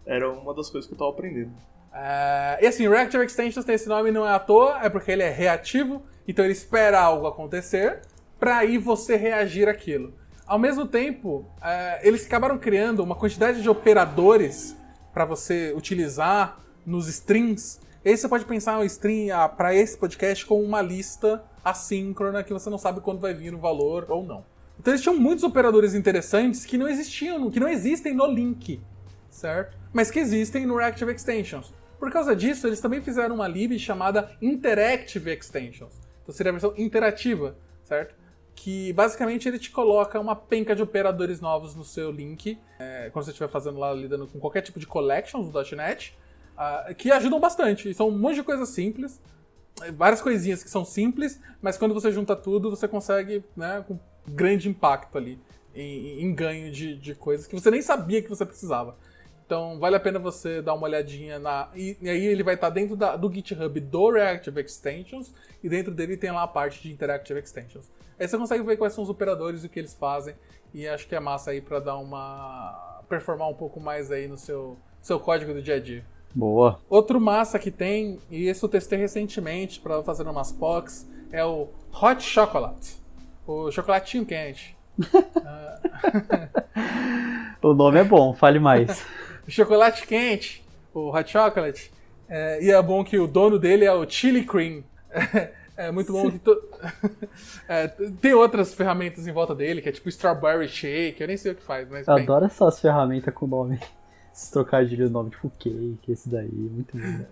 Era 0.06 0.30
uma 0.30 0.54
das 0.54 0.70
coisas 0.70 0.88
que 0.88 0.94
eu 0.94 0.98
tava 0.98 1.10
aprendendo. 1.10 1.52
É, 1.92 2.58
e 2.62 2.66
assim, 2.66 2.88
Reactive 2.88 3.24
Extensions 3.24 3.64
tem 3.64 3.74
esse 3.74 3.88
nome 3.88 4.10
não 4.10 4.26
é 4.26 4.30
à 4.30 4.38
toa, 4.38 4.80
é 4.82 4.88
porque 4.88 5.10
ele 5.10 5.22
é 5.22 5.30
reativo, 5.30 6.02
então 6.26 6.44
ele 6.44 6.52
espera 6.52 7.00
algo 7.00 7.26
acontecer 7.26 8.00
para 8.38 8.58
aí 8.58 8.78
você 8.78 9.16
reagir 9.16 9.68
àquilo. 9.68 10.14
Ao 10.46 10.58
mesmo 10.58 10.86
tempo, 10.86 11.44
é, 11.62 12.00
eles 12.06 12.24
acabaram 12.24 12.56
criando 12.56 13.00
uma 13.02 13.14
quantidade 13.14 13.60
de 13.60 13.68
operadores 13.68 14.76
para 15.12 15.24
você 15.24 15.72
utilizar 15.76 16.58
nos 16.86 17.08
strings. 17.08 17.80
E 18.04 18.10
aí 18.10 18.16
você 18.16 18.28
pode 18.28 18.44
pensar 18.44 18.78
o 18.78 18.84
string 18.84 19.28
para 19.56 19.74
esse 19.74 19.96
podcast 19.98 20.46
como 20.46 20.62
uma 20.62 20.80
lista 20.80 21.44
assíncrona 21.64 22.42
que 22.42 22.52
você 22.52 22.70
não 22.70 22.78
sabe 22.78 23.00
quando 23.00 23.20
vai 23.20 23.34
vir 23.34 23.52
o 23.54 23.58
valor 23.58 24.06
ou 24.08 24.24
não. 24.24 24.44
Então 24.78 24.92
eles 24.92 25.02
tinham 25.02 25.18
muitos 25.18 25.44
operadores 25.44 25.94
interessantes 25.94 26.64
que 26.64 26.78
não 26.78 26.88
existiam, 26.88 27.50
que 27.50 27.58
não 27.58 27.68
existem 27.68 28.14
no 28.14 28.26
link, 28.26 28.80
certo? 29.28 29.76
Mas 29.92 30.10
que 30.10 30.20
existem 30.20 30.64
no 30.64 30.76
Reactive 30.76 31.12
Extensions. 31.12 31.74
Por 31.98 32.10
causa 32.12 32.34
disso, 32.34 32.66
eles 32.66 32.80
também 32.80 33.00
fizeram 33.00 33.34
uma 33.34 33.48
lib 33.48 33.78
chamada 33.78 34.30
Interactive 34.40 35.30
Extensions. 35.32 35.94
Então 36.22 36.34
seria 36.34 36.50
a 36.50 36.52
versão 36.52 36.74
interativa, 36.76 37.56
certo? 37.84 38.14
Que 38.54 38.92
basicamente 38.92 39.48
ele 39.48 39.58
te 39.58 39.70
coloca 39.70 40.18
uma 40.20 40.36
penca 40.36 40.76
de 40.76 40.82
operadores 40.82 41.40
novos 41.40 41.74
no 41.74 41.84
seu 41.84 42.10
link, 42.10 42.58
é, 42.78 43.10
quando 43.10 43.24
você 43.24 43.30
estiver 43.30 43.48
fazendo 43.48 43.78
lá, 43.78 43.92
lidando 43.92 44.26
com 44.26 44.38
qualquer 44.38 44.62
tipo 44.62 44.78
de 44.78 44.86
collections 44.86 45.48
do 45.48 45.76
.NET, 45.76 46.16
uh, 46.54 46.94
que 46.94 47.10
ajudam 47.10 47.40
bastante. 47.40 47.88
E 47.88 47.94
são 47.94 48.08
um 48.08 48.18
monte 48.18 48.36
de 48.36 48.42
coisas 48.42 48.68
simples, 48.68 49.20
várias 49.96 50.20
coisinhas 50.20 50.62
que 50.62 50.70
são 50.70 50.84
simples, 50.84 51.40
mas 51.62 51.76
quando 51.78 51.94
você 51.94 52.10
junta 52.10 52.34
tudo, 52.36 52.70
você 52.70 52.86
consegue, 52.86 53.44
né, 53.56 53.84
com 53.86 53.98
grande 54.26 54.68
impacto 54.68 55.16
ali, 55.16 55.40
em, 55.74 56.24
em 56.24 56.34
ganho 56.34 56.70
de, 56.72 56.96
de 56.96 57.14
coisas 57.14 57.46
que 57.46 57.54
você 57.54 57.70
nem 57.70 57.82
sabia 57.82 58.20
que 58.22 58.28
você 58.28 58.44
precisava. 58.44 58.96
Então 59.48 59.78
vale 59.78 59.96
a 59.96 60.00
pena 60.00 60.18
você 60.18 60.60
dar 60.60 60.74
uma 60.74 60.86
olhadinha 60.86 61.38
na. 61.38 61.68
E, 61.74 61.96
e 62.02 62.10
aí 62.10 62.26
ele 62.26 62.42
vai 62.42 62.54
estar 62.54 62.68
dentro 62.68 62.94
da, 62.94 63.16
do 63.16 63.32
GitHub 63.32 63.80
do 63.80 64.10
Reactive 64.10 64.60
Extensions, 64.60 65.32
e 65.64 65.70
dentro 65.70 65.94
dele 65.94 66.18
tem 66.18 66.30
lá 66.30 66.42
a 66.42 66.46
parte 66.46 66.82
de 66.82 66.92
Interactive 66.92 67.40
Extensions. 67.40 67.90
Aí 68.20 68.28
você 68.28 68.36
consegue 68.36 68.62
ver 68.62 68.76
quais 68.76 68.92
são 68.92 69.02
os 69.02 69.08
operadores 69.08 69.64
e 69.64 69.66
o 69.66 69.70
que 69.70 69.78
eles 69.78 69.94
fazem, 69.94 70.34
e 70.74 70.86
acho 70.86 71.08
que 71.08 71.14
é 71.14 71.20
massa 71.20 71.52
aí 71.52 71.62
para 71.62 71.80
dar 71.80 71.96
uma. 71.96 73.00
performar 73.08 73.48
um 73.48 73.54
pouco 73.54 73.80
mais 73.80 74.12
aí 74.12 74.28
no 74.28 74.36
seu, 74.36 74.76
seu 75.00 75.18
código 75.18 75.54
do 75.54 75.62
dia 75.62 75.76
a 75.76 75.80
dia. 75.80 76.04
Boa. 76.34 76.78
Outro 76.86 77.18
massa 77.18 77.58
que 77.58 77.70
tem, 77.70 78.20
e 78.30 78.48
esse 78.48 78.62
eu 78.62 78.68
testei 78.68 78.98
recentemente 78.98 79.80
para 79.80 80.02
fazer 80.02 80.28
umas 80.28 80.52
POCs, 80.52 81.08
é 81.32 81.42
o 81.42 81.68
Hot 81.90 82.22
Chocolate. 82.22 82.98
O 83.46 83.70
chocolatinho 83.70 84.26
quente. 84.26 84.76
O 87.60 87.74
nome 87.74 87.98
é 87.98 88.04
bom, 88.04 88.32
fale 88.34 88.60
mais. 88.60 89.04
O 89.48 89.50
chocolate 89.50 90.06
quente, 90.06 90.62
o 90.92 91.08
Hot 91.08 91.32
Chocolate. 91.32 91.90
É, 92.28 92.62
e 92.62 92.70
é 92.70 92.82
bom 92.82 93.02
que 93.02 93.18
o 93.18 93.26
dono 93.26 93.58
dele 93.58 93.86
é 93.86 93.92
o 93.92 94.08
Chili 94.08 94.44
Cream. 94.44 94.84
É 95.78 95.92
muito 95.92 96.12
bom 96.12 96.28
que. 96.28 96.40
To... 96.40 96.60
é, 97.68 97.86
tem 98.20 98.34
outras 98.34 98.74
ferramentas 98.74 99.28
em 99.28 99.32
volta 99.32 99.54
dele, 99.54 99.80
que 99.80 99.88
é 99.88 99.92
tipo 99.92 100.08
Strawberry 100.08 100.66
Shake, 100.66 101.20
eu 101.20 101.28
nem 101.28 101.36
sei 101.36 101.52
o 101.52 101.54
que 101.54 101.62
faz, 101.62 101.88
mas. 101.88 102.08
Eu 102.08 102.16
bem. 102.16 102.24
adoro 102.24 102.46
essas 102.46 102.80
ferramentas 102.80 103.32
com 103.32 103.46
nome. 103.46 103.78
Esse 104.34 104.50
trocadilho 104.50 105.08
nome 105.08 105.30
tipo 105.30 105.50
cake, 105.50 106.12
esse 106.12 106.28
daí, 106.28 106.48
muito 106.48 106.96
bom. 106.96 107.24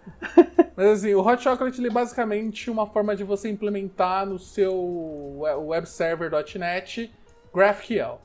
Mas 0.76 0.86
assim, 0.86 1.14
o 1.14 1.24
Hot 1.24 1.40
Chocolate 1.40 1.80
ele 1.80 1.86
é 1.86 1.90
basicamente 1.90 2.68
uma 2.68 2.84
forma 2.84 3.14
de 3.14 3.22
você 3.22 3.48
implementar 3.48 4.26
no 4.26 4.40
seu 4.40 4.74
web 5.38 5.88
server.net 5.88 7.12
GraphQL. 7.54 8.18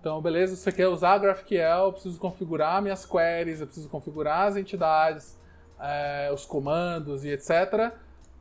Então, 0.00 0.18
beleza, 0.22 0.56
você 0.56 0.72
quer 0.72 0.88
usar 0.88 1.18
GraphQL, 1.18 1.84
eu 1.84 1.92
preciso 1.92 2.18
configurar 2.18 2.80
minhas 2.80 3.04
queries, 3.04 3.60
eu 3.60 3.66
preciso 3.66 3.86
configurar 3.90 4.48
as 4.48 4.56
entidades, 4.56 5.38
é, 5.78 6.30
os 6.32 6.46
comandos 6.46 7.22
e 7.22 7.28
etc. 7.28 7.92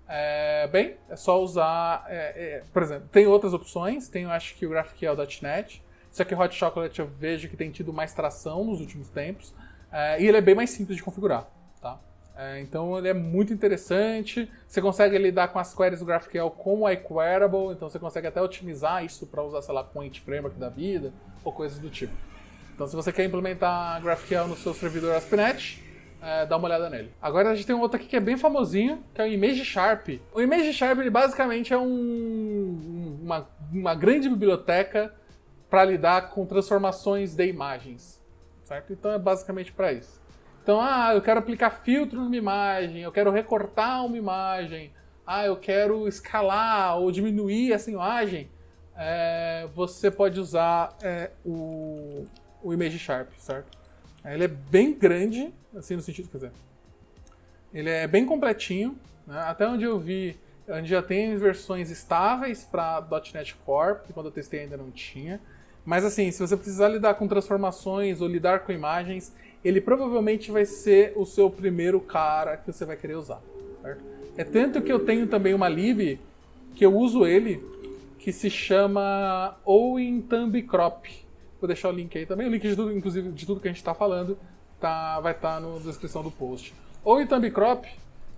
É, 0.08 0.68
bem, 0.68 0.96
é 1.10 1.18
só 1.18 1.44
usar. 1.44 2.06
É, 2.08 2.64
por 2.72 2.82
exemplo, 2.82 3.10
tem 3.12 3.28
outras 3.28 3.54
opções, 3.54 4.08
tem 4.08 4.24
eu 4.24 4.32
acho 4.32 4.56
que 4.56 4.66
o 4.66 4.70
GraphQL.net. 4.70 5.84
Só 6.10 6.24
que 6.24 6.34
o 6.34 6.40
Hot 6.40 6.56
Chocolate 6.56 7.00
eu 7.02 7.08
vejo 7.08 7.50
que 7.50 7.58
tem 7.58 7.70
tido 7.70 7.92
mais 7.92 8.14
tração 8.14 8.64
nos 8.64 8.80
últimos 8.80 9.10
tempos. 9.10 9.54
E 10.18 10.26
ele 10.26 10.38
é 10.38 10.42
bem 10.42 10.56
mais 10.56 10.70
simples 10.70 10.98
de 10.98 11.04
configurar. 11.04 11.48
Tá? 11.80 12.00
Então 12.60 12.98
ele 12.98 13.10
é 13.10 13.14
muito 13.14 13.54
interessante. 13.54 14.50
Você 14.68 14.82
consegue 14.82 15.18
lidar 15.18 15.50
com 15.50 15.60
as 15.60 15.76
queries 15.76 16.00
do 16.00 16.06
GraphQL 16.06 16.50
como 16.50 16.90
iQueryable, 16.90 17.74
então 17.74 17.88
você 17.90 18.00
consegue 18.00 18.26
até 18.26 18.42
otimizar 18.42 19.06
isso 19.06 19.28
para 19.28 19.44
usar, 19.44 19.62
sei 19.62 19.74
lá, 19.76 19.84
com 19.84 20.00
o 20.00 20.16
Framework 20.16 20.58
da 20.58 20.70
vida 20.70 21.14
ou 21.44 21.52
coisas 21.52 21.80
do 21.80 21.90
tipo. 21.90 22.14
Então 22.74 22.88
se 22.88 22.96
você 22.96 23.12
quer 23.12 23.26
implementar 23.26 24.02
GraphQL 24.02 24.48
no 24.48 24.56
seu 24.56 24.74
servidor 24.74 25.16
ASP.NET, 25.16 25.84
é, 26.22 26.46
dá 26.46 26.58
uma 26.58 26.68
olhada 26.68 26.90
nele. 26.90 27.12
Agora 27.22 27.50
a 27.50 27.56
gente 27.56 27.66
tem 27.66 27.76
um 27.76 27.80
outro 27.80 27.98
aqui 27.98 28.08
que 28.08 28.16
é 28.16 28.20
bem 28.20 28.38
famosinho, 28.38 29.04
que 29.14 29.22
é 29.22 29.26
o 29.26 29.28
Image 29.28 29.64
Sharp. 29.64 30.10
O 30.34 30.42
Image 30.42 30.74
Sharp 30.74 31.00
ele 31.00 31.10
basicamente 31.10 31.74
é 31.74 31.78
um, 31.78 33.20
uma, 33.22 33.48
uma 33.72 33.96
grande 33.96 34.30
biblioteca 34.30 35.14
para 35.70 35.86
lidar 35.86 36.30
com 36.30 36.46
transformações 36.46 37.36
de 37.36 37.46
imagens, 37.46 38.22
certo? 38.64 38.92
Então 38.92 39.12
é 39.12 39.20
basicamente 39.20 39.72
para 39.72 39.94
isso. 39.94 40.20
Então, 40.62 40.80
ah, 40.82 41.12
eu 41.14 41.22
quero 41.22 41.40
aplicar 41.40 41.70
filtro 41.70 42.20
numa 42.22 42.36
imagem, 42.36 43.02
eu 43.02 43.12
quero 43.12 43.32
recortar 43.32 44.06
uma 44.06 44.18
imagem, 44.18 44.92
ah, 45.26 45.46
eu 45.46 45.56
quero 45.56 46.08
escalar 46.08 46.98
ou 46.98 47.12
diminuir 47.12 47.72
essa 47.72 47.90
imagem, 47.90 48.50
é, 49.00 49.66
você 49.74 50.12
pode 50.12 50.38
usar 50.42 50.98
é, 51.02 51.32
o, 51.46 52.26
o 52.62 52.74
Image 52.74 53.00
Sharp, 53.00 53.30
certo? 53.38 53.78
Ele 54.26 54.44
é 54.44 54.48
bem 54.50 54.94
grande, 54.94 55.54
assim 55.74 55.96
no 55.96 56.02
sentido, 56.02 56.28
quer 56.28 56.38
dizer, 56.38 56.52
ele 57.74 57.90
é 57.90 58.06
bem 58.06 58.26
completinho, 58.26 58.98
né? 59.26 59.40
até 59.48 59.66
onde 59.66 59.86
eu 59.86 59.98
vi, 59.98 60.38
onde 60.68 60.90
já 60.90 61.02
tem 61.02 61.38
versões 61.38 61.90
estáveis 61.90 62.66
para 62.70 63.08
.NET 63.34 63.56
Core, 63.66 64.00
que 64.06 64.12
quando 64.12 64.26
eu 64.26 64.32
testei 64.34 64.62
ainda 64.62 64.76
não 64.76 64.92
tinha. 64.92 65.40
Mas 65.86 66.04
assim, 66.04 66.30
se 66.30 66.46
você 66.46 66.58
precisar 66.58 66.90
lidar 66.90 67.14
com 67.14 67.26
transformações 67.26 68.20
ou 68.20 68.28
lidar 68.28 68.60
com 68.60 68.74
imagens, 68.74 69.34
ele 69.64 69.80
provavelmente 69.80 70.52
vai 70.52 70.66
ser 70.66 71.14
o 71.16 71.26
seu 71.26 71.50
primeiro 71.50 72.02
cara 72.02 72.58
que 72.58 72.72
você 72.72 72.84
vai 72.84 72.98
querer 72.98 73.16
usar. 73.16 73.42
Certo? 73.82 74.04
É 74.36 74.44
tanto 74.44 74.82
que 74.82 74.92
eu 74.92 75.00
tenho 75.00 75.26
também 75.26 75.54
uma 75.54 75.70
lib 75.70 76.20
que 76.76 76.86
eu 76.86 76.94
uso 76.94 77.26
ele, 77.26 77.64
que 78.20 78.32
se 78.32 78.50
chama 78.50 79.58
Owen 79.66 80.22
Thumb 80.22 80.62
Crop. 80.64 81.08
Vou 81.60 81.68
deixar 81.68 81.90
o 81.90 81.92
link 81.92 82.18
aí 82.18 82.26
também. 82.26 82.48
O 82.48 82.52
link 82.52 82.62
de 82.62 82.76
tudo, 82.76 82.96
inclusive, 82.96 83.32
de 83.32 83.46
tudo 83.46 83.60
que 83.60 83.68
a 83.68 83.72
gente 83.72 83.80
está 83.80 83.94
falando 83.94 84.38
tá, 84.80 85.20
vai 85.20 85.32
estar 85.32 85.56
tá 85.56 85.60
na 85.60 85.80
descrição 85.80 86.22
do 86.22 86.30
post. 86.30 86.74
Owen 87.04 87.26
Thumb 87.26 87.50
Crop 87.50 87.86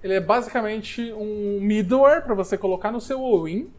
ele 0.03 0.13
é 0.15 0.19
basicamente 0.19 1.13
um 1.13 1.59
middleware 1.61 2.23
para 2.23 2.33
você 2.33 2.57
colocar 2.57 2.91
no 2.91 2.99
seu 2.99 3.21
Owin 3.21 3.71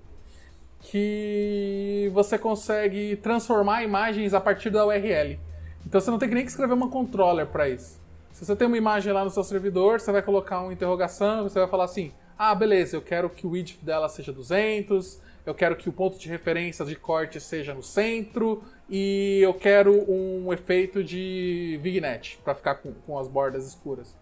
que 0.79 2.11
você 2.12 2.38
consegue 2.38 3.17
transformar 3.17 3.83
imagens 3.83 4.33
a 4.35 4.41
partir 4.41 4.71
da 4.71 4.87
URL. 4.87 5.38
Então 5.85 6.01
você 6.01 6.11
não 6.11 6.19
tem 6.19 6.29
que 6.29 6.35
nem 6.35 6.45
escrever 6.45 6.75
uma 6.75 6.88
controller 6.88 7.47
para 7.47 7.69
isso. 7.69 8.01
Se 8.33 8.45
você 8.45 8.55
tem 8.55 8.67
uma 8.67 8.77
imagem 8.77 9.12
lá 9.12 9.25
no 9.25 9.31
seu 9.31 9.43
servidor, 9.45 10.01
você 10.01 10.11
vai 10.12 10.23
colocar 10.23 10.61
uma 10.61 10.73
interrogação, 10.73 11.43
você 11.43 11.59
vai 11.59 11.69
falar 11.69 11.85
assim: 11.85 12.12
"Ah, 12.38 12.55
beleza, 12.55 12.97
eu 12.97 13.03
quero 13.03 13.29
que 13.29 13.47
o 13.47 13.51
width 13.51 13.79
dela 13.83 14.09
seja 14.09 14.33
200, 14.33 15.21
eu 15.45 15.55
quero 15.55 15.75
que 15.77 15.89
o 15.89 15.93
ponto 15.93 16.19
de 16.19 16.29
referência 16.29 16.85
de 16.85 16.95
corte 16.95 17.41
seja 17.41 17.75
no 17.75 17.83
centro 17.83 18.63
e 18.89 19.41
eu 19.43 19.53
quero 19.53 20.09
um 20.11 20.53
efeito 20.53 21.03
de 21.03 21.79
vignette 21.83 22.39
para 22.45 22.55
ficar 22.55 22.77
com, 22.77 22.93
com, 22.93 23.19
as 23.19 23.27
bordas 23.27 23.67
escuras. 23.67 24.17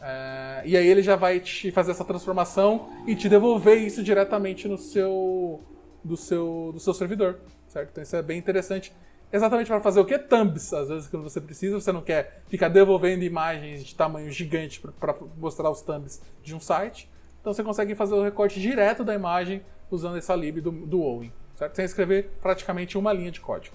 É, 0.00 0.62
e 0.64 0.76
aí 0.76 0.86
ele 0.86 1.02
já 1.02 1.14
vai 1.14 1.38
te 1.40 1.70
fazer 1.70 1.92
essa 1.92 2.04
transformação 2.04 2.90
e 3.06 3.14
te 3.14 3.28
devolver 3.28 3.78
isso 3.78 4.02
diretamente 4.02 4.66
no 4.66 4.76
seu 4.76 5.62
do 6.02 6.16
seu 6.16 6.70
do 6.72 6.80
seu 6.80 6.92
servidor, 6.92 7.38
certo? 7.68 7.90
Então 7.90 8.02
isso 8.02 8.16
é 8.16 8.22
bem 8.22 8.38
interessante. 8.38 8.92
Exatamente 9.32 9.66
para 9.66 9.80
fazer 9.80 10.00
o 10.00 10.04
que? 10.04 10.18
Thumbs. 10.18 10.72
Às 10.72 10.88
vezes, 10.88 11.08
quando 11.08 11.24
você 11.24 11.40
precisa, 11.40 11.80
você 11.80 11.90
não 11.90 12.00
quer 12.00 12.42
ficar 12.46 12.68
devolvendo 12.68 13.24
imagens 13.24 13.84
de 13.84 13.94
tamanho 13.94 14.30
gigante 14.30 14.80
para 14.80 15.16
mostrar 15.36 15.70
os 15.70 15.82
thumbs 15.82 16.20
de 16.42 16.54
um 16.54 16.60
site. 16.60 17.10
Então 17.40 17.52
você 17.52 17.62
consegue 17.62 17.94
fazer 17.94 18.14
o 18.14 18.22
recorte 18.22 18.60
direto 18.60 19.04
da 19.04 19.14
imagem 19.14 19.62
usando 19.90 20.16
essa 20.16 20.34
lib 20.34 20.60
do, 20.60 20.70
do 20.70 21.00
Owen, 21.00 21.32
certo? 21.54 21.76
Sem 21.76 21.84
escrever 21.84 22.30
praticamente 22.40 22.96
uma 22.98 23.12
linha 23.12 23.30
de 23.30 23.40
código. 23.40 23.74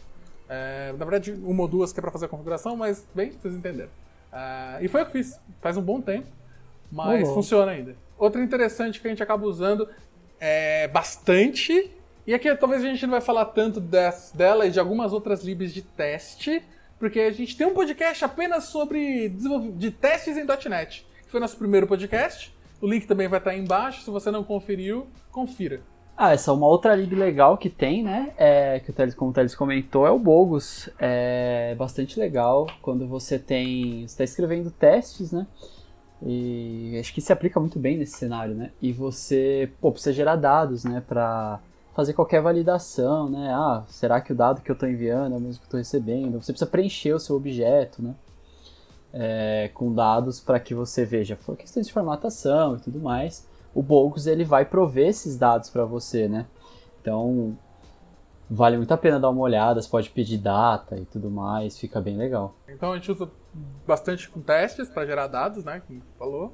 É, 0.49 0.93
na 0.97 1.05
verdade, 1.05 1.31
uma 1.31 1.61
ou 1.61 1.67
duas 1.67 1.93
que 1.93 1.99
é 1.99 2.01
para 2.01 2.11
fazer 2.11 2.25
a 2.25 2.29
configuração, 2.29 2.75
mas 2.75 3.07
bem, 3.15 3.31
vocês 3.31 3.53
entenderam. 3.53 3.89
É, 4.31 4.79
e 4.81 4.87
foi 4.87 5.01
o 5.01 5.05
que 5.05 5.13
fiz. 5.13 5.39
Faz 5.61 5.77
um 5.77 5.81
bom 5.81 6.01
tempo, 6.01 6.27
mas 6.91 7.27
funciona 7.29 7.71
ainda. 7.71 7.95
Outra 8.17 8.41
interessante 8.41 8.99
que 8.99 9.07
a 9.07 9.09
gente 9.09 9.23
acaba 9.23 9.45
usando 9.45 9.87
é 10.39 10.87
bastante, 10.87 11.91
e 12.25 12.33
aqui 12.33 12.53
talvez 12.55 12.83
a 12.83 12.87
gente 12.87 13.03
não 13.03 13.11
vai 13.11 13.21
falar 13.21 13.45
tanto 13.45 13.79
dela 13.79 14.65
e 14.65 14.71
de 14.71 14.79
algumas 14.79 15.13
outras 15.13 15.43
libs 15.43 15.73
de 15.73 15.81
teste, 15.81 16.61
porque 16.99 17.19
a 17.19 17.31
gente 17.31 17.57
tem 17.57 17.65
um 17.65 17.73
podcast 17.73 18.23
apenas 18.23 18.65
sobre 18.65 19.29
de 19.29 19.89
testes 19.89 20.37
em 20.37 20.45
.NET, 20.69 21.05
que 21.23 21.31
foi 21.31 21.39
nosso 21.39 21.57
primeiro 21.57 21.87
podcast. 21.87 22.53
O 22.79 22.87
link 22.87 23.07
também 23.07 23.27
vai 23.27 23.39
estar 23.39 23.51
aí 23.51 23.59
embaixo, 23.59 24.03
se 24.03 24.09
você 24.09 24.29
não 24.29 24.43
conferiu, 24.43 25.07
confira. 25.31 25.81
Ah, 26.23 26.33
essa 26.33 26.51
é 26.51 26.53
uma 26.53 26.67
outra 26.67 26.93
lib 26.93 27.15
legal 27.15 27.57
que 27.57 27.67
tem, 27.67 28.03
né? 28.03 28.31
É, 28.37 28.79
que 28.79 28.91
o 28.91 28.93
Teles, 28.93 29.15
como 29.15 29.31
o 29.31 29.33
Teles 29.33 29.55
comentou, 29.55 30.05
é 30.05 30.11
o 30.11 30.19
Bogus. 30.19 30.87
É 30.99 31.73
bastante 31.73 32.19
legal 32.19 32.67
quando 32.79 33.07
você 33.07 33.39
tem. 33.39 34.03
Está 34.03 34.23
escrevendo 34.23 34.69
testes, 34.69 35.31
né? 35.31 35.47
E 36.21 36.95
acho 36.99 37.11
que 37.11 37.21
se 37.21 37.33
aplica 37.33 37.59
muito 37.59 37.79
bem 37.79 37.97
nesse 37.97 38.19
cenário, 38.19 38.53
né? 38.53 38.69
E 38.79 38.93
você 38.93 39.71
pô, 39.81 39.91
precisa 39.91 40.13
gerar 40.13 40.35
dados, 40.35 40.83
né? 40.83 41.01
Para 41.07 41.59
fazer 41.95 42.13
qualquer 42.13 42.39
validação, 42.39 43.27
né? 43.27 43.51
Ah, 43.51 43.83
será 43.87 44.21
que 44.21 44.31
o 44.31 44.35
dado 44.35 44.61
que 44.61 44.69
eu 44.69 44.75
estou 44.75 44.87
enviando 44.87 45.33
é 45.33 45.37
o 45.39 45.41
mesmo 45.41 45.55
que 45.55 45.63
eu 45.63 45.79
estou 45.79 45.79
recebendo? 45.79 46.39
Você 46.39 46.53
precisa 46.53 46.69
preencher 46.69 47.13
o 47.13 47.19
seu 47.19 47.35
objeto, 47.35 47.99
né? 47.99 48.13
É, 49.11 49.71
com 49.73 49.91
dados 49.91 50.39
para 50.39 50.59
que 50.59 50.75
você 50.75 51.03
veja 51.03 51.35
questão 51.57 51.81
de 51.81 51.91
formatação 51.91 52.75
e 52.75 52.79
tudo 52.79 52.99
mais 52.99 53.49
o 53.73 53.81
Bogus 53.81 54.27
ele 54.27 54.43
vai 54.43 54.65
prover 54.65 55.07
esses 55.07 55.37
dados 55.37 55.69
para 55.69 55.85
você, 55.85 56.27
né? 56.27 56.45
Então, 57.01 57.57
vale 58.49 58.77
muito 58.77 58.93
a 58.93 58.97
pena 58.97 59.19
dar 59.19 59.29
uma 59.29 59.41
olhada, 59.41 59.81
você 59.81 59.89
pode 59.89 60.09
pedir 60.09 60.37
data 60.37 60.97
e 60.97 61.05
tudo 61.05 61.31
mais, 61.31 61.79
fica 61.79 62.01
bem 62.01 62.17
legal. 62.17 62.53
Então 62.67 62.91
a 62.91 62.95
gente 62.95 63.11
usa 63.11 63.29
bastante 63.87 64.29
com 64.29 64.41
testes 64.41 64.89
para 64.89 65.05
gerar 65.05 65.27
dados, 65.27 65.63
né, 65.63 65.81
como 65.87 66.01
falou. 66.19 66.53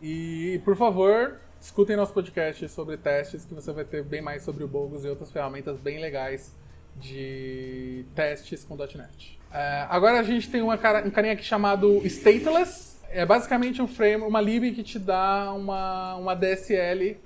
E, 0.00 0.60
por 0.64 0.76
favor, 0.76 1.38
escutem 1.60 1.96
nosso 1.96 2.12
podcast 2.12 2.68
sobre 2.68 2.96
testes, 2.96 3.44
que 3.44 3.54
você 3.54 3.72
vai 3.72 3.84
ter 3.84 4.02
bem 4.02 4.20
mais 4.20 4.42
sobre 4.42 4.64
o 4.64 4.68
Bogus 4.68 5.04
e 5.04 5.08
outras 5.08 5.30
ferramentas 5.30 5.78
bem 5.78 6.00
legais 6.00 6.54
de 6.96 8.04
testes 8.14 8.64
com 8.64 8.76
.NET. 8.76 9.38
É, 9.52 9.86
agora 9.88 10.20
a 10.20 10.22
gente 10.22 10.50
tem 10.50 10.62
uma 10.62 10.76
cara, 10.76 11.06
um 11.06 11.10
carinha 11.10 11.34
aqui 11.34 11.44
chamado 11.44 12.04
Stateless, 12.06 12.93
é 13.14 13.24
basicamente 13.24 13.80
um 13.80 13.86
frame, 13.86 14.24
uma 14.24 14.40
lib 14.40 14.72
que 14.72 14.82
te 14.82 14.98
dá 14.98 15.52
uma, 15.52 16.16
uma 16.16 16.34
DSL 16.34 17.16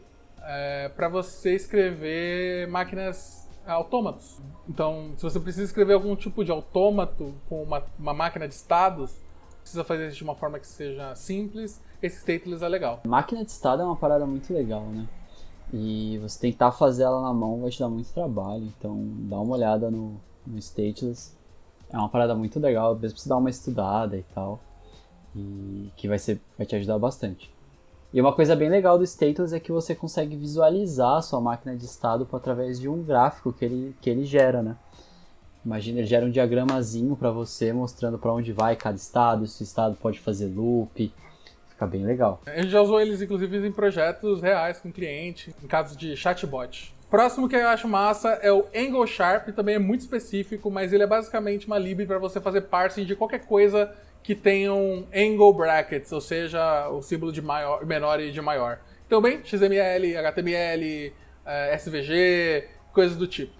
é, 0.42 0.90
para 0.90 1.09
você 1.09 1.55
escrever 1.55 2.68
máquinas 2.68 3.48
autômatos. 3.66 4.38
Então, 4.68 5.12
se 5.16 5.22
você 5.22 5.40
precisa 5.40 5.64
escrever 5.64 5.94
algum 5.94 6.14
tipo 6.14 6.44
de 6.44 6.53
autômato 6.53 7.35
com 7.48 7.62
uma, 7.62 7.83
uma 7.98 8.12
máquina 8.12 8.46
de 8.46 8.53
estados, 8.53 9.16
precisa 9.62 9.83
fazer 9.83 10.11
de 10.11 10.22
uma 10.22 10.35
forma 10.35 10.59
que 10.59 10.66
seja 10.66 11.14
simples, 11.14 11.81
esse 12.03 12.18
stateless 12.18 12.62
é 12.62 12.68
legal. 12.68 13.01
Máquina 13.07 13.42
de 13.42 13.51
estado 13.51 13.81
é 13.81 13.85
uma 13.85 13.96
parada 13.96 14.27
muito 14.27 14.53
legal, 14.53 14.83
né? 14.83 15.09
E 15.72 16.18
você 16.18 16.38
tentar 16.38 16.72
fazer 16.72 17.05
ela 17.05 17.22
na 17.22 17.33
mão 17.33 17.62
vai 17.62 17.70
te 17.70 17.81
dar 17.81 17.88
muito 17.88 18.12
trabalho, 18.12 18.70
então 18.79 19.07
dá 19.20 19.40
uma 19.40 19.55
olhada 19.55 19.90
no, 19.90 20.20
no 20.46 20.59
stateless. 20.59 21.35
É 21.90 21.96
uma 21.96 22.11
parada 22.11 22.35
muito 22.35 22.61
legal, 22.61 22.94
vezes 22.94 23.18
você 23.18 23.29
dar 23.29 23.38
uma 23.38 23.48
estudada 23.48 24.14
e 24.14 24.22
tal 24.35 24.61
e 25.34 25.90
que 25.96 26.08
vai, 26.08 26.18
ser, 26.18 26.40
vai 26.56 26.66
te 26.66 26.76
ajudar 26.76 26.98
bastante. 26.98 27.50
E 28.12 28.20
uma 28.20 28.32
coisa 28.32 28.56
bem 28.56 28.70
legal 28.70 28.96
do 28.96 29.04
Status 29.04 29.52
é 29.52 29.60
que 29.60 29.70
você 29.70 29.94
consegue 29.94 30.35
visualizar 30.35 31.18
a 31.18 31.22
sua 31.22 31.40
máquina 31.40 31.76
de 31.76 31.85
estado 31.85 32.26
através 32.33 32.81
de 32.81 32.88
um 32.88 33.02
gráfico 33.02 33.52
que 33.52 33.64
ele, 33.64 33.94
que 34.00 34.08
ele 34.08 34.24
gera, 34.24 34.62
né? 34.62 34.76
Imagina, 35.64 35.98
ele 35.98 36.06
gera 36.06 36.24
um 36.24 36.31
diagramazinho 36.31 37.14
para 37.14 37.31
você 37.31 37.72
mostrando 37.72 38.18
para 38.18 38.33
onde 38.33 38.52
vai 38.52 38.76
cada 38.76 38.96
estado, 38.96 39.46
se 39.46 39.62
o 39.62 39.64
estado 39.64 39.96
pode 39.96 40.18
fazer 40.20 40.46
loop, 40.46 41.12
fica 41.68 41.87
bem 41.87 42.04
legal. 42.04 42.40
A 42.46 42.56
gente 42.56 42.70
já 42.70 42.81
usou 42.81 42.98
eles 42.98 43.20
inclusive 43.20 43.66
em 43.66 43.72
projetos 43.72 44.40
reais 44.40 44.81
com 44.81 44.90
cliente, 44.90 45.54
em 45.62 45.66
casos 45.66 45.94
de 45.94 46.16
chatbot. 46.16 46.94
Próximo 47.10 47.48
que 47.48 47.56
eu 47.56 47.68
acho 47.68 47.88
massa 47.88 48.31
é 48.42 48.52
o 48.52 48.66
Angle 48.74 49.06
Sharp, 49.06 49.48
também 49.48 49.74
é 49.74 49.79
muito 49.79 50.00
específico, 50.00 50.70
mas 50.70 50.92
ele 50.92 51.02
é 51.02 51.06
basicamente 51.06 51.66
uma 51.66 51.79
lib 51.79 52.06
para 52.06 52.18
você 52.18 52.40
fazer 52.40 52.62
parsing 52.62 53.04
de 53.04 53.16
qualquer 53.16 53.46
coisa 53.46 53.94
que 54.23 54.35
tenham 54.35 55.06
angle 55.14 55.52
brackets, 55.52 56.12
ou 56.12 56.21
seja, 56.21 56.88
o 56.90 57.02
símbolo 57.02 57.33
de 57.33 57.40
maior, 57.40 57.85
menor 57.85 58.21
e 58.21 58.31
de 58.31 58.40
maior. 58.40 58.81
Então, 59.06 59.23
bem, 59.23 59.42
XML, 59.42 60.16
HTML, 60.16 61.12
eh, 61.46 61.75
SVG, 61.75 62.69
coisas 62.92 63.16
do 63.16 63.27
tipo. 63.27 63.52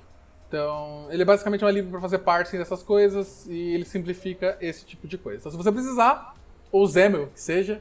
Então, 0.49 1.07
ele 1.11 1.23
é 1.23 1.25
basicamente 1.25 1.65
uma 1.65 1.71
lib 1.71 1.91
para 1.91 2.01
fazer 2.01 2.19
parsing 2.19 2.59
dessas 2.59 2.83
coisas 2.83 3.47
e 3.47 3.75
ele 3.75 3.85
simplifica 3.85 4.57
esse 4.61 4.85
tipo 4.85 5.07
de 5.07 5.19
coisa. 5.19 5.41
Então, 5.41 5.53
se 5.53 5.59
você 5.59 5.71
precisar, 5.71 6.35
ou 6.73 6.87
XAML, 6.87 7.29
que 7.29 7.41
seja, 7.41 7.81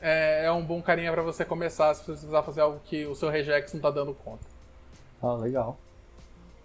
é, 0.00 0.44
é 0.44 0.52
um 0.52 0.64
bom 0.64 0.82
carinha 0.82 1.12
para 1.12 1.22
você 1.22 1.44
começar 1.44 1.94
se 1.94 2.04
você 2.04 2.12
precisar 2.12 2.42
fazer 2.42 2.60
algo 2.60 2.80
que 2.84 3.06
o 3.06 3.14
seu 3.14 3.28
regex 3.28 3.72
não 3.72 3.78
está 3.78 3.90
dando 3.90 4.14
conta. 4.14 4.44
Ah, 5.22 5.34
legal. 5.34 5.78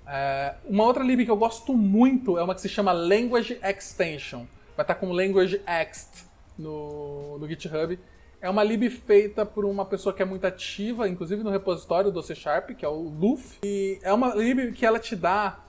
É, 0.07 0.55
uma 0.65 0.83
outra 0.83 1.03
lib 1.03 1.23
que 1.23 1.31
eu 1.31 1.37
gosto 1.37 1.73
muito 1.73 2.37
é 2.37 2.43
uma 2.43 2.53
que 2.53 2.61
se 2.61 2.69
chama 2.69 2.91
Language 2.91 3.59
Extension. 3.63 4.45
Vai 4.75 4.83
estar 4.83 4.95
tá 4.95 4.95
com 4.95 5.11
Language 5.11 5.61
Ext 5.67 6.25
no, 6.57 7.37
no 7.37 7.47
GitHub. 7.47 7.99
É 8.41 8.49
uma 8.49 8.63
lib 8.63 8.89
feita 8.89 9.45
por 9.45 9.63
uma 9.63 9.85
pessoa 9.85 10.13
que 10.13 10.21
é 10.21 10.25
muito 10.25 10.45
ativa, 10.45 11.07
inclusive 11.07 11.43
no 11.43 11.49
repositório 11.49 12.11
do 12.11 12.21
C 12.21 12.35
Sharp, 12.35 12.71
que 12.71 12.83
é 12.83 12.89
o 12.89 12.99
Luf. 12.99 13.59
E 13.63 13.99
é 14.03 14.11
uma 14.11 14.35
lib 14.35 14.73
que 14.73 14.85
ela 14.85 14.99
te 14.99 15.15
dá 15.15 15.59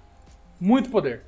muito 0.61 0.91
poder. 0.91 1.23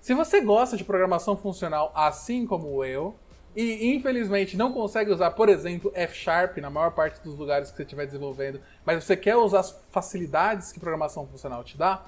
Se 0.00 0.14
você 0.14 0.40
gosta 0.40 0.76
de 0.76 0.84
programação 0.84 1.36
funcional 1.36 1.90
assim 1.94 2.46
como 2.46 2.84
eu, 2.84 3.16
e 3.56 3.92
infelizmente 3.92 4.56
não 4.56 4.72
consegue 4.72 5.10
usar, 5.10 5.32
por 5.32 5.48
exemplo, 5.48 5.90
F 5.94 6.14
Sharp 6.14 6.58
na 6.58 6.70
maior 6.70 6.92
parte 6.92 7.20
dos 7.22 7.36
lugares 7.36 7.70
que 7.70 7.76
você 7.76 7.82
estiver 7.82 8.06
desenvolvendo, 8.06 8.60
mas 8.84 9.02
você 9.02 9.16
quer 9.16 9.36
usar 9.36 9.60
as 9.60 9.76
facilidades 9.90 10.70
que 10.70 10.78
programação 10.78 11.26
funcional 11.26 11.64
te 11.64 11.76
dá, 11.76 12.04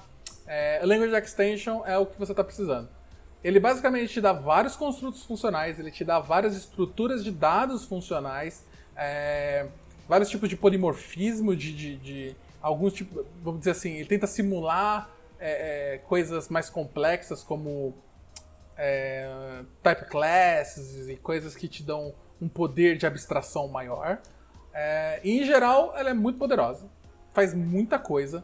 é, 0.47 0.79
Language 0.83 1.13
Extension 1.13 1.81
é 1.85 1.97
o 1.97 2.05
que 2.05 2.17
você 2.17 2.31
está 2.31 2.43
precisando. 2.43 2.87
Ele 3.43 3.59
basicamente 3.59 4.13
te 4.13 4.21
dá 4.21 4.33
vários 4.33 4.75
construtos 4.75 5.23
funcionais, 5.23 5.79
ele 5.79 5.91
te 5.91 6.05
dá 6.05 6.19
várias 6.19 6.55
estruturas 6.55 7.23
de 7.23 7.31
dados 7.31 7.85
funcionais, 7.85 8.63
é, 8.95 9.67
vários 10.07 10.29
tipos 10.29 10.47
de 10.47 10.55
polimorfismo, 10.55 11.55
de, 11.55 11.73
de, 11.73 11.95
de, 11.97 12.35
alguns 12.61 12.93
tipos, 12.93 13.25
vamos 13.43 13.61
dizer 13.61 13.71
assim, 13.71 13.93
ele 13.93 14.07
tenta 14.07 14.27
simular 14.27 15.09
é, 15.39 15.95
é, 15.95 15.97
coisas 15.99 16.49
mais 16.49 16.69
complexas 16.69 17.41
como 17.41 17.95
é, 18.77 19.63
type 19.81 20.05
classes 20.05 21.09
e 21.09 21.15
coisas 21.15 21.55
que 21.55 21.67
te 21.67 21.81
dão 21.81 22.13
um 22.39 22.47
poder 22.47 22.97
de 22.97 23.07
abstração 23.07 23.67
maior. 23.67 24.19
É, 24.73 25.19
e 25.23 25.39
em 25.39 25.45
geral, 25.45 25.93
ela 25.97 26.11
é 26.11 26.13
muito 26.13 26.37
poderosa, 26.37 26.85
faz 27.33 27.55
muita 27.55 27.97
coisa. 27.97 28.43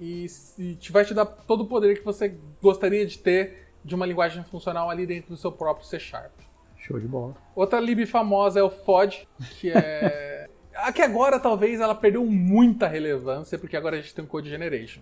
E, 0.00 0.26
e 0.58 0.74
te, 0.76 0.92
vai 0.92 1.04
te 1.04 1.12
dar 1.12 1.26
todo 1.26 1.62
o 1.62 1.66
poder 1.66 1.98
que 1.98 2.04
você 2.04 2.36
gostaria 2.62 3.04
de 3.04 3.18
ter 3.18 3.68
de 3.84 3.94
uma 3.94 4.06
linguagem 4.06 4.44
funcional 4.44 4.90
ali 4.90 5.06
dentro 5.06 5.30
do 5.30 5.36
seu 5.36 5.50
próprio 5.50 5.86
C 5.86 5.98
Sharp. 5.98 6.32
Show 6.76 7.00
de 7.00 7.08
bola. 7.08 7.34
Outra 7.54 7.80
lib 7.80 8.06
famosa 8.06 8.60
é 8.60 8.62
o 8.62 8.70
FOD, 8.70 9.26
que 9.58 9.70
é. 9.70 10.48
Aqui 10.74 11.02
agora 11.02 11.40
talvez 11.40 11.80
ela 11.80 11.94
perdeu 11.94 12.24
muita 12.24 12.86
relevância, 12.86 13.58
porque 13.58 13.76
agora 13.76 13.96
a 13.96 14.00
gente 14.00 14.14
tem 14.14 14.24
o 14.24 14.28
Code 14.28 14.48
Generation. 14.48 15.00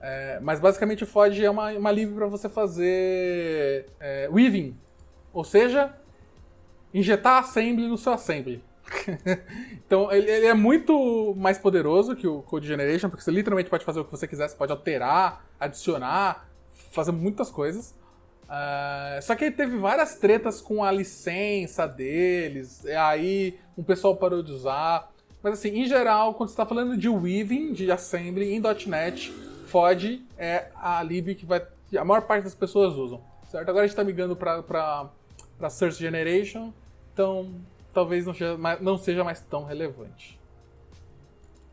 É, 0.00 0.40
mas 0.40 0.58
basicamente 0.58 1.04
o 1.04 1.06
FOD 1.06 1.44
é 1.44 1.50
uma, 1.50 1.70
uma 1.70 1.92
lib 1.92 2.14
para 2.14 2.26
você 2.26 2.48
fazer 2.48 3.86
é, 4.00 4.28
weaving, 4.28 4.76
ou 5.32 5.44
seja, 5.44 5.94
injetar 6.92 7.38
assembly 7.38 7.86
no 7.86 7.96
seu 7.96 8.12
assembly. 8.12 8.62
então 9.86 10.12
ele, 10.12 10.30
ele, 10.30 10.46
é 10.46 10.54
muito 10.54 11.34
mais 11.36 11.58
poderoso 11.58 12.14
que 12.14 12.26
o 12.26 12.42
Code 12.42 12.66
Generation, 12.66 13.08
porque 13.08 13.24
você 13.24 13.30
literalmente 13.30 13.70
pode 13.70 13.84
fazer 13.84 14.00
o 14.00 14.04
que 14.04 14.10
você 14.10 14.26
quiser, 14.26 14.48
você 14.48 14.56
pode 14.56 14.72
alterar, 14.72 15.44
adicionar, 15.58 16.48
fazer 16.90 17.12
muitas 17.12 17.50
coisas. 17.50 17.94
Uh, 18.44 19.22
só 19.22 19.34
que 19.34 19.44
ele 19.44 19.54
teve 19.54 19.76
várias 19.78 20.16
tretas 20.16 20.60
com 20.60 20.84
a 20.84 20.92
licença 20.92 21.86
deles, 21.86 22.84
aí 22.86 23.58
o 23.76 23.82
pessoal 23.82 24.16
parou 24.16 24.42
de 24.42 24.52
usar. 24.52 25.10
Mas 25.42 25.54
assim, 25.54 25.70
em 25.70 25.86
geral, 25.86 26.34
quando 26.34 26.48
você 26.48 26.54
está 26.54 26.66
falando 26.66 26.96
de 26.96 27.08
weaving, 27.08 27.72
de 27.72 27.90
assembly 27.90 28.54
em 28.54 28.62
.NET, 28.86 29.32
FOD 29.66 30.24
é 30.38 30.68
a 30.76 31.02
lib 31.02 31.34
que 31.34 31.44
vai, 31.44 31.66
a 31.96 32.04
maior 32.04 32.22
parte 32.22 32.44
das 32.44 32.54
pessoas 32.54 32.94
usam. 32.94 33.20
Certo? 33.50 33.68
Agora 33.68 33.84
a 33.84 33.86
gente 33.86 33.92
está 33.92 34.04
migrando 34.04 34.36
para 34.36 35.10
Search 35.70 35.98
Generation, 35.98 36.72
então 37.12 37.50
talvez 37.94 38.26
não 38.26 38.34
seja 38.34 38.58
mais, 38.58 38.80
não 38.80 38.98
seja 38.98 39.24
mais 39.24 39.40
tão 39.40 39.64
relevante. 39.64 40.38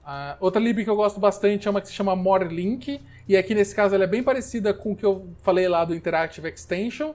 Uh, 0.04 0.36
outra 0.40 0.62
lib 0.62 0.84
que 0.84 0.90
eu 0.90 0.96
gosto 0.96 1.20
bastante 1.20 1.68
é 1.68 1.72
uma 1.72 1.82
que 1.82 1.88
se 1.88 1.94
chama 1.94 2.16
MoreLink, 2.16 3.02
e 3.28 3.38
aqui 3.38 3.54
nesse 3.54 3.76
caso 3.76 3.94
ela 3.94 4.04
é 4.04 4.08
bem 4.08 4.24
parecida 4.24 4.74
com 4.74 4.94
o 4.94 4.96
que 4.96 5.06
eu 5.06 5.28
falei 5.42 5.68
lá 5.68 5.86
do 5.86 5.94
Interactive 5.94 6.48
Extension. 6.48 7.14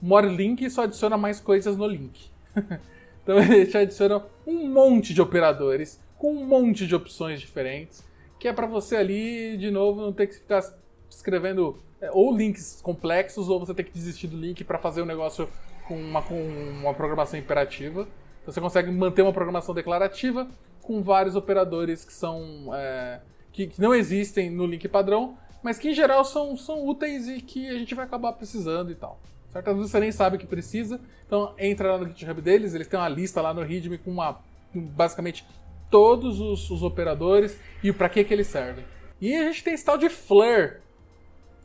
MoreLink 0.00 0.68
só 0.70 0.82
adiciona 0.82 1.16
mais 1.16 1.40
coisas 1.40 1.76
no 1.76 1.86
link. 1.86 2.30
então 3.22 3.38
ele 3.38 3.66
te 3.66 3.76
adiciona 3.76 4.22
um 4.46 4.68
monte 4.68 5.12
de 5.12 5.20
operadores 5.20 6.00
com 6.16 6.32
um 6.32 6.44
monte 6.44 6.86
de 6.86 6.94
opções 6.94 7.40
diferentes, 7.40 8.04
que 8.38 8.48
é 8.48 8.52
para 8.52 8.66
você 8.66 8.96
ali, 8.96 9.56
de 9.56 9.70
novo, 9.70 10.00
não 10.00 10.12
ter 10.12 10.26
que 10.26 10.34
ficar 10.34 10.62
escrevendo 11.10 11.78
é, 12.00 12.10
ou 12.12 12.36
links 12.36 12.80
complexos 12.82 13.48
ou 13.48 13.58
você 13.58 13.74
ter 13.74 13.84
que 13.84 13.92
desistir 13.92 14.28
do 14.28 14.36
link 14.36 14.62
para 14.64 14.78
fazer 14.78 15.02
um 15.02 15.06
negócio 15.06 15.48
com 15.86 15.96
uma, 15.96 16.22
com 16.22 16.40
uma 16.40 16.94
programação 16.94 17.38
imperativa. 17.38 18.06
Você 18.48 18.62
consegue 18.62 18.90
manter 18.90 19.20
uma 19.20 19.32
programação 19.32 19.74
declarativa 19.74 20.48
com 20.80 21.02
vários 21.02 21.36
operadores 21.36 22.02
que 22.02 22.14
são 22.14 22.74
é, 22.74 23.20
que, 23.52 23.66
que, 23.66 23.78
não 23.78 23.94
existem 23.94 24.48
no 24.50 24.64
link 24.64 24.88
padrão, 24.88 25.36
mas 25.62 25.78
que 25.78 25.90
em 25.90 25.94
geral 25.94 26.24
são, 26.24 26.56
são 26.56 26.86
úteis 26.86 27.28
e 27.28 27.42
que 27.42 27.68
a 27.68 27.74
gente 27.74 27.94
vai 27.94 28.06
acabar 28.06 28.32
precisando 28.32 28.90
e 28.90 28.94
tal. 28.94 29.20
Certo? 29.50 29.68
Às 29.68 29.76
vezes 29.76 29.90
você 29.90 30.00
nem 30.00 30.10
sabe 30.10 30.38
que 30.38 30.46
precisa, 30.46 30.98
então 31.26 31.54
entra 31.58 31.92
lá 31.92 31.98
no 31.98 32.06
GitHub 32.06 32.40
deles, 32.40 32.72
eles 32.74 32.86
têm 32.86 32.98
uma 32.98 33.08
lista 33.08 33.42
lá 33.42 33.52
no 33.52 33.60
README 33.60 33.98
com 33.98 34.10
uma, 34.10 34.40
basicamente 34.74 35.44
todos 35.90 36.40
os, 36.40 36.70
os 36.70 36.82
operadores 36.82 37.60
e 37.84 37.92
para 37.92 38.08
que, 38.08 38.24
que 38.24 38.32
eles 38.32 38.46
servem. 38.46 38.84
E 39.20 39.36
a 39.36 39.44
gente 39.44 39.62
tem 39.62 39.74
esse 39.74 39.84
tal 39.84 39.98
de 39.98 40.08
Flur, 40.08 40.76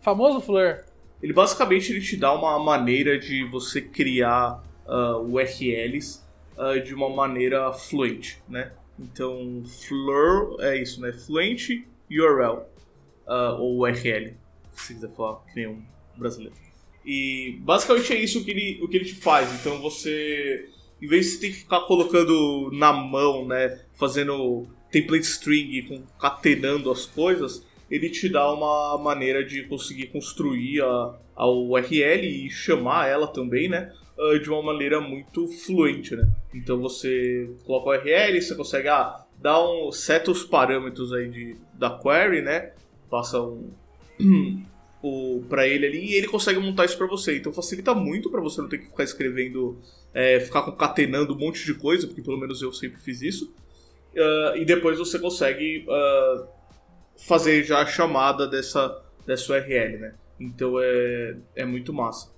famoso 0.01 0.41
Flur. 0.41 0.83
Ele 1.21 1.31
basicamente 1.31 1.93
ele 1.93 2.01
te 2.01 2.17
dá 2.17 2.33
uma 2.33 2.59
maneira 2.59 3.17
de 3.17 3.45
você 3.45 3.81
criar 3.81 4.61
uh, 4.85 5.19
URLs 5.19 6.22
uh, 6.57 6.81
de 6.81 6.93
uma 6.93 7.09
maneira 7.09 7.71
fluente, 7.73 8.41
né? 8.47 8.71
Então, 8.99 9.63
Flur 9.65 10.57
é 10.59 10.81
isso, 10.81 11.01
né? 11.01 11.11
Fluente 11.11 11.87
URL, 12.09 12.63
uh, 13.27 13.59
ou 13.59 13.79
URL, 13.79 14.33
se 14.73 14.93
quiser 14.93 15.09
falar 15.11 15.41
que 15.45 15.55
nem 15.55 15.67
um 15.67 15.83
brasileiro. 16.15 16.55
E 17.05 17.57
basicamente 17.61 18.13
é 18.13 18.19
isso 18.19 18.43
que 18.43 18.51
ele, 18.51 18.79
o 18.81 18.87
que 18.87 18.97
ele 18.97 19.05
te 19.05 19.15
faz. 19.15 19.51
Então 19.59 19.81
você, 19.81 20.69
em 21.01 21.07
vez 21.07 21.25
de 21.25 21.31
você 21.31 21.39
ter 21.41 21.47
que 21.49 21.59
ficar 21.59 21.81
colocando 21.81 22.69
na 22.71 22.93
mão, 22.93 23.45
né? 23.45 23.81
Fazendo 23.93 24.67
template 24.91 25.25
string, 25.25 25.81
concatenando 25.83 26.91
as 26.91 27.05
coisas, 27.05 27.65
ele 27.89 28.09
te 28.09 28.29
dá 28.29 28.51
uma 28.51 28.97
maneira 28.97 29.43
de 29.43 29.63
conseguir 29.63 30.07
construir 30.07 30.81
a, 30.81 31.15
a 31.35 31.49
URL 31.49 32.25
e 32.25 32.49
chamar 32.49 33.07
ela 33.07 33.27
também, 33.27 33.67
né? 33.67 33.91
Uh, 34.17 34.39
de 34.39 34.49
uma 34.49 34.61
maneira 34.61 34.99
muito 34.99 35.47
fluente, 35.47 36.15
né? 36.15 36.27
Então 36.53 36.79
você 36.79 37.49
coloca 37.65 37.89
o 37.89 37.91
URL, 37.91 38.41
você 38.41 38.55
consegue 38.55 38.87
ah, 38.87 39.23
dar 39.39 39.63
um, 39.63 39.91
seta 39.91 40.31
os 40.31 40.43
parâmetros 40.43 41.13
aí 41.13 41.29
de, 41.29 41.55
da 41.73 41.89
query, 41.89 42.41
né? 42.41 42.71
Passa 43.09 43.41
um, 43.41 43.71
o 45.03 45.43
para 45.49 45.67
ele 45.67 45.85
ali 45.85 46.11
e 46.11 46.13
ele 46.13 46.27
consegue 46.27 46.59
montar 46.59 46.85
isso 46.85 46.97
para 46.97 47.07
você. 47.07 47.37
Então 47.37 47.51
facilita 47.51 47.93
muito 47.93 48.29
para 48.29 48.41
você 48.41 48.61
não 48.61 48.69
ter 48.69 48.77
que 48.77 48.87
ficar 48.87 49.03
escrevendo, 49.03 49.77
é, 50.13 50.39
ficar 50.39 50.61
concatenando 50.61 51.33
um 51.33 51.37
monte 51.37 51.65
de 51.65 51.73
coisa, 51.73 52.07
porque 52.07 52.21
pelo 52.21 52.39
menos 52.39 52.61
eu 52.61 52.71
sempre 52.71 53.01
fiz 53.01 53.21
isso. 53.21 53.53
Uh, 54.13 54.57
e 54.57 54.65
depois 54.65 54.99
você 54.99 55.17
consegue 55.17 55.85
uh, 55.87 56.47
fazer 57.17 57.63
já 57.63 57.81
a 57.81 57.85
chamada 57.85 58.47
dessa, 58.47 59.01
dessa 59.25 59.53
URL, 59.53 59.97
né? 59.97 60.13
Então 60.39 60.75
é, 60.79 61.35
é 61.55 61.65
muito 61.65 61.91
massa. 61.91 62.31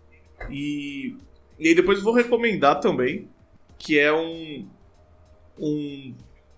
E 0.49 1.15
e 1.59 1.69
aí 1.69 1.75
depois 1.75 2.01
vou 2.01 2.13
recomendar 2.13 2.79
também, 2.79 3.27
que 3.77 3.97
é 3.97 4.13
um, 4.13 4.67
um, 5.59 6.13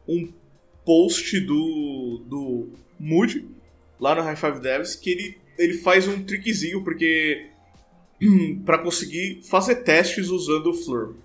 um 0.07 0.33
post 0.85 1.39
do, 1.41 2.23
do 2.25 2.69
Mood, 2.99 3.47
lá 3.99 4.15
no 4.15 4.21
High 4.21 4.35
Five 4.35 4.59
Devs, 4.59 4.95
que 4.95 5.09
ele, 5.09 5.37
ele 5.57 5.73
faz 5.75 6.07
um 6.07 6.23
trickzinho, 6.23 6.83
porque 6.83 7.49
para 8.65 8.79
conseguir 8.79 9.41
fazer 9.43 9.83
testes 9.83 10.29
usando 10.29 10.67
o 10.67 10.73
Flur. 10.73 11.15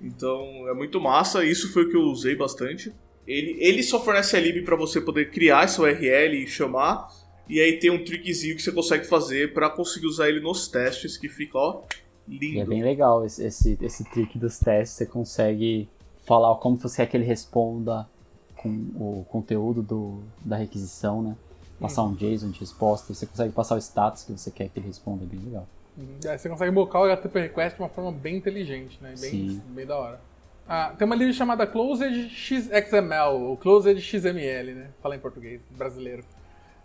Então 0.00 0.68
é 0.68 0.74
muito 0.74 1.00
massa, 1.00 1.44
isso 1.44 1.72
foi 1.72 1.84
o 1.84 1.90
que 1.90 1.96
eu 1.96 2.02
usei 2.02 2.36
bastante. 2.36 2.92
Ele, 3.26 3.56
ele 3.58 3.82
só 3.82 4.02
fornece 4.02 4.36
a 4.36 4.40
lib 4.40 4.62
para 4.64 4.76
você 4.76 5.00
poder 5.00 5.30
criar 5.30 5.64
essa 5.64 5.82
URL 5.82 6.44
e 6.44 6.46
chamar, 6.46 7.08
e 7.48 7.60
aí 7.60 7.78
tem 7.78 7.90
um 7.90 8.04
trickzinho 8.04 8.54
que 8.54 8.62
você 8.62 8.70
consegue 8.70 9.06
fazer 9.06 9.52
para 9.52 9.70
conseguir 9.70 10.06
usar 10.06 10.28
ele 10.28 10.40
nos 10.40 10.68
testes, 10.68 11.16
que 11.16 11.28
fica 11.28 11.58
ó, 11.58 11.82
Lindo. 12.28 12.44
E 12.44 12.60
é 12.60 12.64
bem 12.64 12.82
legal 12.82 13.24
esse, 13.24 13.44
esse, 13.44 13.78
esse 13.80 14.04
trick 14.04 14.38
dos 14.38 14.58
testes. 14.58 14.96
Você 14.96 15.06
consegue 15.06 15.88
falar 16.24 16.54
como 16.56 16.76
você 16.76 17.02
quer 17.02 17.10
que 17.10 17.16
ele 17.16 17.24
responda 17.24 18.08
com 18.56 18.68
o 18.68 19.26
conteúdo 19.28 19.82
do, 19.82 20.22
da 20.44 20.56
requisição, 20.56 21.22
né? 21.22 21.36
Passar 21.80 22.04
um 22.04 22.14
JSON 22.14 22.50
de 22.50 22.60
resposta. 22.60 23.12
Você 23.12 23.26
consegue 23.26 23.52
passar 23.52 23.76
o 23.76 23.78
status 23.78 24.24
que 24.24 24.32
você 24.32 24.50
quer 24.50 24.68
que 24.68 24.78
ele 24.78 24.86
responda. 24.86 25.24
É 25.24 25.26
bem 25.26 25.40
legal. 25.40 25.66
Uhum. 25.96 26.18
Aí 26.28 26.38
você 26.38 26.48
consegue 26.48 26.70
mocar 26.70 27.00
o 27.00 27.04
HTTP 27.04 27.40
request 27.40 27.76
de 27.76 27.82
uma 27.82 27.88
forma 27.88 28.12
bem 28.12 28.36
inteligente, 28.36 28.98
né? 29.00 29.14
Bem, 29.18 29.30
Sim. 29.30 29.62
bem 29.68 29.86
da 29.86 29.96
hora. 29.96 30.20
Ah, 30.68 30.92
tem 30.98 31.06
uma 31.06 31.14
lib 31.14 31.32
chamada 31.32 31.66
Closed 31.66 32.28
XML, 32.28 33.34
ou 33.34 33.56
Closed 33.56 34.00
XML, 34.00 34.74
né? 34.74 34.88
Fala 35.00 35.14
em 35.14 35.20
português, 35.20 35.60
brasileiro. 35.70 36.24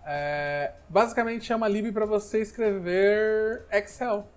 É, 0.06 0.74
basicamente 0.88 1.52
é 1.52 1.56
uma 1.56 1.68
lib 1.68 1.92
para 1.92 2.06
você 2.06 2.42
escrever 2.42 3.64
Excel. 3.72 4.28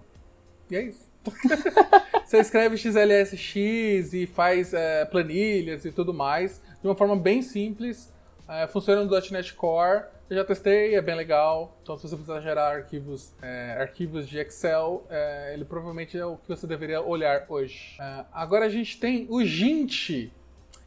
E 0.70 0.76
é 0.76 0.82
isso. 0.82 1.12
você 2.24 2.38
escreve 2.38 2.76
XLSX 2.76 4.12
e 4.12 4.26
faz 4.26 4.74
é, 4.74 5.04
planilhas 5.04 5.84
e 5.84 5.92
tudo 5.92 6.12
mais 6.12 6.60
de 6.80 6.88
uma 6.88 6.94
forma 6.94 7.16
bem 7.16 7.42
simples. 7.42 8.12
É, 8.48 8.66
funciona 8.66 9.02
no 9.02 9.10
.NET 9.30 9.54
Core. 9.54 10.04
Eu 10.28 10.36
já 10.36 10.44
testei, 10.44 10.94
é 10.94 11.02
bem 11.02 11.14
legal. 11.14 11.78
Então, 11.82 11.96
se 11.96 12.02
você 12.02 12.14
precisar 12.14 12.40
gerar 12.40 12.74
arquivos, 12.76 13.34
é, 13.42 13.76
arquivos 13.78 14.28
de 14.28 14.38
Excel, 14.38 15.06
é, 15.10 15.52
ele 15.54 15.64
provavelmente 15.64 16.16
é 16.18 16.24
o 16.24 16.36
que 16.36 16.48
você 16.48 16.66
deveria 16.66 17.00
olhar 17.00 17.44
hoje. 17.48 17.96
É, 18.00 18.24
agora 18.32 18.66
a 18.66 18.68
gente 18.68 18.98
tem 18.98 19.26
o 19.30 19.44
Gint, 19.44 20.30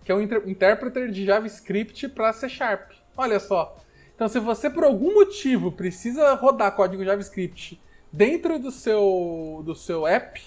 que 0.04 0.12
é 0.12 0.16
um 0.16 0.22
inter 0.22 0.44
intérprete 0.48 1.12
de 1.12 1.26
JavaScript 1.26 2.10
para 2.10 2.34
C 2.34 2.50
Sharp. 2.50 2.92
Olha 3.16 3.40
só. 3.40 3.78
Então, 4.16 4.28
se 4.28 4.40
você 4.40 4.70
por 4.70 4.84
algum 4.84 5.14
motivo 5.14 5.72
precisa 5.72 6.34
rodar 6.34 6.76
código 6.76 7.04
JavaScript 7.04 7.80
dentro 8.12 8.60
do 8.60 8.72
seu, 8.72 9.62
do 9.66 9.76
seu 9.76 10.08
app, 10.08 10.42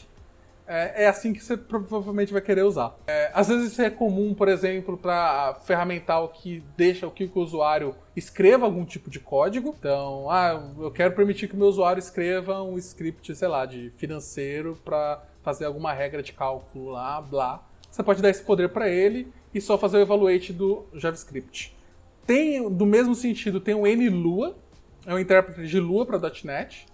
é, 0.67 1.05
é 1.05 1.07
assim 1.09 1.33
que 1.33 1.43
você 1.43 1.57
provavelmente 1.57 2.33
vai 2.33 2.41
querer 2.41 2.63
usar. 2.63 2.97
É, 3.09 3.31
às 3.35 3.49
vezes 3.49 3.73
isso 3.73 3.83
é 3.83 3.91
comum, 3.91 4.33
por 4.33 4.47
exemplo, 4.47 4.97
para 4.97 5.55
ferramental 5.65 6.29
que 6.29 6.63
deixa 6.77 7.09
o 7.09 7.11
que 7.11 7.29
o 7.35 7.41
usuário 7.41 7.95
escreva 8.15 8.67
algum 8.67 8.85
tipo 8.85 9.11
de 9.11 9.19
código. 9.19 9.75
Então, 9.77 10.31
ah, 10.31 10.63
eu 10.79 10.93
quero 10.93 11.13
permitir 11.13 11.49
que 11.49 11.55
o 11.55 11.59
meu 11.59 11.67
usuário 11.67 11.99
escreva 11.99 12.63
um 12.63 12.79
script, 12.79 13.35
sei 13.35 13.49
lá, 13.49 13.67
de 13.67 13.91
financeiro 13.97 14.79
para 14.85 15.21
fazer 15.43 15.65
alguma 15.65 15.93
regra 15.93 16.23
de 16.23 16.33
cálculo 16.33 16.91
lá, 16.91 17.21
blá. 17.21 17.67
Você 17.91 18.05
pode 18.05 18.23
dar 18.23 18.31
esse 18.31 18.45
poder 18.45 18.69
para 18.69 18.89
ele 18.89 19.27
e 19.53 19.61
só 19.61 19.77
fazer 19.77 19.97
o 19.99 20.03
evaluate 20.03 20.53
do 20.53 20.87
JavaScript. 20.95 21.77
Tem, 22.25 22.71
do 22.71 22.87
mesmo 22.87 23.17
sentido, 23.17 23.59
tem 23.59 23.75
o 23.75 23.87
NLua, 23.87 24.57
é 25.05 25.13
um 25.13 25.19
intérprete 25.19 25.67
de 25.67 25.81
Lua 25.81 26.07
para 26.07 26.21
.NET. 26.45 26.87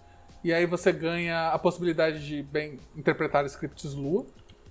E 0.46 0.54
aí 0.54 0.64
você 0.64 0.92
ganha 0.92 1.48
a 1.48 1.58
possibilidade 1.58 2.24
de 2.24 2.40
bem 2.40 2.78
interpretar 2.96 3.44
scripts 3.46 3.94
Lua. 3.94 4.24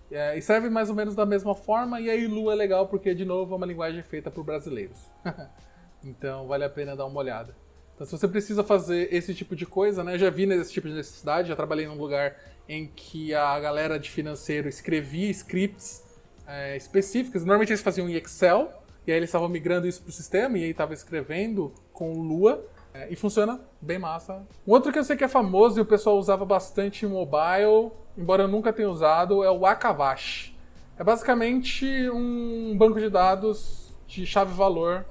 É, 0.09 0.37
e 0.37 0.41
serve 0.41 0.69
mais 0.69 0.87
ou 0.87 0.95
menos 0.95 1.15
da 1.15 1.25
mesma 1.25 1.53
forma. 1.53 1.99
E 1.99 2.09
aí 2.09 2.25
Lua 2.27 2.53
é 2.53 2.55
legal 2.55 2.87
porque, 2.87 3.13
de 3.13 3.25
novo, 3.25 3.53
é 3.53 3.57
uma 3.57 3.65
linguagem 3.65 4.01
feita 4.01 4.31
por 4.31 4.45
brasileiros. 4.45 4.97
então 6.01 6.47
vale 6.47 6.63
a 6.63 6.69
pena 6.69 6.95
dar 6.95 7.05
uma 7.05 7.19
olhada. 7.19 7.53
Então, 7.93 8.07
se 8.07 8.13
você 8.13 8.25
precisa 8.25 8.63
fazer 8.63 9.13
esse 9.13 9.35
tipo 9.35 9.53
de 9.53 9.65
coisa, 9.65 10.01
né? 10.01 10.13
Eu 10.13 10.19
já 10.19 10.29
vi 10.29 10.45
nesse 10.45 10.71
tipo 10.71 10.87
de 10.87 10.93
necessidade, 10.93 11.49
já 11.49 11.57
trabalhei 11.57 11.85
num 11.85 11.97
lugar 11.97 12.37
em 12.69 12.87
que 12.87 13.35
a 13.35 13.59
galera 13.59 13.99
de 13.99 14.09
financeiro 14.09 14.69
escrevia 14.69 15.29
scripts 15.29 16.05
é, 16.47 16.77
específicos. 16.77 17.41
Normalmente 17.41 17.73
eles 17.73 17.81
faziam 17.81 18.07
em 18.07 18.13
Excel, 18.13 18.71
e 19.05 19.11
aí 19.11 19.17
eles 19.17 19.27
estavam 19.27 19.49
migrando 19.49 19.85
isso 19.85 20.01
para 20.01 20.09
o 20.09 20.13
sistema, 20.13 20.57
e 20.57 20.63
aí 20.63 20.69
estava 20.69 20.93
escrevendo 20.93 21.73
com 21.91 22.13
Lua. 22.13 22.65
É, 22.95 23.11
e 23.11 23.15
funciona 23.15 23.59
bem 23.81 23.99
massa. 23.99 24.47
Um 24.65 24.71
outro 24.71 24.91
que 24.91 24.97
eu 24.97 25.03
sei 25.03 25.17
que 25.17 25.23
é 25.23 25.27
famoso 25.27 25.77
e 25.77 25.81
o 25.81 25.85
pessoal 25.85 26.17
usava 26.17 26.45
bastante 26.45 27.05
em 27.05 27.09
mobile, 27.09 27.91
embora 28.17 28.43
eu 28.43 28.47
nunca 28.47 28.71
tenha 28.71 28.89
usado, 28.89 29.43
é 29.43 29.51
o 29.51 29.65
Akavash. 29.65 30.55
É 30.97 31.03
basicamente 31.03 31.85
um 32.09 32.73
banco 32.77 32.97
de 32.97 33.09
dados 33.09 33.93
de 34.07 34.25
chave-valor. 34.25 35.05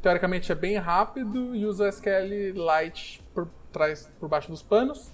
Teoricamente 0.00 0.52
é 0.52 0.54
bem 0.54 0.76
rápido 0.76 1.56
e 1.56 1.66
usa 1.66 1.88
SQLite 1.88 3.20
por 3.34 3.48
trás, 3.72 4.08
por 4.20 4.28
baixo 4.28 4.48
dos 4.48 4.62
panos. 4.62 5.12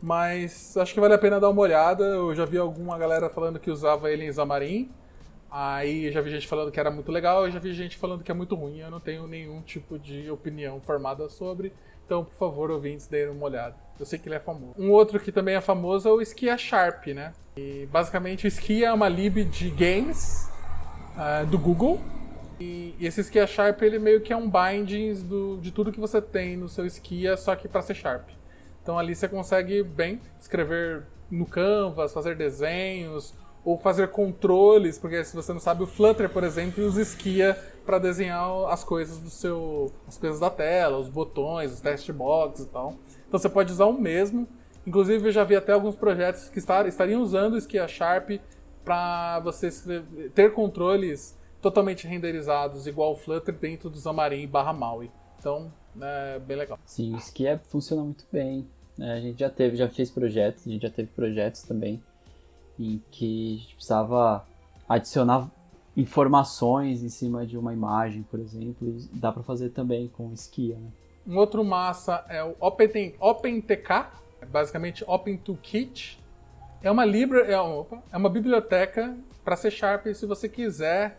Mas 0.00 0.76
acho 0.76 0.94
que 0.94 1.00
vale 1.00 1.14
a 1.14 1.18
pena 1.18 1.40
dar 1.40 1.48
uma 1.48 1.62
olhada. 1.62 2.04
Eu 2.04 2.32
já 2.32 2.44
vi 2.44 2.58
alguma 2.58 2.96
galera 2.96 3.28
falando 3.28 3.58
que 3.58 3.72
usava 3.72 4.08
ele 4.08 4.24
em 4.24 4.32
Xamarin. 4.32 4.88
Aí 5.50 6.06
eu 6.06 6.12
já 6.12 6.20
vi 6.20 6.30
gente 6.30 6.46
falando 6.46 6.70
que 6.70 6.78
era 6.78 6.90
muito 6.90 7.10
legal, 7.10 7.44
eu 7.44 7.50
já 7.50 7.58
vi 7.58 7.72
gente 7.72 7.96
falando 7.96 8.22
que 8.22 8.30
é 8.30 8.34
muito 8.34 8.54
ruim, 8.54 8.78
eu 8.78 8.90
não 8.90 9.00
tenho 9.00 9.26
nenhum 9.26 9.60
tipo 9.62 9.98
de 9.98 10.30
opinião 10.30 10.80
formada 10.80 11.28
sobre. 11.28 11.72
Então, 12.06 12.24
por 12.24 12.34
favor, 12.34 12.70
ouvintes, 12.70 13.06
deem 13.06 13.28
uma 13.28 13.46
olhada. 13.46 13.76
Eu 13.98 14.04
sei 14.04 14.18
que 14.18 14.28
ele 14.28 14.34
é 14.34 14.40
famoso. 14.40 14.74
Um 14.76 14.90
outro 14.90 15.20
que 15.20 15.30
também 15.30 15.54
é 15.54 15.60
famoso 15.60 16.08
é 16.08 16.12
o 16.12 16.20
Skia 16.20 16.56
Sharp, 16.58 17.06
né? 17.08 17.32
E 17.56 17.86
basicamente 17.90 18.46
o 18.46 18.48
Skia 18.48 18.88
é 18.88 18.92
uma 18.92 19.08
lib 19.08 19.44
de 19.44 19.70
games 19.70 20.50
uh, 21.14 21.46
do 21.46 21.58
Google. 21.58 22.00
E, 22.60 22.94
esse 23.00 23.20
Skia 23.22 23.46
Sharp 23.46 23.80
ele 23.82 23.98
meio 23.98 24.20
que 24.20 24.32
é 24.32 24.36
um 24.36 24.50
bindings 24.50 25.22
do, 25.22 25.58
de 25.58 25.70
tudo 25.70 25.92
que 25.92 26.00
você 26.00 26.20
tem 26.20 26.56
no 26.56 26.68
seu 26.68 26.84
Skia, 26.84 27.36
só 27.36 27.54
que 27.54 27.68
para 27.68 27.82
ser 27.82 27.94
Sharp. 27.94 28.28
Então 28.82 28.98
ali 28.98 29.14
você 29.14 29.28
consegue 29.28 29.82
bem 29.82 30.20
escrever 30.40 31.04
no 31.30 31.46
Canvas, 31.46 32.12
fazer 32.12 32.34
desenhos, 32.36 33.34
ou 33.64 33.78
fazer 33.78 34.08
controles, 34.08 34.98
porque 34.98 35.22
se 35.24 35.34
você 35.34 35.52
não 35.52 35.60
sabe, 35.60 35.82
o 35.82 35.86
Flutter, 35.86 36.30
por 36.30 36.44
exemplo, 36.44 36.84
usa 36.84 37.02
Skia 37.02 37.58
para 37.84 37.98
desenhar 37.98 38.48
as 38.68 38.84
coisas 38.84 39.18
do 39.18 39.30
seu, 39.30 39.92
as 40.06 40.16
coisas 40.16 40.40
da 40.40 40.48
tela, 40.48 40.98
os 40.98 41.08
botões, 41.08 41.72
os 41.72 41.80
test 41.80 42.10
box 42.12 42.60
e 42.60 42.66
tal. 42.66 42.94
Então 43.28 43.38
você 43.38 43.48
pode 43.48 43.72
usar 43.72 43.86
o 43.86 43.92
mesmo. 43.92 44.48
Inclusive 44.86 45.28
eu 45.28 45.32
já 45.32 45.44
vi 45.44 45.56
até 45.56 45.72
alguns 45.72 45.94
projetos 45.94 46.48
que 46.48 46.58
estar, 46.58 46.86
estariam 46.86 47.20
usando 47.20 47.54
o 47.54 47.58
Skia 47.58 47.86
Sharp 47.86 48.30
para 48.84 49.40
você 49.40 49.68
ter 50.34 50.54
controles 50.54 51.38
totalmente 51.60 52.06
renderizados 52.06 52.86
igual 52.86 53.12
o 53.12 53.16
Flutter 53.16 53.54
dentro 53.54 53.90
do 53.90 54.00
Xamarin 54.00 54.46
barra 54.48 54.72
Maui. 54.72 55.10
Então, 55.38 55.70
é 56.00 56.38
bem 56.38 56.56
legal. 56.56 56.78
Sim, 56.86 57.14
o 57.14 57.18
Skia 57.18 57.60
funciona 57.68 58.02
muito 58.02 58.24
bem. 58.32 58.66
É, 58.98 59.12
a 59.12 59.20
gente 59.20 59.40
já 59.40 59.50
teve, 59.50 59.76
já 59.76 59.88
fez 59.88 60.10
projetos, 60.10 60.66
a 60.66 60.70
gente 60.70 60.82
já 60.82 60.90
teve 60.90 61.10
projetos 61.14 61.62
também 61.62 62.02
em 62.80 63.02
que 63.10 63.54
a 63.54 63.58
gente 63.58 63.74
precisava 63.74 64.46
adicionar 64.88 65.50
informações 65.96 67.02
em 67.02 67.08
cima 67.08 67.46
de 67.46 67.58
uma 67.58 67.72
imagem, 67.72 68.22
por 68.22 68.40
exemplo, 68.40 68.88
e 68.88 69.08
dá 69.12 69.30
para 69.30 69.42
fazer 69.42 69.70
também 69.70 70.08
com 70.08 70.32
Skia. 70.32 70.76
Né? 70.76 70.88
Um 71.26 71.36
outro 71.36 71.64
massa 71.64 72.24
é 72.28 72.42
o 72.42 72.56
OpenTK, 72.60 74.06
basicamente 74.50 75.04
Open 75.06 75.36
Toolkit. 75.36 76.18
É 76.82 76.90
uma 76.90 77.04
libra, 77.04 77.40
é 77.40 77.60
uma, 77.60 77.86
é 78.10 78.16
uma 78.16 78.30
biblioteca 78.30 79.16
para 79.44 79.56
C 79.56 79.70
Sharp 79.70 80.06
se 80.14 80.24
você 80.26 80.48
quiser 80.48 81.16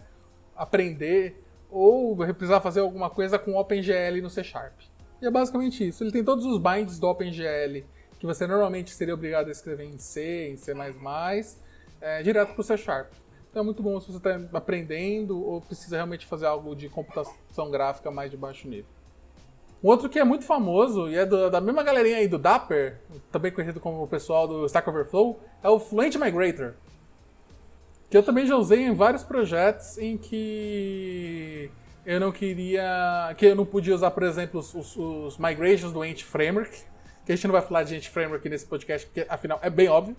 aprender 0.56 1.42
ou 1.70 2.16
precisar 2.18 2.60
fazer 2.60 2.82
alguma 2.82 3.10
coisa 3.10 3.38
com 3.38 3.56
OpenGL 3.56 4.22
no 4.22 4.30
C 4.30 4.44
Sharp. 4.44 4.74
E 5.22 5.26
é 5.26 5.32
basicamente 5.32 5.88
isso. 5.88 6.04
Ele 6.04 6.12
tem 6.12 6.24
todos 6.24 6.46
os 6.46 6.58
binds 6.58 7.00
do 7.00 7.08
OpenGL 7.08 7.86
que 8.22 8.28
você 8.28 8.46
normalmente 8.46 8.92
seria 8.92 9.16
obrigado 9.16 9.48
a 9.48 9.52
escrever 9.52 9.86
em 9.86 9.98
C, 9.98 10.50
em 10.52 10.56
C++, 10.56 10.74
é, 12.00 12.22
direto 12.22 12.54
para 12.54 12.62
o 12.62 12.64
C 12.64 12.78
Sharp. 12.78 13.12
Então 13.50 13.64
é 13.64 13.66
muito 13.66 13.82
bom 13.82 14.00
se 14.00 14.12
você 14.12 14.18
está 14.18 14.40
aprendendo 14.56 15.44
ou 15.44 15.60
precisa 15.60 15.96
realmente 15.96 16.28
fazer 16.28 16.46
algo 16.46 16.76
de 16.76 16.88
computação 16.88 17.72
gráfica 17.72 18.12
mais 18.12 18.30
de 18.30 18.38
baixo 18.38 18.68
nível. 18.68 18.86
Um 19.84 19.88
outro 19.88 20.08
que 20.08 20.20
é 20.20 20.24
muito 20.24 20.46
famoso 20.46 21.10
e 21.10 21.16
é 21.16 21.26
do, 21.26 21.50
da 21.50 21.60
mesma 21.60 21.82
galerinha 21.82 22.18
aí 22.18 22.28
do 22.28 22.38
Dapper, 22.38 23.00
também 23.32 23.52
conhecido 23.52 23.80
como 23.80 24.04
o 24.04 24.08
pessoal 24.08 24.48
do 24.48 24.68
Stack 24.68 24.88
Overflow, 24.88 25.40
é 25.64 25.70
o 25.70 25.80
Fluent 25.80 26.16
Migrator. 26.16 26.74
Que 28.08 28.18
eu 28.18 28.22
também 28.22 28.46
já 28.46 28.56
usei 28.56 28.84
em 28.84 28.94
vários 28.94 29.24
projetos 29.24 29.98
em 29.98 30.16
que 30.16 31.72
eu 32.06 32.20
não 32.20 32.32
queria. 32.32 33.34
que 33.36 33.48
eu 33.48 33.56
não 33.56 33.66
podia 33.66 33.96
usar, 33.96 34.12
por 34.12 34.22
exemplo, 34.22 34.60
os, 34.60 34.76
os, 34.76 34.96
os 34.96 35.38
migrations 35.40 35.92
do 35.92 36.04
Ant 36.04 36.24
Framework, 36.24 36.91
que 37.32 37.34
a 37.34 37.36
gente 37.38 37.48
não 37.48 37.54
vai 37.54 37.62
falar 37.62 37.84
de 37.84 37.92
gente 37.92 38.10
framework 38.10 38.48
nesse 38.50 38.66
podcast, 38.66 39.08
porque 39.08 39.26
afinal 39.30 39.60
é 39.62 39.70
bem 39.70 39.88
óbvio. 39.88 40.16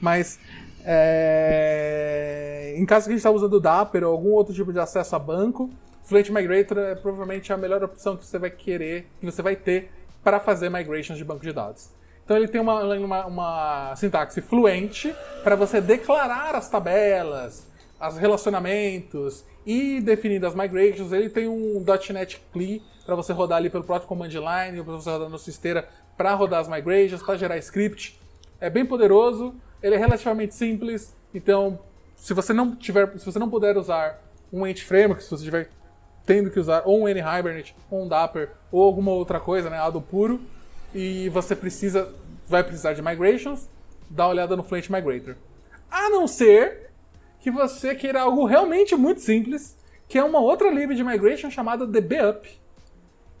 Mas 0.00 0.38
é... 0.84 2.74
em 2.76 2.84
caso 2.86 3.06
que 3.06 3.10
a 3.10 3.12
gente 3.12 3.20
está 3.20 3.30
usando 3.30 3.54
o 3.54 3.60
Dapper 3.60 4.04
ou 4.04 4.12
algum 4.12 4.30
outro 4.30 4.54
tipo 4.54 4.72
de 4.72 4.78
acesso 4.78 5.16
a 5.16 5.18
banco, 5.18 5.70
Fluent 6.04 6.30
Migrator 6.30 6.78
é 6.78 6.94
provavelmente 6.94 7.52
a 7.52 7.56
melhor 7.56 7.82
opção 7.82 8.16
que 8.16 8.26
você 8.26 8.38
vai 8.38 8.50
querer, 8.50 9.08
que 9.20 9.26
você 9.26 9.42
vai 9.42 9.56
ter 9.56 9.90
para 10.22 10.40
fazer 10.40 10.70
migrations 10.70 11.18
de 11.18 11.24
banco 11.24 11.42
de 11.42 11.52
dados. 11.52 11.90
Então 12.24 12.36
ele 12.36 12.48
tem 12.48 12.60
uma, 12.60 12.82
uma, 12.84 13.26
uma 13.26 13.96
sintaxe 13.96 14.40
fluente 14.40 15.14
para 15.42 15.56
você 15.56 15.80
declarar 15.80 16.54
as 16.54 16.68
tabelas, 16.68 17.66
os 18.00 18.16
relacionamentos 18.18 19.44
e 19.64 20.00
definir 20.00 20.44
as 20.44 20.54
migrations. 20.54 21.12
Ele 21.12 21.28
tem 21.28 21.48
um 21.48 21.84
.NET 22.12 22.40
CLI 22.52 22.82
para 23.04 23.14
você 23.14 23.32
rodar 23.32 23.58
ali 23.58 23.68
pelo 23.68 23.84
próprio 23.84 24.08
command 24.08 24.28
line, 24.28 24.82
para 24.82 24.94
você 24.94 25.10
rodar 25.10 25.28
na 25.28 25.38
sua 25.38 25.50
esteira 25.50 25.88
para 26.20 26.34
rodar 26.34 26.60
as 26.60 26.68
migrations, 26.68 27.22
para 27.22 27.34
gerar 27.34 27.56
script. 27.56 28.20
É 28.60 28.68
bem 28.68 28.84
poderoso, 28.84 29.54
ele 29.82 29.94
é 29.94 29.98
relativamente 29.98 30.54
simples, 30.54 31.16
então 31.32 31.78
se 32.14 32.34
você 32.34 32.52
não 32.52 32.76
tiver, 32.76 33.18
se 33.18 33.24
você 33.24 33.38
não 33.38 33.48
puder 33.48 33.78
usar 33.78 34.22
um 34.52 34.66
Ant 34.66 34.84
Framework, 34.84 35.22
se 35.22 35.30
você 35.30 35.36
estiver 35.36 35.70
tendo 36.26 36.50
que 36.50 36.60
usar 36.60 36.82
ou 36.84 37.00
um 37.00 37.08
N-Hibernate, 37.08 37.74
ou 37.90 38.02
um 38.02 38.06
Dapper, 38.06 38.50
ou 38.70 38.82
alguma 38.82 39.12
outra 39.12 39.40
coisa, 39.40 39.70
né, 39.70 39.78
ADO 39.78 40.02
puro, 40.02 40.42
e 40.94 41.30
você 41.30 41.56
precisa, 41.56 42.14
vai 42.46 42.62
precisar 42.62 42.92
de 42.92 43.00
migrations, 43.00 43.66
dá 44.10 44.26
uma 44.26 44.32
olhada 44.32 44.54
no 44.54 44.62
Fluent 44.62 44.90
Migrator. 44.90 45.36
A 45.90 46.10
não 46.10 46.26
ser 46.26 46.90
que 47.40 47.50
você 47.50 47.94
queira 47.94 48.20
algo 48.20 48.44
realmente 48.44 48.94
muito 48.94 49.22
simples, 49.22 49.74
que 50.06 50.18
é 50.18 50.22
uma 50.22 50.38
outra 50.38 50.70
lib 50.70 50.94
de 50.94 51.02
migration 51.02 51.50
chamada 51.50 51.86
DBUp. 51.86 52.60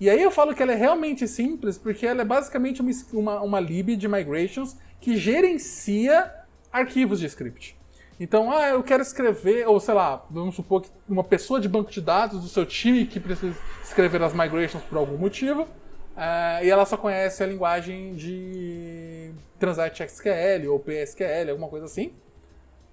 E 0.00 0.08
aí 0.08 0.22
eu 0.22 0.30
falo 0.30 0.54
que 0.54 0.62
ela 0.62 0.72
é 0.72 0.76
realmente 0.76 1.28
simples 1.28 1.76
porque 1.76 2.06
ela 2.06 2.22
é 2.22 2.24
basicamente 2.24 2.80
uma, 2.80 2.90
uma, 3.12 3.40
uma 3.42 3.60
lib 3.60 3.96
de 3.96 4.08
migrations 4.08 4.74
que 4.98 5.16
gerencia 5.18 6.32
arquivos 6.72 7.20
de 7.20 7.26
script. 7.26 7.78
Então, 8.18 8.50
ah, 8.50 8.68
eu 8.68 8.82
quero 8.82 9.02
escrever, 9.02 9.66
ou 9.66 9.80
sei 9.80 9.94
lá, 9.94 10.24
vamos 10.30 10.54
supor 10.54 10.82
que 10.82 10.90
uma 11.08 11.24
pessoa 11.24 11.58
de 11.58 11.68
banco 11.68 11.90
de 11.90 12.00
dados 12.00 12.42
do 12.42 12.48
seu 12.48 12.66
time 12.66 13.06
que 13.06 13.18
precisa 13.18 13.56
escrever 13.82 14.22
as 14.22 14.34
migrations 14.34 14.82
por 14.84 14.98
algum 14.98 15.16
motivo, 15.16 15.62
uh, 15.62 16.62
e 16.62 16.68
ela 16.68 16.84
só 16.84 16.98
conhece 16.98 17.42
a 17.42 17.46
linguagem 17.46 18.14
de 18.14 19.32
Transact 19.58 20.02
SQL 20.02 20.68
ou 20.70 20.78
PSQL, 20.78 21.50
alguma 21.50 21.68
coisa 21.68 21.86
assim. 21.86 22.12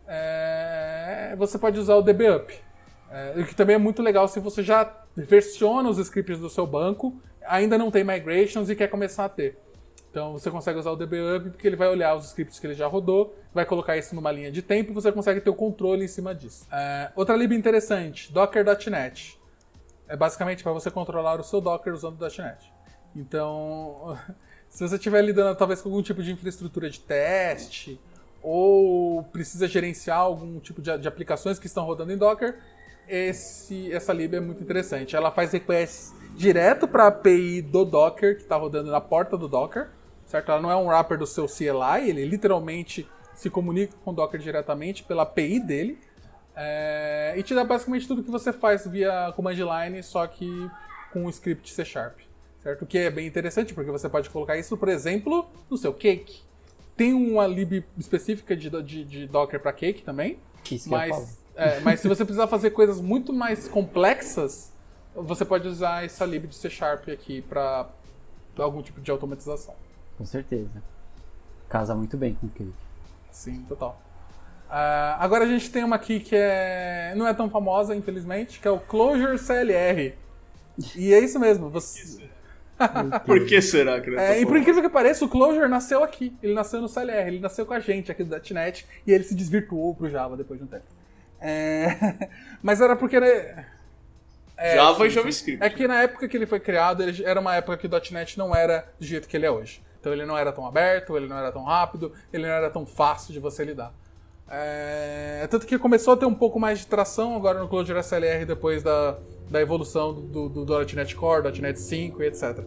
Uh, 0.05 1.35
você 1.35 1.57
pode 1.57 1.77
usar 1.77 1.95
o 1.95 2.01
DBUp, 2.01 2.53
uh, 3.09 3.41
o 3.41 3.45
que 3.45 3.55
também 3.55 3.75
é 3.75 3.79
muito 3.79 4.01
legal 4.01 4.27
se 4.27 4.39
você 4.39 4.63
já 4.63 5.03
versiona 5.15 5.89
os 5.89 5.97
scripts 5.97 6.39
do 6.39 6.49
seu 6.49 6.65
banco, 6.65 7.19
ainda 7.45 7.77
não 7.77 7.89
tem 7.89 8.03
migrations 8.03 8.69
e 8.69 8.75
quer 8.75 8.87
começar 8.87 9.25
a 9.25 9.29
ter. 9.29 9.57
Então 10.09 10.33
você 10.33 10.49
consegue 10.49 10.79
usar 10.79 10.91
o 10.91 10.95
DBUp 10.95 11.51
porque 11.51 11.67
ele 11.67 11.75
vai 11.75 11.87
olhar 11.87 12.15
os 12.15 12.25
scripts 12.27 12.59
que 12.59 12.67
ele 12.67 12.73
já 12.73 12.87
rodou, 12.87 13.35
vai 13.53 13.65
colocar 13.65 13.97
isso 13.97 14.15
numa 14.15 14.31
linha 14.31 14.51
de 14.51 14.61
tempo 14.61 14.91
e 14.91 14.93
você 14.93 15.11
consegue 15.11 15.41
ter 15.41 15.49
o 15.49 15.55
controle 15.55 16.05
em 16.05 16.07
cima 16.07 16.33
disso. 16.33 16.65
É, 16.71 17.11
outra 17.15 17.35
lib 17.35 17.51
interessante, 17.53 18.31
docker.net. 18.31 19.39
É 20.07 20.15
basicamente 20.15 20.63
para 20.63 20.71
você 20.71 20.89
controlar 20.89 21.39
o 21.39 21.43
seu 21.43 21.59
Docker 21.59 21.93
usando 21.93 22.19
.NET. 22.19 22.71
Então, 23.15 24.17
se 24.69 24.87
você 24.87 24.95
estiver 24.95 25.21
lidando 25.21 25.55
talvez 25.57 25.81
com 25.81 25.89
algum 25.89 26.01
tipo 26.01 26.23
de 26.23 26.31
infraestrutura 26.31 26.89
de 26.89 26.99
teste 26.99 27.99
ou 28.41 29.23
precisa 29.23 29.67
gerenciar 29.67 30.19
algum 30.19 30.59
tipo 30.59 30.81
de, 30.81 30.97
de 30.97 31.07
aplicações 31.07 31.59
que 31.59 31.67
estão 31.67 31.85
rodando 31.85 32.13
em 32.13 32.17
Docker, 32.17 32.57
esse, 33.07 33.91
essa 33.91 34.13
lib 34.13 34.35
é 34.35 34.39
muito 34.39 34.61
interessante. 34.61 35.15
Ela 35.15 35.31
faz 35.31 35.51
requests 35.51 36.13
direto 36.35 36.87
para 36.87 37.05
a 37.05 37.07
API 37.07 37.61
do 37.61 37.83
Docker 37.83 38.35
que 38.35 38.43
está 38.43 38.55
rodando 38.55 38.91
na 38.91 39.01
porta 39.01 39.37
do 39.37 39.47
Docker 39.47 39.89
certo? 40.27 40.51
Ela 40.51 40.61
não 40.61 40.69
é 40.69 40.75
um 40.75 40.87
wrapper 40.87 41.17
do 41.17 41.25
seu 41.25 41.47
CLI, 41.47 42.09
ele 42.09 42.25
literalmente 42.25 43.09
se 43.33 43.49
comunica 43.49 43.95
com 44.03 44.11
o 44.11 44.13
Docker 44.13 44.39
diretamente 44.39 45.03
pela 45.03 45.23
API 45.23 45.59
dele 45.59 45.99
é, 46.55 47.33
e 47.37 47.43
te 47.43 47.55
dá 47.55 47.63
basicamente 47.63 48.07
tudo 48.07 48.23
que 48.23 48.31
você 48.31 48.51
faz 48.51 48.85
via 48.85 49.31
command 49.35 49.53
line, 49.53 50.03
só 50.03 50.27
que 50.27 50.69
com 51.11 51.25
um 51.25 51.29
script 51.29 51.71
C 51.71 51.85
Sharp, 51.85 52.19
certo? 52.61 52.81
O 52.81 52.85
que 52.85 52.97
é 52.97 53.09
bem 53.09 53.25
interessante 53.25 53.73
porque 53.73 53.89
você 53.89 54.09
pode 54.09 54.29
colocar 54.29 54.57
isso, 54.57 54.75
por 54.75 54.89
exemplo, 54.89 55.47
no 55.69 55.77
seu 55.77 55.93
Cake. 55.93 56.41
Tem 56.95 57.13
uma 57.13 57.45
lib 57.45 57.85
específica 57.97 58.55
de, 58.55 58.69
de, 58.81 59.05
de 59.05 59.27
Docker 59.27 59.59
para 59.59 59.71
Cake 59.71 60.01
também, 60.01 60.39
isso 60.69 60.89
mas, 60.89 61.39
é, 61.57 61.79
mas 61.79 61.99
se 61.99 62.07
você 62.07 62.23
precisar 62.23 62.47
fazer 62.47 62.69
coisas 62.69 63.01
muito 63.01 63.33
mais 63.33 63.67
complexas, 63.67 64.71
você 65.15 65.43
pode 65.43 65.67
usar 65.67 66.05
essa 66.05 66.23
lib 66.23 66.45
de 66.45 66.55
C 66.55 66.69
Sharp 66.69 67.09
aqui 67.09 67.41
para 67.41 67.89
algum 68.57 68.83
tipo 68.83 69.01
de 69.01 69.09
automatização. 69.09 69.73
Com 70.17 70.25
certeza. 70.25 70.83
Casa 71.67 71.95
muito 71.95 72.15
bem 72.15 72.35
com 72.35 72.45
o 72.45 72.49
Cake. 72.49 72.73
Sim, 73.31 73.65
total. 73.67 73.99
Uh, 74.67 75.17
agora 75.17 75.45
a 75.45 75.47
gente 75.47 75.71
tem 75.71 75.83
uma 75.83 75.95
aqui 75.95 76.19
que 76.19 76.35
é 76.35 77.13
não 77.15 77.27
é 77.27 77.33
tão 77.33 77.49
famosa, 77.49 77.95
infelizmente, 77.95 78.59
que 78.59 78.67
é 78.67 78.71
o 78.71 78.79
Clojure 78.79 79.39
CLR. 79.39 80.13
E 80.95 81.11
é 81.11 81.19
isso 81.19 81.39
mesmo. 81.39 81.69
Você... 81.69 82.29
por 83.25 83.45
que 83.47 83.59
será 83.63 83.99
que 83.99 84.11
é, 84.11 84.37
é 84.37 84.41
E 84.41 84.45
por 84.45 84.57
incrível 84.57 84.83
que 84.83 84.89
pareça, 84.89 85.25
o 85.25 85.29
Clojure 85.29 85.67
nasceu 85.67 86.03
aqui. 86.03 86.37
Ele 86.43 86.53
nasceu 86.53 86.79
no 86.81 86.87
CLR, 86.87 87.27
ele 87.27 87.39
nasceu 87.39 87.65
com 87.65 87.73
a 87.73 87.79
gente 87.79 88.11
aqui 88.11 88.23
do 88.23 88.35
.NET 88.53 88.85
e 89.07 89.11
ele 89.11 89.23
se 89.23 89.33
desvirtuou 89.33 89.95
pro 89.95 90.07
Java 90.07 90.37
depois 90.37 90.59
de 90.59 90.65
um 90.65 90.67
tempo. 90.67 90.96
É... 91.39 92.29
Mas 92.61 92.81
era 92.81 92.95
porque... 92.95 93.19
Né... 93.19 93.65
É, 94.57 94.75
Java 94.75 95.05
e 95.05 95.09
JavaScript. 95.09 95.63
É 95.63 95.69
que 95.69 95.87
na 95.87 96.01
época 96.01 96.27
que 96.27 96.35
ele 96.35 96.47
foi 96.47 96.59
criado, 96.59 97.03
ele 97.03 97.23
era 97.23 97.39
uma 97.39 97.55
época 97.55 97.77
que 97.77 97.85
o 97.85 97.89
.NET 98.11 98.37
não 98.37 98.55
era 98.55 98.91
do 98.99 99.05
jeito 99.05 99.27
que 99.27 99.37
ele 99.37 99.45
é 99.45 99.51
hoje. 99.51 99.83
Então 99.99 100.11
ele 100.11 100.25
não 100.25 100.37
era 100.37 100.51
tão 100.51 100.65
aberto, 100.65 101.15
ele 101.15 101.27
não 101.27 101.37
era 101.37 101.51
tão 101.51 101.63
rápido, 101.63 102.11
ele 102.33 102.43
não 102.43 102.53
era 102.53 102.69
tão 102.69 102.85
fácil 102.85 103.33
de 103.33 103.39
você 103.39 103.63
lidar. 103.63 103.93
É... 104.49 105.45
Tanto 105.49 105.67
que 105.67 105.77
começou 105.77 106.13
a 106.13 106.17
ter 106.17 106.25
um 106.25 106.33
pouco 106.33 106.59
mais 106.59 106.79
de 106.79 106.87
tração 106.87 107.35
agora 107.35 107.59
no 107.59 107.67
Clojure 107.67 107.99
SLR 107.99 108.45
depois 108.45 108.81
da, 108.81 109.17
da 109.49 109.61
evolução 109.61 110.13
do, 110.13 110.49
do, 110.49 110.65
do 110.65 110.95
.NET 110.95 111.15
Core, 111.15 111.61
.NET 111.61 111.79
5 111.79 112.23
e 112.23 112.27
etc. 112.27 112.59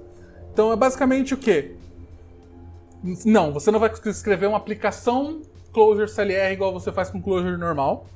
Então 0.52 0.72
é 0.72 0.76
basicamente 0.76 1.34
o 1.34 1.36
quê? 1.36 1.72
Não, 3.24 3.52
você 3.52 3.70
não 3.70 3.80
vai 3.80 3.90
escrever 3.90 4.46
uma 4.46 4.58
aplicação 4.58 5.40
Clojure 5.72 6.08
CLR 6.08 6.52
igual 6.52 6.72
você 6.72 6.92
faz 6.92 7.08
com 7.08 7.22
Clojure 7.22 7.56
normal. 7.56 8.06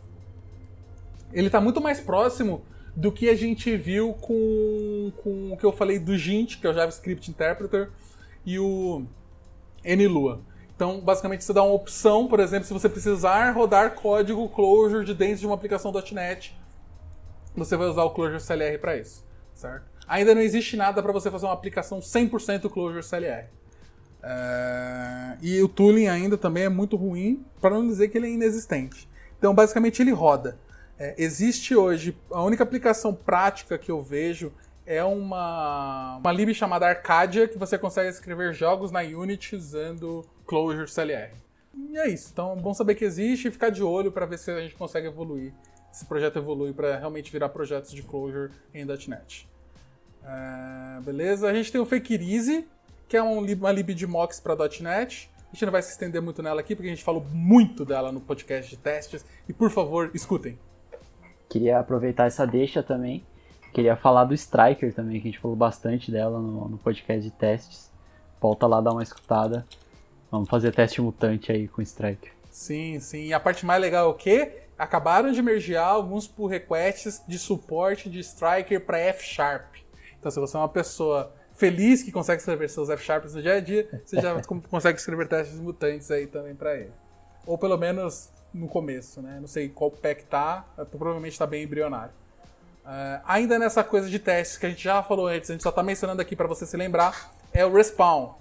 Ele 1.35 1.49
está 1.49 1.61
muito 1.61 1.81
mais 1.81 2.01
próximo 2.01 2.65
do 2.97 3.11
que 3.11 3.29
a 3.29 3.35
gente 3.35 3.77
viu 3.77 4.15
com, 4.15 5.13
com 5.23 5.53
o 5.53 5.57
que 5.57 5.65
eu 5.65 5.73
falei 5.73 5.99
do 5.99 6.17
Gint, 6.17 6.61
que 6.61 6.67
é 6.67 6.71
o 6.71 6.73
JavaScript 6.73 7.31
Interpreter, 7.31 7.91
e 8.47 8.59
o 8.59 9.05
NLua. 9.85 10.41
Então, 10.77 11.01
basicamente, 11.01 11.45
você 11.45 11.53
dá 11.53 11.63
uma 11.63 11.75
opção, 11.75 12.27
por 12.27 12.41
exemplo, 12.41 12.67
se 12.67 12.73
você 12.73 12.89
precisar 12.89 13.51
rodar 13.51 13.95
código 13.95 14.49
Clojure 14.49 15.05
de 15.05 15.15
dentro 15.15 15.41
de 15.41 15.47
uma 15.47 15.55
aplicação 15.55 15.93
.NET, 16.13 16.57
você 17.55 17.77
vai 17.77 17.89
usar 17.89 18.05
o 18.05 18.11
Clojure 18.11 18.41
CLR 18.41 18.79
para 18.79 18.97
isso, 18.97 19.25
certo? 19.55 19.87
Ainda 20.07 20.35
não 20.35 20.43
existe 20.43 20.77
nada 20.77 21.03
para 21.03 21.13
você 21.13 21.31
fazer 21.31 21.47
uma 21.47 21.53
aplicação 21.53 22.01
100% 22.01 22.69
Clojure 22.71 23.03
CLR. 23.03 23.47
É... 24.23 25.37
E 25.41 25.63
o 25.63 25.69
tooling 25.69 26.09
ainda 26.09 26.37
também 26.37 26.65
é 26.65 26.69
muito 26.69 26.97
ruim, 26.97 27.45
para 27.61 27.71
não 27.71 27.87
dizer 27.87 28.09
que 28.09 28.19
ele 28.19 28.27
é 28.27 28.31
inexistente. 28.31 29.09
Então, 29.39 29.55
basicamente, 29.55 30.03
ele 30.03 30.11
roda. 30.11 30.59
É, 30.99 31.15
existe 31.19 31.75
hoje, 31.75 32.17
a 32.31 32.43
única 32.43 32.63
aplicação 32.63 33.15
prática 33.15 33.77
que 33.77 33.91
eu 33.91 34.03
vejo 34.03 34.53
é 34.87 35.03
uma, 35.03 36.19
uma 36.19 36.33
lib 36.33 36.55
chamada 36.55 36.87
Arcadia 36.87 37.49
que 37.49 37.59
você 37.59 37.79
consegue 37.79 38.11
escrever 38.11 38.53
jogos 38.53 38.91
na 38.91 39.01
Unity 39.01 39.57
usando 39.57 40.25
Clojure 40.47 40.89
CLR. 40.89 41.33
E 41.91 41.99
é 41.99 42.09
isso. 42.09 42.31
Então 42.33 42.53
é 42.53 42.57
bom 42.57 42.75
saber 42.75 42.95
que 42.95 43.05
existe 43.05 43.49
e 43.49 43.51
ficar 43.51 43.71
de 43.71 43.83
olho 43.83 44.13
para 44.13 44.27
ver 44.27 44.39
se 44.39 44.51
a 44.51 44.61
gente 44.61 44.75
consegue 44.75 45.07
evoluir. 45.07 45.53
Esse 45.93 46.05
projeto 46.05 46.39
evolui 46.39 46.73
para 46.73 46.97
realmente 46.97 47.31
virar 47.31 47.49
projetos 47.49 47.93
de 47.93 48.03
Clojure 48.03 48.53
em 48.73 48.85
.NET. 48.85 49.49
É, 50.25 51.01
beleza? 51.03 51.49
A 51.49 51.55
gente 51.55 51.71
tem 51.71 51.81
o 51.81 51.89
Easy, 51.91 52.67
que 53.09 53.17
é 53.17 53.23
um, 53.23 53.39
uma 53.39 53.73
lib 53.73 53.95
de 53.95 54.07
mocks 54.07 54.41
para 54.41 54.57
.NET. 54.81 55.31
A 55.39 55.55
gente 55.55 55.65
não 55.65 55.73
vai 55.73 55.83
se 55.83 55.91
estender 55.91 56.21
muito 56.21 56.43
nela 56.43 56.61
aqui, 56.61 56.75
porque 56.75 56.89
a 56.89 56.91
gente 56.91 57.05
falou 57.05 57.25
muito 57.33 57.85
dela 57.85 58.11
no 58.11 58.21
podcast 58.21 58.69
de 58.69 58.77
testes. 58.77 59.25
E 59.49 59.53
por 59.53 59.71
favor, 59.71 60.11
escutem. 60.13 60.59
Queria 61.49 61.79
aproveitar 61.79 62.27
essa 62.27 62.47
deixa 62.47 62.83
também 62.83 63.25
Queria 63.75 63.97
falar 63.97 64.25
do 64.25 64.33
Striker 64.35 64.95
também, 64.95 65.21
que 65.21 65.27
a 65.27 65.31
gente 65.33 65.41
falou 65.41 65.57
bastante 65.57 66.09
dela 66.09 66.39
no, 66.39 66.69
no 66.69 66.79
podcast 66.79 67.29
de 67.29 67.35
testes. 67.35 67.91
Volta 68.41 68.69
lá 68.69 68.81
dar 68.81 68.93
uma 68.93 69.03
escutada. 69.03 69.67
Vamos 70.31 70.49
fazer 70.49 70.73
teste 70.73 71.03
mutante 71.03 71.51
aí 71.51 71.67
com 71.67 71.81
o 71.81 71.83
Striker. 71.83 72.31
Sim, 72.53 73.01
sim. 73.01 73.27
E 73.27 73.35
a 73.35 73.41
parte 73.41 73.67
mais 73.67 73.83
legal 73.83 74.07
é 74.07 74.09
o 74.09 74.15
quê? 74.15 74.63
Acabaram 74.79 75.33
de 75.33 75.43
mergear 75.43 75.89
alguns 75.89 76.29
pull 76.29 76.47
requests 76.47 77.21
de 77.27 77.37
suporte 77.37 78.09
de 78.09 78.21
Striker 78.21 78.81
para 78.81 78.97
F 78.97 79.25
Sharp. 79.25 79.75
Então, 80.21 80.31
se 80.31 80.39
você 80.39 80.57
é 80.57 80.61
uma 80.61 80.69
pessoa 80.69 81.35
feliz 81.57 82.01
que 82.01 82.13
consegue 82.13 82.39
escrever 82.39 82.71
seus 82.71 82.89
F 82.89 83.03
Sharps 83.03 83.35
no 83.35 83.43
dia 83.43 83.55
a 83.55 83.61
dia, 83.61 83.89
você 84.05 84.21
já 84.21 84.41
consegue 84.71 85.01
escrever 85.01 85.27
testes 85.27 85.59
mutantes 85.59 86.13
aí 86.13 86.29
também 86.29 86.55
para 86.55 86.77
ele. 86.77 86.93
Ou 87.45 87.59
pelo 87.59 87.77
menos 87.77 88.31
no 88.55 88.69
começo, 88.69 89.21
né? 89.21 89.39
Não 89.41 89.49
sei 89.49 89.69
qual 89.69 89.91
pack 89.91 90.25
tá, 90.25 90.65
provavelmente 90.91 91.33
está 91.33 91.47
bem 91.47 91.65
embrionário. 91.65 92.13
Uh, 92.85 93.21
ainda 93.27 93.59
nessa 93.59 93.83
coisa 93.83 94.09
de 94.09 94.19
testes 94.19 94.59
que 94.59 94.67
a 94.67 94.69
gente 94.69 94.85
já 94.85 95.03
falou 95.03 95.27
antes, 95.27 95.51
a 95.51 95.55
gente 95.55 95.63
só 95.63 95.71
está 95.71 95.83
mencionando 95.83 96.23
aqui 96.23 96.37
para 96.37 96.47
você 96.47 96.65
se 96.65 96.77
lembrar, 96.77 97.33
é 97.53 97.67
o 97.67 97.73
respawn. 97.73 98.35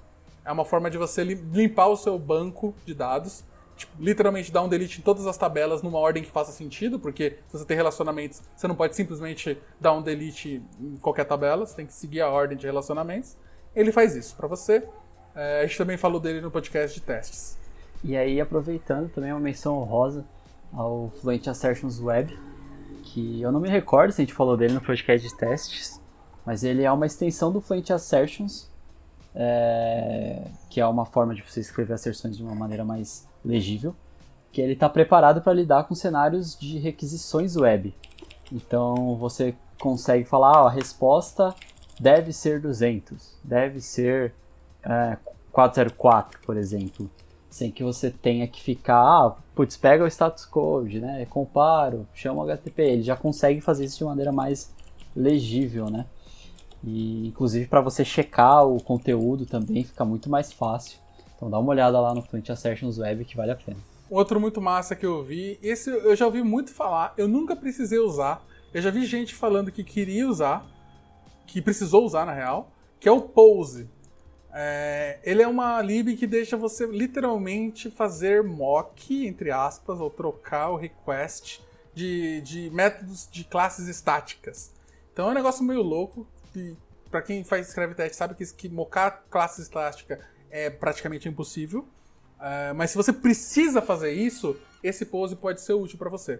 É 0.45 0.51
uma 0.51 0.65
forma 0.65 0.91
de 0.91 0.97
você 0.97 1.23
limpar 1.23 1.87
o 1.87 1.95
seu 1.95 2.19
banco 2.19 2.75
de 2.85 2.93
dados, 2.93 3.43
tipo, 3.77 3.93
literalmente 3.97 4.51
dar 4.51 4.61
um 4.61 4.67
delete 4.67 4.99
em 4.99 5.01
todas 5.01 5.25
as 5.25 5.37
tabelas 5.37 5.81
numa 5.81 5.97
ordem 5.97 6.21
que 6.21 6.29
faça 6.29 6.51
sentido, 6.51 6.99
porque 6.99 7.37
se 7.47 7.57
você 7.57 7.65
tem 7.65 7.77
relacionamentos, 7.77 8.41
você 8.53 8.67
não 8.67 8.75
pode 8.75 8.95
simplesmente 8.95 9.57
dar 9.79 9.93
um 9.93 10.01
delete 10.01 10.61
em 10.79 10.97
qualquer 10.97 11.23
tabela, 11.23 11.65
você 11.65 11.75
tem 11.75 11.85
que 11.85 11.93
seguir 11.93 12.19
a 12.19 12.29
ordem 12.29 12.57
de 12.57 12.65
relacionamentos. 12.65 13.37
Ele 13.73 13.93
faz 13.93 14.13
isso 14.13 14.35
para 14.35 14.47
você. 14.47 14.79
Uh, 14.79 15.61
a 15.61 15.65
gente 15.65 15.77
também 15.77 15.95
falou 15.95 16.19
dele 16.19 16.41
no 16.41 16.51
podcast 16.51 16.93
de 16.93 17.01
testes. 17.01 17.62
E 18.03 18.17
aí, 18.17 18.41
aproveitando 18.41 19.09
também 19.09 19.31
uma 19.31 19.39
menção 19.39 19.77
honrosa 19.77 20.25
ao 20.73 21.09
Fluent 21.21 21.47
Assertions 21.47 22.01
Web, 22.01 22.37
que 23.03 23.41
eu 23.41 23.49
não 23.49 23.61
me 23.61 23.69
recordo 23.69 24.11
se 24.11 24.21
a 24.21 24.25
gente 24.25 24.33
falou 24.33 24.57
dele 24.57 24.73
no 24.73 24.81
podcast 24.81 25.25
de 25.25 25.33
testes, 25.37 26.01
mas 26.45 26.65
ele 26.65 26.83
é 26.83 26.91
uma 26.91 27.05
extensão 27.05 27.49
do 27.49 27.61
Fluent 27.61 27.91
Assertions, 27.91 28.69
é, 29.33 30.47
que 30.69 30.81
é 30.81 30.85
uma 30.85 31.05
forma 31.05 31.33
de 31.33 31.41
você 31.41 31.61
escrever 31.61 31.93
asserções 31.93 32.35
de 32.35 32.43
uma 32.43 32.53
maneira 32.53 32.83
mais 32.83 33.25
legível, 33.43 33.95
que 34.51 34.59
ele 34.59 34.73
está 34.73 34.89
preparado 34.89 35.41
para 35.41 35.53
lidar 35.53 35.85
com 35.85 35.95
cenários 35.95 36.59
de 36.59 36.79
requisições 36.79 37.55
web. 37.55 37.95
Então 38.51 39.15
você 39.15 39.55
consegue 39.79 40.25
falar, 40.25 40.63
ó, 40.63 40.67
a 40.67 40.71
resposta 40.71 41.55
deve 41.97 42.33
ser 42.33 42.59
200, 42.59 43.39
deve 43.41 43.79
ser 43.79 44.33
é, 44.83 45.17
404, 45.53 46.41
por 46.41 46.57
exemplo 46.57 47.09
sem 47.53 47.71
que 47.71 47.83
você 47.83 48.09
tenha 48.09 48.47
que 48.47 48.59
ficar, 48.59 48.97
ah, 48.97 49.35
putz, 49.53 49.77
pega 49.77 50.03
o 50.03 50.07
status 50.07 50.43
code, 50.43 50.99
né, 50.99 51.23
comparo, 51.29 52.07
chama 52.11 52.39
o 52.39 52.49
HTTP, 52.49 52.81
ele 52.81 53.03
já 53.03 53.15
consegue 53.15 53.61
fazer 53.61 53.85
isso 53.85 53.99
de 53.99 54.03
maneira 54.05 54.31
mais 54.31 54.73
legível, 55.15 55.87
né. 55.87 56.07
E 56.83 57.27
inclusive 57.27 57.67
para 57.67 57.79
você 57.79 58.03
checar 58.03 58.65
o 58.65 58.81
conteúdo 58.81 59.45
também 59.45 59.83
fica 59.83 60.03
muito 60.03 60.31
mais 60.31 60.51
fácil. 60.51 60.97
Então 61.35 61.47
dá 61.47 61.59
uma 61.59 61.69
olhada 61.69 62.01
lá 62.01 62.11
no 62.15 62.23
Fluent 62.23 62.49
Assertions 62.49 62.97
Web 62.97 63.23
que 63.23 63.37
vale 63.37 63.51
a 63.51 63.55
pena. 63.55 63.77
Outro 64.09 64.39
muito 64.39 64.59
massa 64.59 64.95
que 64.95 65.05
eu 65.05 65.23
vi, 65.23 65.59
esse 65.61 65.91
eu 65.91 66.15
já 66.15 66.25
ouvi 66.25 66.41
muito 66.41 66.73
falar, 66.73 67.13
eu 67.15 67.27
nunca 67.27 67.55
precisei 67.55 67.99
usar. 67.99 68.43
Eu 68.73 68.81
já 68.81 68.89
vi 68.89 69.05
gente 69.05 69.35
falando 69.35 69.71
que 69.71 69.83
queria 69.83 70.27
usar, 70.27 70.65
que 71.45 71.61
precisou 71.61 72.03
usar 72.03 72.25
na 72.25 72.33
real, 72.33 72.71
que 72.99 73.07
é 73.07 73.11
o 73.11 73.21
Pose. 73.21 73.87
É, 74.55 75.19
ele 75.23 75.41
é 75.41 75.47
uma 75.47 75.81
lib 75.81 76.15
que 76.15 76.27
deixa 76.27 76.55
você 76.55 76.85
literalmente 76.85 77.89
fazer 77.89 78.43
mock, 78.43 79.25
entre 79.25 79.49
aspas, 79.49 79.99
ou 79.99 80.11
trocar 80.11 80.69
o 80.69 80.75
request 80.75 81.59
de, 81.93 82.41
de 82.41 82.69
métodos 82.69 83.27
de 83.31 83.43
classes 83.43 83.87
estáticas. 83.87 84.71
Então 85.11 85.27
é 85.27 85.31
um 85.31 85.33
negócio 85.33 85.63
meio 85.63 85.81
louco. 85.81 86.27
E 86.55 86.75
para 87.09 87.21
quem 87.21 87.43
faz 87.43 87.67
escreve 87.67 87.95
teste 87.95 88.15
sabe 88.15 88.35
que, 88.35 88.45
que 88.53 88.69
mocar 88.69 89.25
classe 89.29 89.61
estática 89.61 90.19
é 90.51 90.69
praticamente 90.69 91.27
impossível. 91.27 91.87
Uh, 92.39 92.75
mas 92.75 92.91
se 92.91 92.97
você 92.97 93.11
precisa 93.11 93.81
fazer 93.81 94.11
isso, 94.11 94.55
esse 94.83 95.05
pose 95.05 95.35
pode 95.35 95.61
ser 95.61 95.73
útil 95.73 95.97
para 95.97 96.09
você. 96.09 96.35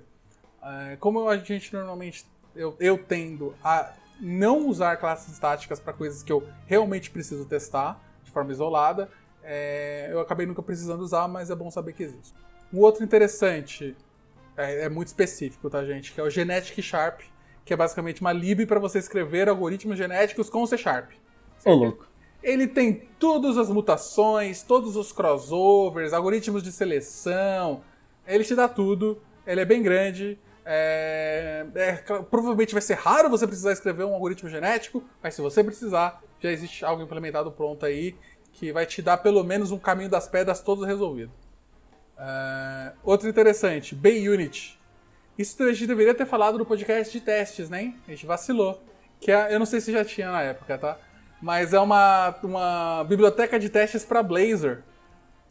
Uh, 0.61 0.97
como 0.99 1.28
a 1.28 1.38
gente 1.38 1.74
normalmente 1.74 2.26
eu, 2.55 2.76
eu 2.80 2.97
tendo 2.97 3.55
a 3.64 3.91
não 4.20 4.68
usar 4.68 4.97
classes 4.97 5.34
estáticas 5.34 5.80
para 5.80 5.93
coisas 5.93 6.24
que 6.24 6.32
eu 6.32 6.47
realmente 6.66 7.09
preciso 7.09 7.45
testar 7.45 8.01
de 8.24 8.32
forma 8.32 8.51
isolada. 8.51 9.09
É, 9.43 10.09
eu 10.11 10.20
acabei 10.20 10.45
nunca 10.45 10.61
precisando 10.61 11.01
usar, 11.01 11.28
mas 11.28 11.49
é 11.49 11.55
bom 11.55 11.70
saber 11.70 11.93
que 11.93 12.03
existe. 12.03 12.34
Um 12.74 12.80
outro 12.80 13.03
interessante, 13.03 13.95
é, 14.55 14.86
é 14.86 14.89
muito 14.89 15.07
específico, 15.07 15.70
tá, 15.70 15.84
gente? 15.86 16.11
Que 16.11 16.22
é 16.22 16.24
o 16.24 16.30
Genetic 16.30 16.82
Sharp, 16.82 17.22
que 17.66 17.74
é 17.74 17.78
basicamente 17.78 18.22
uma 18.22 18.32
lib 18.32 18.66
para 18.66 18.80
você 18.80 18.99
escrever 18.99 19.49
algoritmos 19.49 19.97
genéticos 19.97 20.49
com 20.49 20.66
C 20.66 20.78
Sharp. 20.78 21.11
Ô, 21.66 21.74
louco. 21.74 22.07
Ele 22.41 22.68
tem 22.68 23.07
todas 23.18 23.57
as 23.57 23.70
mutações, 23.70 24.64
todos 24.64 24.97
os 24.97 25.14
crossovers, 25.14 26.11
algoritmos 26.11 26.61
de 26.61 26.72
seleção. 26.72 27.82
Ele 28.28 28.43
te 28.43 28.53
dá 28.53 28.68
tudo. 28.68 29.22
Ele 29.47 29.61
é 29.61 29.66
bem 29.66 29.82
grande. 29.82 30.38
É, 30.66 31.66
é, 31.76 31.93
provavelmente 32.30 32.74
vai 32.74 32.82
ser 32.82 32.95
raro 32.95 33.30
você 33.30 33.45
precisar 33.45 33.74
escrever 33.74 34.05
um 34.05 34.14
algoritmo 34.14 34.49
genético, 34.49 35.03
mas 35.22 35.34
se 35.34 35.41
você 35.41 35.64
precisar, 35.64 36.22
já 36.39 36.51
existe 36.51 36.86
algo 36.86 37.01
implementado 37.03 37.51
pronto 37.51 37.86
aí 37.86 38.16
que 38.53 38.72
vai 38.72 38.86
te 38.86 39.01
dar 39.01 39.18
pelo 39.18 39.43
menos 39.43 39.72
um 39.72 39.80
caminho 39.80 40.09
das 40.09 40.28
pedras 40.28 40.61
todo 40.61 40.86
resolvido. 40.86 41.32
Uh, 42.18 42.95
outro 43.03 43.28
interessante, 43.28 43.95
BayUnit. 43.95 44.80
Isso 45.38 45.61
a 45.64 45.74
gente 45.74 45.88
deveria 45.88 46.14
ter 46.14 46.26
falado 46.26 46.59
no 46.59 46.66
podcast 46.66 47.11
de 47.11 47.24
testes, 47.24 47.70
né? 47.70 47.95
A 48.07 48.11
gente 48.11 48.26
vacilou. 48.26 48.82
Que 49.20 49.32
é, 49.32 49.53
eu 49.53 49.57
não 49.57 49.66
sei 49.66 49.82
se 49.82 49.91
já 49.91 50.05
tinha 50.05 50.32
na 50.32 50.43
época, 50.43 50.78
tá? 50.78 50.97
Mas 51.41 51.74
é 51.74 51.80
uma, 51.80 52.36
uma 52.43 53.03
biblioteca 53.03 53.59
de 53.59 53.70
testes 53.70 54.05
para 54.05 54.22
Blazor. 54.22 54.78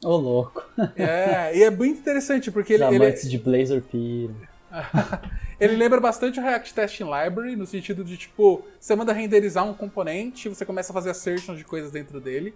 Ô, 0.04 0.10
oh, 0.10 0.16
louco. 0.16 0.64
É, 0.96 1.56
e 1.56 1.62
é 1.64 1.70
bem 1.70 1.90
interessante, 1.90 2.50
porque 2.50 2.74
Os 2.74 2.80
ele. 2.80 2.96
amantes 2.96 3.24
ele... 3.24 3.30
de 3.30 3.38
Blazor 3.38 3.82
piram. 3.82 4.36
ele 5.60 5.76
lembra 5.76 6.00
bastante 6.00 6.40
o 6.40 6.42
React 6.42 6.74
Testing 6.74 7.04
Library, 7.04 7.56
no 7.56 7.66
sentido 7.66 8.02
de, 8.04 8.16
tipo, 8.16 8.64
você 8.80 8.94
manda 8.94 9.12
renderizar 9.12 9.64
um 9.64 9.74
componente, 9.74 10.48
você 10.48 10.64
começa 10.64 10.92
a 10.92 10.94
fazer 10.94 11.10
assertion 11.10 11.54
de 11.54 11.64
coisas 11.64 11.90
dentro 11.90 12.20
dele. 12.20 12.54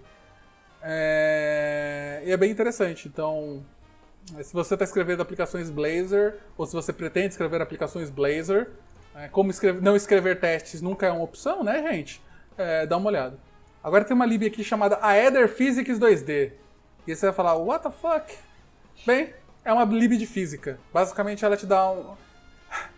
É... 0.82 2.22
E 2.24 2.30
é 2.30 2.36
bem 2.36 2.50
interessante. 2.50 3.08
Então, 3.08 3.64
se 4.42 4.52
você 4.52 4.74
está 4.74 4.84
escrevendo 4.84 5.20
aplicações 5.20 5.70
Blazor, 5.70 6.34
ou 6.56 6.66
se 6.66 6.72
você 6.72 6.92
pretende 6.92 7.28
escrever 7.28 7.60
aplicações 7.60 8.10
Blazor, 8.10 8.66
é, 9.14 9.28
como 9.28 9.50
escrever, 9.50 9.80
não 9.80 9.96
escrever 9.96 10.40
testes 10.40 10.82
nunca 10.82 11.06
é 11.06 11.10
uma 11.10 11.24
opção, 11.24 11.64
né, 11.64 11.82
gente? 11.90 12.22
É, 12.58 12.86
dá 12.86 12.96
uma 12.96 13.08
olhada. 13.08 13.38
Agora 13.82 14.04
tem 14.04 14.14
uma 14.14 14.26
lib 14.26 14.44
aqui 14.44 14.64
chamada 14.64 14.98
Aether 15.00 15.48
Physics 15.48 15.98
2D. 15.98 16.52
E 17.06 17.14
você 17.14 17.26
vai 17.26 17.34
falar, 17.34 17.54
what 17.54 17.84
the 17.84 17.90
fuck? 17.90 18.34
Bem, 19.06 19.32
é 19.66 19.72
uma 19.72 19.84
lib 19.84 20.16
de 20.16 20.26
física. 20.26 20.78
Basicamente 20.94 21.44
ela 21.44 21.56
te 21.56 21.66
dá 21.66 21.90
um. 21.90 22.14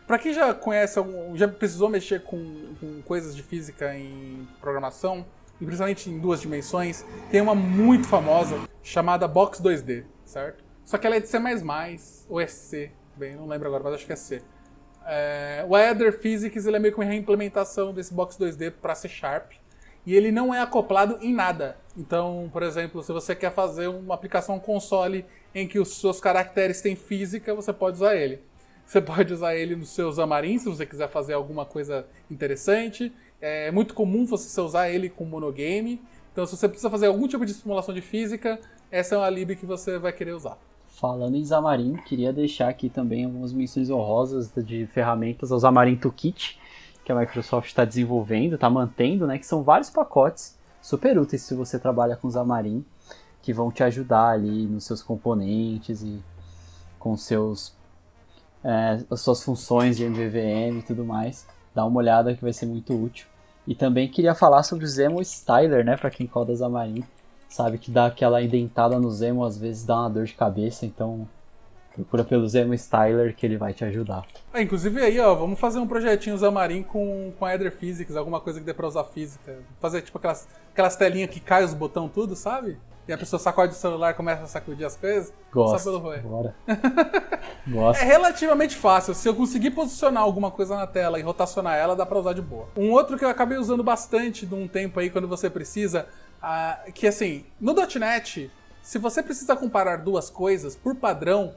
Pra 0.06 0.18
quem 0.18 0.32
já 0.32 0.54
conhece, 0.54 1.00
já 1.34 1.48
precisou 1.48 1.88
mexer 1.88 2.22
com, 2.22 2.74
com 2.78 3.02
coisas 3.02 3.34
de 3.34 3.42
física 3.42 3.94
em 3.96 4.46
programação, 4.60 5.26
e 5.60 5.64
principalmente 5.64 6.10
em 6.10 6.18
duas 6.18 6.40
dimensões, 6.40 7.04
tem 7.30 7.40
uma 7.40 7.54
muito 7.54 8.06
famosa 8.06 8.68
chamada 8.82 9.26
Box 9.26 9.62
2D, 9.62 10.04
certo? 10.24 10.64
Só 10.84 10.96
que 10.96 11.06
ela 11.06 11.16
é 11.16 11.20
de 11.20 11.28
C++, 11.28 11.38
ou 12.28 12.40
é 12.40 12.46
C, 12.46 12.90
bem, 13.16 13.36
não 13.36 13.46
lembro 13.46 13.68
agora, 13.68 13.84
mas 13.84 13.94
acho 13.94 14.06
que 14.06 14.12
é 14.12 14.16
C. 14.16 14.42
É, 15.06 15.64
o 15.68 15.76
Ether 15.76 16.18
Physics 16.18 16.66
ele 16.66 16.76
é 16.76 16.78
meio 16.78 16.94
que 16.94 17.00
uma 17.00 17.06
reimplementação 17.06 17.92
desse 17.92 18.12
Box 18.12 18.38
2D 18.38 18.72
para 18.72 18.94
C 18.94 19.08
Sharp, 19.08 19.52
e 20.06 20.14
ele 20.14 20.32
não 20.32 20.54
é 20.54 20.60
acoplado 20.60 21.18
em 21.20 21.34
nada. 21.34 21.76
Então, 21.98 22.48
por 22.52 22.62
exemplo, 22.62 23.02
se 23.02 23.12
você 23.12 23.34
quer 23.34 23.52
fazer 23.52 23.88
uma 23.88 24.14
aplicação 24.14 24.60
console 24.60 25.24
em 25.52 25.66
que 25.66 25.80
os 25.80 25.96
seus 25.96 26.20
caracteres 26.20 26.80
têm 26.80 26.94
física, 26.94 27.52
você 27.52 27.72
pode 27.72 27.96
usar 27.96 28.14
ele. 28.14 28.40
Você 28.86 29.00
pode 29.02 29.32
usar 29.34 29.56
ele 29.56 29.74
no 29.74 29.84
seu 29.84 30.12
Xamarin, 30.12 30.60
se 30.60 30.66
você 30.66 30.86
quiser 30.86 31.08
fazer 31.08 31.32
alguma 31.32 31.66
coisa 31.66 32.06
interessante. 32.30 33.12
É 33.40 33.72
muito 33.72 33.94
comum 33.94 34.24
você 34.24 34.60
usar 34.60 34.88
ele 34.88 35.08
com 35.08 35.24
monogame. 35.24 36.00
Então, 36.32 36.46
se 36.46 36.56
você 36.56 36.68
precisa 36.68 36.88
fazer 36.88 37.08
algum 37.08 37.26
tipo 37.26 37.44
de 37.44 37.52
simulação 37.52 37.92
de 37.92 38.00
física, 38.00 38.60
essa 38.92 39.16
é 39.16 39.18
uma 39.18 39.28
lib 39.28 39.56
que 39.56 39.66
você 39.66 39.98
vai 39.98 40.12
querer 40.12 40.32
usar. 40.32 40.56
Falando 40.86 41.36
em 41.36 41.44
Xamarin, 41.44 41.96
queria 42.06 42.32
deixar 42.32 42.68
aqui 42.68 42.88
também 42.88 43.24
algumas 43.24 43.52
menções 43.52 43.90
honrosas 43.90 44.52
de 44.56 44.86
ferramentas 44.86 45.50
ao 45.50 45.60
Xamarin 45.60 45.96
Toolkit, 45.96 46.60
que 47.04 47.10
a 47.10 47.14
Microsoft 47.14 47.66
está 47.68 47.84
desenvolvendo, 47.84 48.54
está 48.54 48.70
mantendo, 48.70 49.26
né? 49.26 49.36
Que 49.38 49.46
são 49.46 49.64
vários 49.64 49.90
pacotes 49.90 50.57
super 50.80 51.18
úteis 51.18 51.42
se 51.42 51.54
você 51.54 51.78
trabalha 51.78 52.16
com 52.16 52.30
Xamarin 52.30 52.84
que 53.42 53.52
vão 53.52 53.70
te 53.70 53.82
ajudar 53.82 54.30
ali 54.30 54.66
nos 54.66 54.84
seus 54.84 55.02
componentes 55.02 56.02
e 56.02 56.22
com 56.98 57.16
seus 57.16 57.74
é, 58.62 59.02
as 59.10 59.20
suas 59.20 59.42
funções 59.42 59.96
de 59.96 60.04
MVVM 60.04 60.78
e 60.78 60.82
tudo 60.82 61.04
mais. 61.04 61.46
Dá 61.74 61.84
uma 61.86 61.98
olhada 61.98 62.34
que 62.34 62.42
vai 62.42 62.52
ser 62.52 62.66
muito 62.66 62.92
útil. 62.94 63.26
E 63.66 63.74
também 63.74 64.08
queria 64.08 64.34
falar 64.34 64.62
sobre 64.62 64.84
o 64.84 64.88
Zemo 64.88 65.20
Styler, 65.22 65.84
né, 65.84 65.96
para 65.96 66.10
quem 66.10 66.26
coda 66.26 66.56
Xamarin. 66.56 67.04
Sabe 67.48 67.78
que 67.78 67.90
dá 67.90 68.06
aquela 68.06 68.42
indentada 68.42 68.98
no 68.98 69.10
Zemo 69.10 69.44
às 69.44 69.56
vezes 69.56 69.84
dá 69.84 70.00
uma 70.00 70.10
dor 70.10 70.24
de 70.24 70.34
cabeça, 70.34 70.84
então 70.84 71.26
procura 71.98 72.24
pelo 72.24 72.48
Zemo 72.48 72.74
Styler 72.74 73.34
que 73.34 73.44
ele 73.44 73.56
vai 73.56 73.72
te 73.72 73.84
ajudar. 73.84 74.24
É, 74.52 74.62
inclusive 74.62 75.00
aí, 75.02 75.18
ó, 75.20 75.34
vamos 75.34 75.58
fazer 75.58 75.78
um 75.78 75.86
projetinho 75.86 76.38
Xamarin 76.38 76.82
com, 76.82 77.32
com 77.38 77.48
Ether 77.48 77.72
Physics, 77.72 78.16
alguma 78.16 78.40
coisa 78.40 78.60
que 78.60 78.66
dê 78.66 78.72
pra 78.72 78.86
usar 78.86 79.04
física. 79.04 79.58
Fazer 79.80 80.02
tipo 80.02 80.18
aquelas, 80.18 80.48
aquelas 80.72 80.96
telinhas 80.96 81.30
que 81.30 81.40
cai 81.40 81.64
os 81.64 81.74
botões 81.74 82.10
tudo, 82.12 82.36
sabe? 82.36 82.78
E 83.08 83.12
a 83.12 83.16
pessoa 83.16 83.40
sacode 83.40 83.72
o 83.72 83.76
celular 83.76 84.10
e 84.10 84.14
começa 84.14 84.42
a 84.42 84.46
sacudir 84.46 84.86
as 84.86 84.94
coisas? 84.94 85.32
Gosto. 85.50 85.78
Só 85.78 85.84
pelo 85.84 85.98
rolê. 85.98 86.18
Bora. 86.18 86.54
Gosto. 87.66 88.02
É 88.02 88.04
relativamente 88.04 88.76
fácil. 88.76 89.14
Se 89.14 89.26
eu 89.26 89.34
conseguir 89.34 89.70
posicionar 89.70 90.22
alguma 90.22 90.50
coisa 90.50 90.76
na 90.76 90.86
tela 90.86 91.18
e 91.18 91.22
rotacionar 91.22 91.74
ela, 91.74 91.96
dá 91.96 92.04
pra 92.04 92.18
usar 92.18 92.34
de 92.34 92.42
boa. 92.42 92.68
Um 92.76 92.90
outro 92.92 93.16
que 93.16 93.24
eu 93.24 93.28
acabei 93.30 93.56
usando 93.56 93.82
bastante 93.82 94.44
de 94.44 94.54
um 94.54 94.68
tempo 94.68 95.00
aí, 95.00 95.08
quando 95.08 95.26
você 95.26 95.48
precisa, 95.48 96.06
uh, 96.42 96.92
que 96.92 97.06
assim, 97.06 97.46
no 97.58 97.74
.NET, 97.74 98.50
se 98.82 98.98
você 98.98 99.22
precisa 99.22 99.56
comparar 99.56 99.96
duas 99.96 100.28
coisas, 100.28 100.76
por 100.76 100.94
padrão, 100.94 101.54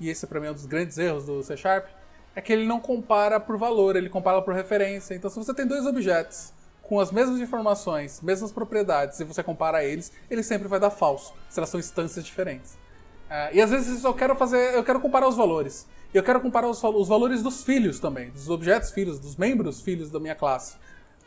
e 0.00 0.08
esse 0.08 0.26
pra 0.26 0.40
mim 0.40 0.46
é 0.46 0.50
um 0.50 0.54
dos 0.54 0.66
grandes 0.66 0.98
erros 0.98 1.26
do 1.26 1.42
C 1.42 1.56
Sharp, 1.56 1.86
é 2.34 2.40
que 2.40 2.52
ele 2.52 2.66
não 2.66 2.80
compara 2.80 3.38
por 3.38 3.56
valor, 3.56 3.96
ele 3.96 4.08
compara 4.08 4.42
por 4.42 4.54
referência. 4.54 5.14
Então 5.14 5.30
se 5.30 5.36
você 5.36 5.54
tem 5.54 5.66
dois 5.66 5.86
objetos 5.86 6.52
com 6.82 7.00
as 7.00 7.10
mesmas 7.10 7.40
informações, 7.40 8.20
mesmas 8.20 8.52
propriedades, 8.52 9.18
e 9.18 9.24
você 9.24 9.42
compara 9.42 9.82
eles, 9.84 10.12
ele 10.30 10.42
sempre 10.42 10.68
vai 10.68 10.78
dar 10.78 10.90
falso, 10.90 11.32
se 11.48 11.58
elas 11.58 11.70
são 11.70 11.80
instâncias 11.80 12.24
diferentes. 12.24 12.74
Uh, 13.24 13.54
e 13.54 13.62
às 13.62 13.70
vezes 13.70 14.04
eu 14.04 14.12
quero 14.12 14.36
fazer, 14.36 14.74
eu 14.74 14.84
quero 14.84 15.00
comparar 15.00 15.26
os 15.26 15.36
valores. 15.36 15.86
Eu 16.12 16.22
quero 16.22 16.40
comparar 16.40 16.68
os, 16.68 16.82
os, 16.82 17.08
valores 17.08 17.42
dos 17.42 17.64
filhos 17.64 17.98
também, 17.98 18.30
dos 18.30 18.48
objetos 18.48 18.90
filhos, 18.92 19.18
dos 19.18 19.34
membros 19.36 19.80
filhos 19.80 20.10
da 20.10 20.20
minha 20.20 20.34
classe. 20.34 20.76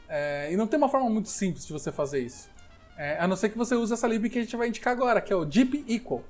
Uh, 0.07 0.51
e 0.51 0.55
não 0.55 0.67
tem 0.67 0.77
uma 0.77 0.87
forma 0.87 1.09
muito 1.09 1.27
simples 1.27 1.65
de 1.65 1.73
você 1.73 1.91
fazer 1.91 2.19
isso. 2.19 2.47
Uh, 2.97 3.19
a 3.19 3.27
não 3.27 3.35
ser 3.35 3.49
que 3.49 3.57
você 3.57 3.75
use 3.75 3.91
essa 3.91 4.07
lib 4.07 4.29
que 4.29 4.39
a 4.39 4.41
gente 4.41 4.55
vai 4.55 4.69
indicar 4.69 4.93
agora, 4.93 5.19
que 5.19 5.33
é 5.33 5.35
o 5.35 5.43
deep 5.43 5.83
equal. 5.87 6.23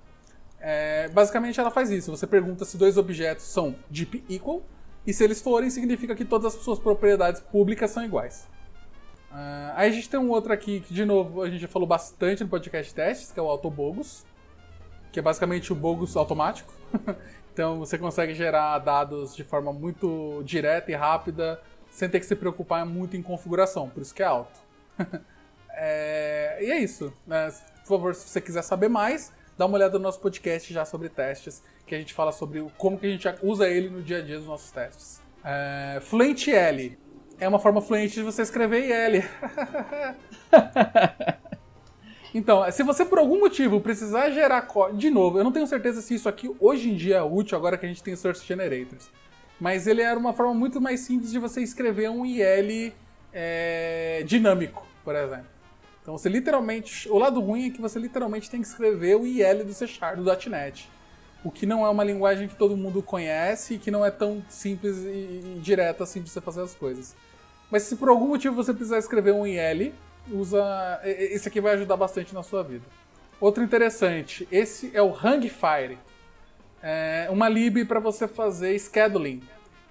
Basicamente 1.14 1.60
ela 1.60 1.72
faz 1.72 1.90
isso. 1.92 2.12
Você 2.12 2.28
pergunta 2.28 2.66
se 2.66 2.78
dois 2.78 2.98
objetos 2.98 3.46
são 3.46 3.76
deep 3.90 4.24
equal, 4.30 4.62
e 5.06 5.14
se 5.14 5.24
eles 5.24 5.42
forem, 5.42 5.70
significa 5.70 6.14
que 6.14 6.26
todas 6.26 6.54
as 6.54 6.62
suas 6.62 6.78
propriedades 6.78 7.40
públicas 7.40 7.92
são 7.92 8.04
iguais. 8.04 8.46
Uh, 9.32 9.72
aí 9.76 9.90
a 9.90 9.94
gente 9.94 10.10
tem 10.10 10.20
um 10.20 10.30
outro 10.30 10.52
aqui 10.52 10.82
que, 10.82 10.94
de 10.94 11.06
novo, 11.06 11.42
a 11.42 11.50
gente 11.50 11.62
já 11.62 11.68
falou 11.68 11.88
bastante 11.88 12.44
no 12.44 12.50
podcast 12.50 12.94
testes, 12.94 13.32
que 13.32 13.40
é 13.40 13.44
o 13.44 13.48
Autobogus, 13.48 14.26
que 15.12 15.20
é 15.20 15.22
basicamente 15.22 15.72
o 15.72 15.76
bogus 15.76 16.18
automático. 16.18 16.74
então 17.54 17.80
você 17.80 17.98
consegue 17.98 18.34
gerar 18.34 18.80
dados 18.80 19.34
de 19.34 19.46
forma 19.46 19.72
muito 19.72 20.42
direta 20.44 20.92
e 20.92 20.96
rápida, 20.96 21.62
sem 21.90 22.10
ter 22.10 22.20
que 22.20 22.26
se 22.26 22.36
preocupar 22.36 22.86
muito 22.86 23.16
em 23.16 23.22
configuração, 23.22 23.90
por 23.90 24.02
isso 24.02 24.14
que 24.14 24.22
é 24.22 24.26
alto. 24.26 24.60
é, 25.72 26.58
e 26.62 26.72
é 26.72 26.80
isso. 26.80 27.14
Né? 27.26 27.50
Por 27.84 27.88
favor, 27.88 28.16
se 28.16 28.28
você 28.28 28.42
quiser 28.42 28.62
saber 28.62 28.90
mais, 28.90 29.32
dá 29.58 29.66
uma 29.66 29.76
olhada 29.76 29.98
no 29.98 30.04
nosso 30.04 30.20
podcast 30.20 30.72
já 30.72 30.86
sobre 30.86 31.10
testes, 31.10 31.64
que 31.86 31.96
a 31.96 31.98
gente 31.98 32.14
fala 32.14 32.32
sobre 32.32 32.66
como 32.78 32.98
que 32.98 33.08
a 33.08 33.10
gente 33.10 33.28
usa 33.42 33.68
ele 33.68 33.90
no 33.90 34.02
dia 34.02 34.20
a 34.20 34.22
dia 34.22 34.38
dos 34.38 34.48
nossos 34.48 34.72
testes. 34.72 35.22
É, 35.44 36.00
Fluent 36.02 36.48
L 36.48 36.98
é 37.40 37.48
uma 37.48 37.60
forma 37.60 37.82
fluente 37.82 38.16
de 38.16 38.24
você 38.24 38.42
escrever 38.42 38.90
IL. 38.90 39.24
então, 42.34 42.70
se 42.72 42.84
você 42.84 43.06
por 43.06 43.20
algum 43.20 43.40
motivo 43.40 43.80
precisar 43.80 44.30
gerar 44.32 44.64
código. 44.64 44.98
De 44.98 45.10
novo, 45.10 45.38
eu 45.38 45.44
não 45.44 45.52
tenho 45.52 45.68
certeza 45.68 46.02
se 46.02 46.16
isso 46.16 46.28
aqui 46.28 46.54
hoje 46.60 46.90
em 46.90 46.96
dia 46.96 47.18
é 47.18 47.24
útil, 47.24 47.58
agora 47.58 47.78
que 47.78 47.86
a 47.86 47.90
gente 47.90 48.04
tem 48.04 48.16
Source 48.16 48.46
Generators. 48.46 49.10
Mas 49.60 49.88
ele 49.88 50.02
era 50.02 50.20
uma 50.20 50.34
forma 50.34 50.54
muito 50.54 50.80
mais 50.80 51.02
simples 51.02 51.32
de 51.32 51.40
você 51.40 51.62
escrever 51.62 52.10
um 52.10 52.26
IL 52.26 52.94
é, 53.34 54.24
dinâmico, 54.26 54.86
por 55.04 55.16
exemplo. 55.16 55.57
Então 56.08 56.18
você 56.18 56.30
literalmente. 56.30 57.10
O 57.10 57.18
lado 57.18 57.42
ruim 57.42 57.68
é 57.68 57.70
que 57.70 57.82
você 57.82 58.00
literalmente 58.00 58.50
tem 58.50 58.62
que 58.62 58.68
escrever 58.68 59.18
o 59.18 59.28
IL 59.28 59.66
do 59.66 59.74
C 59.74 59.86
Sharp, 59.86 60.16
do 60.16 60.50
.NET. 60.50 60.90
O 61.44 61.52
que 61.52 61.66
não 61.66 61.86
é 61.86 61.90
uma 61.90 62.02
linguagem 62.02 62.48
que 62.48 62.56
todo 62.56 62.78
mundo 62.78 63.04
conhece 63.04 63.74
e 63.74 63.78
que 63.78 63.92
não 63.92 64.06
é 64.06 64.10
tão 64.10 64.42
simples 64.48 65.00
e, 65.00 65.58
e 65.58 65.60
direta 65.62 66.06
assim 66.06 66.22
de 66.22 66.30
você 66.30 66.40
fazer 66.40 66.62
as 66.62 66.74
coisas. 66.74 67.14
Mas 67.70 67.84
se 67.84 67.98
por 67.98 68.08
algum 68.08 68.30
motivo 68.30 68.56
você 68.56 68.74
precisar 68.74 69.00
escrever 69.00 69.34
um 69.34 69.46
IL, 69.46 69.94
usa. 70.32 71.02
Esse 71.04 71.50
aqui 71.50 71.60
vai 71.60 71.74
ajudar 71.74 71.98
bastante 71.98 72.34
na 72.34 72.42
sua 72.42 72.64
vida. 72.64 72.86
Outro 73.38 73.62
interessante, 73.62 74.48
esse 74.50 74.96
é 74.96 75.02
o 75.02 75.14
Hangfire. 75.14 75.98
É 76.82 77.28
uma 77.30 77.50
lib 77.50 77.84
para 77.84 78.00
você 78.00 78.30
fazer 78.30 78.80
scheduling. 78.80 79.44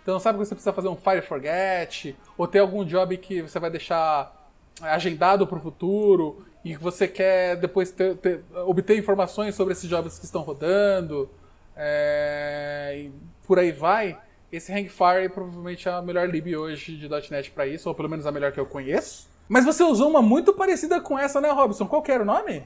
Então 0.03 0.19
sabe 0.19 0.39
que 0.39 0.47
você 0.47 0.55
precisa 0.55 0.73
fazer 0.73 0.89
um 0.89 0.97
Fire 0.97 1.21
Forget, 1.21 2.17
ou 2.39 2.49
ter 2.49 2.61
algum 2.61 2.87
job 2.87 3.19
que 3.19 3.43
você 3.43 3.59
vai 3.59 3.69
deixar 3.69 4.36
agendado 4.81 5.47
para 5.47 5.59
o 5.59 5.61
futuro 5.61 6.45
e 6.65 6.77
que 6.77 6.83
você 6.83 7.07
quer 7.07 7.57
depois 7.57 7.91
ter, 7.91 8.17
ter, 8.17 8.43
obter 8.67 8.99
informações 8.99 9.55
sobre 9.55 9.73
esses 9.73 9.89
jobs 9.89 10.19
que 10.19 10.25
estão 10.25 10.43
rodando, 10.43 11.31
é, 11.77 13.09
por 13.47 13.59
aí 13.59 13.73
vai. 13.73 14.19
Esse 14.51 14.73
Hangfire 14.73 15.29
provavelmente 15.33 15.89
é 15.89 15.93
a 15.93 16.03
melhor 16.03 16.29
lib 16.29 16.57
hoje 16.57 16.97
de 16.97 17.09
.NET 17.09 17.51
para 17.51 17.67
isso, 17.67 17.89
ou 17.89 17.95
pelo 17.95 18.09
menos 18.09 18.27
a 18.27 18.33
melhor 18.33 18.53
que 18.53 18.61
eu 18.61 18.67
conheço. 18.67 19.29
Mas 19.49 19.65
você 19.65 19.83
usou 19.85 20.09
uma 20.09 20.23
muito 20.23 20.53
parecida 20.53 21.01
com 21.01 21.19
essa, 21.19 21.41
né, 21.41 21.51
Robson? 21.51 21.87
Qual 21.87 22.03
que 22.03 22.11
era 22.11 22.23
o 22.23 22.27
nome? 22.27 22.65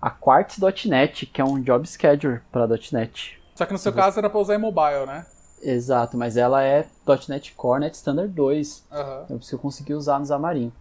A 0.00 0.10
Quartz.net, 0.10 1.26
que 1.26 1.40
é 1.40 1.44
um 1.44 1.60
job 1.60 1.86
scheduler 1.88 2.42
para 2.52 2.68
.NET. 2.92 3.40
Só 3.54 3.64
que 3.64 3.72
no 3.72 3.78
seu 3.78 3.92
uhum. 3.92 3.98
caso 3.98 4.18
era 4.18 4.28
para 4.28 4.40
usar 4.40 4.54
em 4.54 4.58
mobile, 4.58 5.06
né? 5.06 5.26
Exato, 5.62 6.16
mas 6.16 6.36
ela 6.36 6.62
é 6.62 6.86
.NET 7.28 7.54
Core 7.54 7.80
Net 7.80 7.96
Standard 7.96 8.32
2. 8.32 8.84
Uhum. 8.90 9.22
Então 9.24 9.42
você 9.42 9.56
conseguiu 9.56 9.96
usar 9.96 10.18
no 10.18 10.26
Xamarin. 10.26 10.72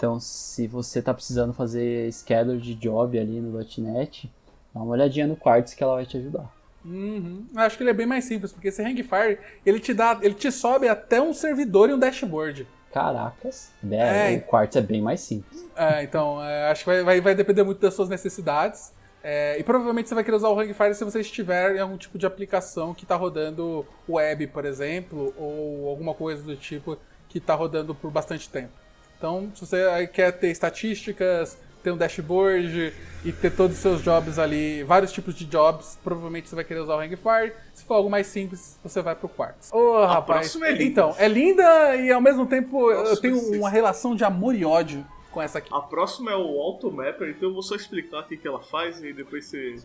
Então, 0.00 0.18
se 0.18 0.66
você 0.66 1.00
está 1.00 1.12
precisando 1.12 1.52
fazer 1.52 2.10
scheduler 2.10 2.58
de 2.58 2.74
job 2.74 3.18
ali 3.18 3.38
no 3.38 3.52
.NET, 3.58 4.32
dá 4.74 4.80
uma 4.80 4.92
olhadinha 4.92 5.26
no 5.26 5.36
Quartz 5.36 5.74
que 5.74 5.82
ela 5.82 5.96
vai 5.96 6.06
te 6.06 6.16
ajudar. 6.16 6.50
Uhum. 6.82 7.44
Acho 7.54 7.76
que 7.76 7.82
ele 7.82 7.90
é 7.90 7.92
bem 7.92 8.06
mais 8.06 8.24
simples, 8.24 8.50
porque 8.50 8.68
esse 8.68 8.80
Hangfire, 8.80 9.38
ele 9.64 9.78
te 9.78 9.92
dá, 9.92 10.18
ele 10.22 10.32
te 10.32 10.50
sobe 10.50 10.88
até 10.88 11.20
um 11.20 11.34
servidor 11.34 11.90
e 11.90 11.92
um 11.92 11.98
dashboard. 11.98 12.66
Caracas. 12.90 13.72
É, 13.90 14.32
é, 14.32 14.36
o 14.38 14.40
Quartz 14.40 14.74
é 14.76 14.80
bem 14.80 15.02
mais 15.02 15.20
simples. 15.20 15.66
É, 15.76 16.02
então, 16.02 16.42
é, 16.42 16.70
acho 16.70 16.82
que 16.82 16.86
vai, 16.86 17.02
vai, 17.02 17.20
vai, 17.20 17.34
depender 17.34 17.62
muito 17.62 17.82
das 17.82 17.92
suas 17.92 18.08
necessidades. 18.08 18.94
É, 19.22 19.58
e 19.58 19.62
provavelmente 19.62 20.08
você 20.08 20.14
vai 20.14 20.24
querer 20.24 20.38
usar 20.38 20.48
o 20.48 20.58
Hangfire 20.58 20.94
se 20.94 21.04
você 21.04 21.20
estiver 21.20 21.76
em 21.76 21.78
algum 21.78 21.98
tipo 21.98 22.16
de 22.16 22.24
aplicação 22.24 22.94
que 22.94 23.04
está 23.04 23.16
rodando 23.16 23.86
web, 24.08 24.46
por 24.46 24.64
exemplo, 24.64 25.34
ou 25.36 25.90
alguma 25.90 26.14
coisa 26.14 26.42
do 26.42 26.56
tipo 26.56 26.96
que 27.28 27.36
está 27.36 27.54
rodando 27.54 27.94
por 27.94 28.10
bastante 28.10 28.48
tempo. 28.48 28.79
Então, 29.20 29.52
se 29.54 29.66
você 29.66 30.06
quer 30.06 30.32
ter 30.32 30.50
estatísticas, 30.50 31.58
ter 31.82 31.90
um 31.90 31.96
dashboard 31.96 32.90
e 33.22 33.32
ter 33.32 33.50
todos 33.50 33.76
os 33.76 33.82
seus 33.82 34.02
jobs 34.02 34.38
ali, 34.38 34.82
vários 34.82 35.12
tipos 35.12 35.34
de 35.34 35.44
jobs, 35.44 35.98
provavelmente 36.02 36.48
você 36.48 36.54
vai 36.54 36.64
querer 36.64 36.80
usar 36.80 36.94
o 36.94 37.00
Hangfire. 37.00 37.52
Se 37.74 37.84
for 37.84 37.96
algo 37.96 38.08
mais 38.08 38.26
simples, 38.28 38.80
você 38.82 39.02
vai 39.02 39.14
pro 39.14 39.28
Quartz. 39.28 39.70
Ô, 39.74 39.76
oh, 39.76 40.06
rapaz. 40.06 40.56
É 40.56 40.70
linda. 40.70 40.82
Então, 40.82 41.14
é 41.18 41.28
linda 41.28 41.96
e 41.96 42.10
ao 42.10 42.20
mesmo 42.22 42.46
tempo 42.46 42.90
eu 42.90 43.14
tenho 43.18 43.38
uma 43.58 43.68
relação 43.68 44.16
de 44.16 44.24
amor 44.24 44.54
e 44.54 44.64
ódio 44.64 45.06
com 45.30 45.42
essa 45.42 45.58
aqui. 45.58 45.68
A 45.70 45.82
próxima 45.82 46.30
é 46.30 46.36
o 46.36 46.58
Automapper, 46.58 47.28
então 47.28 47.50
eu 47.50 47.52
vou 47.52 47.62
só 47.62 47.76
explicar 47.76 48.20
o 48.20 48.26
que, 48.26 48.38
que 48.38 48.48
ela 48.48 48.62
faz 48.62 49.04
e 49.04 49.12
depois 49.12 49.44
você. 49.44 49.76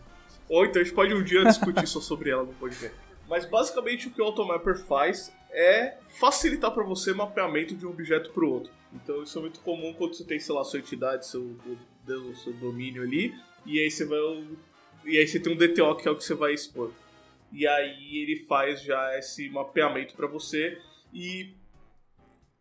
Ou 0.48 0.64
então 0.64 0.80
a 0.80 0.84
gente 0.84 0.94
pode 0.94 1.12
um 1.12 1.22
dia 1.22 1.44
discutir 1.44 1.86
só 1.86 2.00
sobre 2.00 2.30
ela 2.30 2.44
no 2.44 2.54
podcast. 2.54 3.05
Mas 3.28 3.44
basicamente 3.44 4.08
o 4.08 4.10
que 4.10 4.20
o 4.20 4.24
Automapper 4.24 4.78
faz 4.78 5.34
é 5.50 5.96
facilitar 6.20 6.70
para 6.72 6.84
você 6.84 7.12
mapeamento 7.12 7.74
de 7.74 7.86
um 7.86 7.90
objeto 7.90 8.30
para 8.30 8.44
o 8.44 8.50
outro. 8.52 8.72
Então 8.92 9.22
isso 9.22 9.38
é 9.38 9.40
muito 9.40 9.60
comum 9.60 9.92
quando 9.92 10.14
você 10.14 10.24
tem, 10.24 10.38
sei 10.38 10.54
lá, 10.54 10.64
sua 10.64 10.78
entidade, 10.78 11.26
seu, 11.26 11.56
seu 12.42 12.52
domínio 12.54 13.02
ali, 13.02 13.34
e 13.64 13.80
aí 13.80 13.90
você 13.90 14.04
vai. 14.04 14.18
E 15.04 15.18
aí 15.18 15.26
você 15.26 15.40
tem 15.40 15.52
um 15.52 15.56
DTO 15.56 15.96
que 15.96 16.08
é 16.08 16.10
o 16.10 16.16
que 16.16 16.24
você 16.24 16.34
vai 16.34 16.52
expor. 16.52 16.92
E 17.52 17.66
aí 17.66 18.18
ele 18.18 18.44
faz 18.46 18.82
já 18.82 19.18
esse 19.18 19.48
mapeamento 19.50 20.14
para 20.14 20.26
você 20.26 20.78
e. 21.12 21.54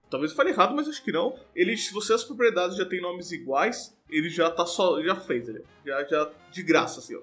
Talvez 0.09 0.31
eu 0.31 0.37
fale 0.37 0.51
errado, 0.51 0.75
mas 0.75 0.87
acho 0.87 1.03
que 1.03 1.11
não. 1.11 1.37
Ele, 1.55 1.75
se 1.75 1.91
você 1.91 2.13
as 2.13 2.23
propriedades 2.23 2.77
já 2.77 2.85
tem 2.85 3.01
nomes 3.01 3.31
iguais, 3.31 3.97
ele 4.09 4.29
já 4.29 4.49
tá 4.49 4.65
só. 4.65 5.01
já 5.01 5.15
fez, 5.15 5.49
ele. 5.49 5.63
Já, 5.85 6.03
já 6.05 6.31
de 6.51 6.63
graça, 6.63 6.99
assim, 6.99 7.15
ó. 7.15 7.21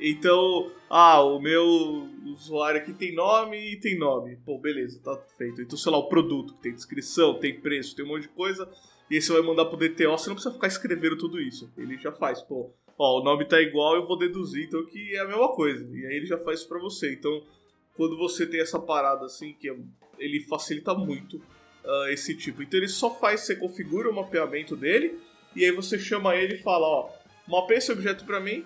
Então, 0.00 0.70
ah, 0.88 1.22
o 1.22 1.40
meu 1.40 2.08
usuário 2.26 2.80
aqui 2.80 2.92
tem 2.92 3.14
nome 3.14 3.72
e 3.72 3.76
tem 3.76 3.98
nome. 3.98 4.36
Pô, 4.44 4.58
beleza, 4.58 5.00
tá 5.02 5.16
feito. 5.36 5.60
Então, 5.60 5.76
sei 5.76 5.90
lá, 5.90 5.98
o 5.98 6.08
produto 6.08 6.54
que 6.54 6.62
tem 6.62 6.74
descrição, 6.74 7.34
tem 7.34 7.58
preço, 7.58 7.96
tem 7.96 8.04
um 8.04 8.08
monte 8.08 8.22
de 8.22 8.28
coisa. 8.28 8.68
E 9.10 9.16
aí 9.16 9.22
você 9.22 9.32
vai 9.32 9.42
mandar 9.42 9.64
pro 9.64 9.76
DTO, 9.76 10.10
você 10.10 10.28
não 10.28 10.36
precisa 10.36 10.52
ficar 10.52 10.66
escrevendo 10.66 11.16
tudo 11.16 11.40
isso. 11.40 11.70
Ele 11.76 11.96
já 11.96 12.12
faz, 12.12 12.42
pô, 12.42 12.70
ó, 12.98 13.20
o 13.20 13.24
nome 13.24 13.46
tá 13.46 13.60
igual, 13.60 13.96
eu 13.96 14.06
vou 14.06 14.18
deduzir, 14.18 14.66
então 14.66 14.84
que 14.84 15.14
é 15.14 15.20
a 15.20 15.24
mesma 15.24 15.48
coisa. 15.48 15.84
E 15.96 16.06
aí 16.06 16.16
ele 16.16 16.26
já 16.26 16.38
faz 16.38 16.60
isso 16.60 16.68
pra 16.68 16.78
você. 16.78 17.12
Então, 17.12 17.42
quando 17.96 18.16
você 18.16 18.46
tem 18.46 18.60
essa 18.60 18.78
parada 18.78 19.24
assim, 19.24 19.54
que 19.54 19.68
é, 19.68 19.76
ele 20.18 20.40
facilita 20.40 20.94
muito 20.94 21.38
uh, 21.84 22.08
esse 22.10 22.36
tipo. 22.36 22.62
Então 22.62 22.78
ele 22.78 22.88
só 22.88 23.12
faz, 23.18 23.40
você 23.40 23.56
configura 23.56 24.10
o 24.10 24.14
mapeamento 24.14 24.76
dele, 24.76 25.18
e 25.56 25.64
aí 25.64 25.72
você 25.72 25.98
chama 25.98 26.36
ele 26.36 26.54
e 26.54 26.62
fala, 26.62 26.86
ó, 26.86 27.10
mapeia 27.48 27.78
esse 27.78 27.90
objeto 27.90 28.24
pra 28.24 28.40
mim, 28.40 28.64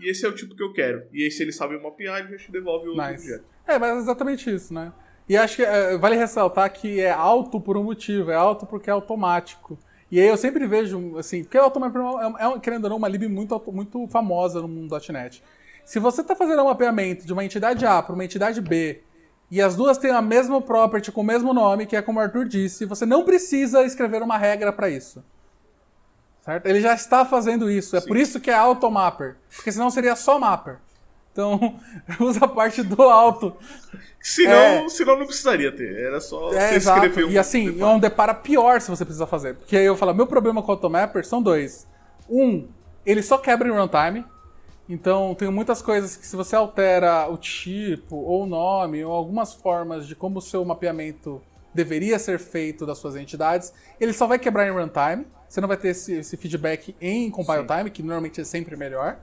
e 0.00 0.10
esse 0.10 0.24
é 0.24 0.28
o 0.28 0.34
tipo 0.34 0.54
que 0.54 0.62
eu 0.62 0.72
quero. 0.72 1.04
E 1.12 1.24
aí, 1.24 1.30
se 1.30 1.42
ele 1.42 1.52
sabe 1.52 1.78
mapear, 1.78 2.20
ele 2.20 2.36
já 2.36 2.44
te 2.44 2.52
devolve 2.52 2.88
o 2.88 2.96
nice. 2.96 3.24
objeto. 3.24 3.44
É, 3.66 3.78
mas 3.78 3.96
é 3.96 3.98
exatamente 3.98 4.54
isso, 4.54 4.72
né? 4.72 4.92
E 5.28 5.36
acho 5.36 5.56
que 5.56 5.62
é, 5.62 5.96
vale 5.96 6.16
ressaltar 6.16 6.70
que 6.72 7.00
é 7.00 7.10
alto 7.10 7.60
por 7.60 7.76
um 7.76 7.84
motivo, 7.84 8.30
é 8.30 8.34
alto 8.34 8.66
porque 8.66 8.90
é 8.90 8.92
automático. 8.92 9.78
E 10.10 10.20
aí 10.20 10.28
eu 10.28 10.36
sempre 10.36 10.66
vejo, 10.66 11.16
assim, 11.18 11.42
porque 11.42 11.58
o 11.58 11.62
Automap 11.62 11.94
é, 11.96 12.46
é, 12.46 12.58
querendo 12.60 12.84
ou 12.84 12.90
não, 12.90 12.96
uma 12.98 13.08
lib 13.08 13.26
muito, 13.26 13.60
muito 13.72 14.06
famosa 14.08 14.60
no 14.60 14.68
mundo 14.68 14.96
.NET. 15.10 15.42
Se 15.84 15.98
você 15.98 16.20
está 16.20 16.36
fazendo 16.36 16.62
um 16.62 16.66
mapeamento 16.66 17.26
de 17.26 17.32
uma 17.32 17.44
entidade 17.44 17.84
A 17.84 18.02
para 18.02 18.14
uma 18.14 18.24
entidade 18.24 18.60
B, 18.60 19.02
e 19.50 19.60
as 19.60 19.76
duas 19.76 19.98
têm 19.98 20.10
a 20.10 20.22
mesma 20.22 20.60
property 20.60 21.10
com 21.10 21.20
o 21.20 21.24
mesmo 21.24 21.52
nome, 21.52 21.86
que 21.86 21.96
é 21.96 22.02
como 22.02 22.18
o 22.18 22.22
Arthur 22.22 22.46
disse, 22.46 22.86
você 22.86 23.04
não 23.04 23.24
precisa 23.24 23.84
escrever 23.84 24.22
uma 24.22 24.38
regra 24.38 24.72
para 24.72 24.88
isso. 24.88 25.24
Certo? 26.44 26.66
Ele 26.66 26.80
já 26.80 26.92
está 26.92 27.24
fazendo 27.24 27.70
isso. 27.70 27.96
É 27.96 28.00
Sim. 28.00 28.06
por 28.06 28.16
isso 28.18 28.38
que 28.38 28.50
é 28.50 28.54
automapper. 28.54 29.36
Porque 29.54 29.72
senão 29.72 29.88
seria 29.90 30.14
só 30.14 30.38
mapper. 30.38 30.76
Então, 31.32 31.80
usa 32.20 32.44
a 32.44 32.48
parte 32.48 32.82
do 32.82 33.02
alto. 33.02 33.56
Senão, 34.20 34.52
é, 34.52 34.88
senão 34.90 35.18
não 35.18 35.26
precisaria 35.26 35.72
ter. 35.72 35.96
Era 35.98 36.20
só 36.20 36.52
é, 36.52 36.68
você 36.68 36.74
exato. 36.74 37.06
escrever 37.06 37.26
um 37.26 37.30
E 37.30 37.38
assim, 37.38 37.72
depara. 37.72 37.92
é 37.92 37.94
um 37.94 37.98
depara 37.98 38.34
pior 38.34 38.80
se 38.80 38.90
você 38.90 39.06
precisa 39.06 39.26
fazer. 39.26 39.54
Porque 39.54 39.74
aí 39.74 39.86
eu 39.86 39.96
falo, 39.96 40.12
meu 40.14 40.26
problema 40.26 40.62
com 40.62 40.68
o 40.68 40.74
automapper 40.74 41.26
são 41.26 41.42
dois. 41.42 41.86
Um, 42.28 42.68
ele 43.06 43.22
só 43.22 43.38
quebra 43.38 43.66
em 43.66 43.72
runtime. 43.72 44.24
Então, 44.86 45.34
tem 45.34 45.50
muitas 45.50 45.80
coisas 45.80 46.14
que 46.14 46.26
se 46.26 46.36
você 46.36 46.54
altera 46.54 47.26
o 47.26 47.38
tipo, 47.38 48.16
ou 48.16 48.42
o 48.42 48.46
nome, 48.46 49.02
ou 49.02 49.14
algumas 49.14 49.54
formas 49.54 50.06
de 50.06 50.14
como 50.14 50.40
o 50.40 50.42
seu 50.42 50.62
mapeamento 50.62 51.40
deveria 51.72 52.18
ser 52.18 52.38
feito 52.38 52.84
das 52.84 52.98
suas 52.98 53.16
entidades, 53.16 53.72
ele 53.98 54.12
só 54.12 54.26
vai 54.26 54.38
quebrar 54.38 54.68
em 54.68 54.70
runtime. 54.70 55.26
Você 55.54 55.60
não 55.60 55.68
vai 55.68 55.76
ter 55.76 55.90
esse, 55.90 56.14
esse 56.14 56.36
feedback 56.36 56.96
em 57.00 57.30
compile 57.30 57.60
Sim. 57.60 57.66
time, 57.68 57.90
que 57.90 58.02
normalmente 58.02 58.40
é 58.40 58.44
sempre 58.44 58.76
melhor. 58.76 59.18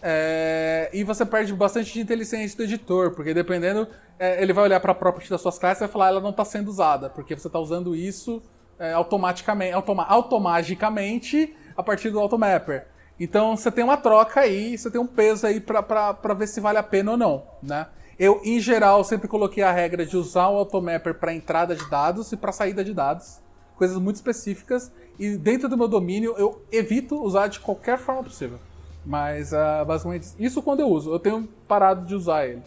É, 0.00 0.88
e 0.92 1.02
você 1.02 1.26
perde 1.26 1.52
bastante 1.52 1.92
de 1.92 2.00
inteligência 2.00 2.56
do 2.56 2.62
editor, 2.62 3.10
porque 3.10 3.34
dependendo, 3.34 3.88
é, 4.16 4.40
ele 4.40 4.52
vai 4.52 4.62
olhar 4.62 4.78
para 4.78 4.92
a 4.92 4.94
property 4.94 5.28
das 5.28 5.40
suas 5.40 5.58
classes 5.58 5.80
e 5.80 5.80
vai 5.80 5.88
falar 5.88 6.06
ela 6.06 6.20
não 6.20 6.30
está 6.30 6.44
sendo 6.44 6.68
usada, 6.68 7.10
porque 7.10 7.34
você 7.34 7.48
está 7.48 7.58
usando 7.58 7.96
isso 7.96 8.40
é, 8.78 8.92
automaticamente, 8.92 9.72
automa 9.72 10.04
automaticamente 10.04 11.52
a 11.76 11.82
partir 11.82 12.10
do 12.10 12.20
automapper. 12.20 12.86
Então 13.18 13.56
você 13.56 13.68
tem 13.68 13.82
uma 13.82 13.96
troca 13.96 14.38
aí, 14.38 14.78
você 14.78 14.88
tem 14.88 15.00
um 15.00 15.06
peso 15.06 15.48
aí 15.48 15.58
para 15.58 16.34
ver 16.38 16.46
se 16.46 16.60
vale 16.60 16.78
a 16.78 16.82
pena 16.84 17.10
ou 17.10 17.16
não, 17.16 17.42
né? 17.60 17.88
Eu, 18.16 18.40
em 18.44 18.60
geral, 18.60 19.02
sempre 19.02 19.26
coloquei 19.26 19.64
a 19.64 19.72
regra 19.72 20.06
de 20.06 20.16
usar 20.16 20.48
o 20.48 20.58
automapper 20.58 21.14
para 21.14 21.34
entrada 21.34 21.74
de 21.74 21.90
dados 21.90 22.30
e 22.30 22.36
para 22.36 22.52
saída 22.52 22.84
de 22.84 22.94
dados 22.94 23.42
coisas 23.82 23.98
muito 23.98 24.14
específicas 24.14 24.92
e 25.18 25.36
dentro 25.36 25.68
do 25.68 25.76
meu 25.76 25.88
domínio 25.88 26.34
eu 26.36 26.62
evito 26.70 27.22
usar 27.22 27.48
de 27.48 27.60
qualquer 27.60 27.98
forma 27.98 28.22
possível. 28.22 28.58
Mas 29.04 29.52
uh, 29.52 29.84
basicamente 29.86 30.28
isso 30.38 30.62
quando 30.62 30.80
eu 30.80 30.88
uso. 30.88 31.12
Eu 31.12 31.18
tenho 31.18 31.48
parado 31.66 32.06
de 32.06 32.14
usar 32.14 32.46
ele. 32.46 32.62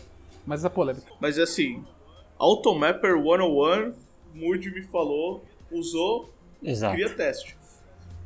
Mas 0.46 0.64
é 0.64 0.70
polêmica. 0.70 1.12
Mas 1.20 1.39
assim, 1.39 1.84
Automapper 2.38 3.16
101, 3.16 3.93
Moody 4.34 4.70
me 4.72 4.84
falou, 4.84 5.43
usou, 5.72 6.30
Exato. 6.62 6.93
cria 6.93 7.10
teste. 7.10 7.58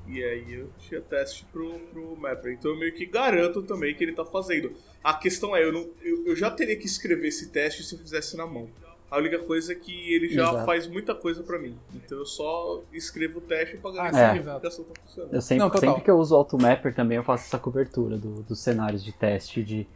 E 0.07 0.23
aí 0.23 0.53
eu 0.53 0.69
tinha 0.79 0.99
teste 0.99 1.45
pro, 1.45 1.79
pro 1.91 2.17
Mapper. 2.17 2.53
Então 2.53 2.71
eu 2.71 2.77
meio 2.77 2.93
que 2.93 3.05
garanto 3.05 3.61
também 3.61 3.93
que 3.93 4.03
ele 4.03 4.13
tá 4.13 4.25
fazendo. 4.25 4.73
A 5.03 5.13
questão 5.13 5.55
é, 5.55 5.63
eu, 5.63 5.71
não, 5.71 5.87
eu, 6.01 6.25
eu 6.25 6.35
já 6.35 6.49
teria 6.49 6.75
que 6.75 6.87
escrever 6.87 7.27
esse 7.27 7.49
teste 7.49 7.83
se 7.83 7.93
eu 7.93 7.99
fizesse 7.99 8.35
na 8.35 8.47
mão. 8.47 8.67
A 9.09 9.17
única 9.17 9.39
coisa 9.39 9.73
é 9.73 9.75
que 9.75 10.13
ele 10.13 10.29
já 10.29 10.43
Exato. 10.45 10.65
faz 10.65 10.87
muita 10.87 11.15
coisa 11.15 11.41
pra 11.43 11.57
mim. 11.59 11.75
Então 11.93 12.17
eu 12.19 12.25
só 12.25 12.83
escrevo 12.93 13.39
o 13.39 13.41
teste 13.41 13.77
pra 13.77 13.91
Ah, 13.97 14.11
garantir 14.11 14.19
sim, 14.35 14.43
que 14.43 14.49
a 14.49 14.53
aplicação 14.55 14.85
tá 14.85 14.93
funcionando. 15.03 15.33
Eu 15.33 15.41
sempre, 15.41 15.57
Não, 15.59 15.69
sempre 15.79 16.03
que 16.03 16.11
eu 16.11 16.17
uso 16.17 16.35
o 16.35 16.37
Automapper 16.37 16.93
também 16.93 17.17
eu 17.17 17.23
faço 17.23 17.45
essa 17.45 17.57
cobertura 17.59 18.17
do- 18.17 18.43
dos 18.43 18.59
cenários 18.59 19.03
de 19.03 19.11
teste 19.11 19.63
de, 19.63 19.87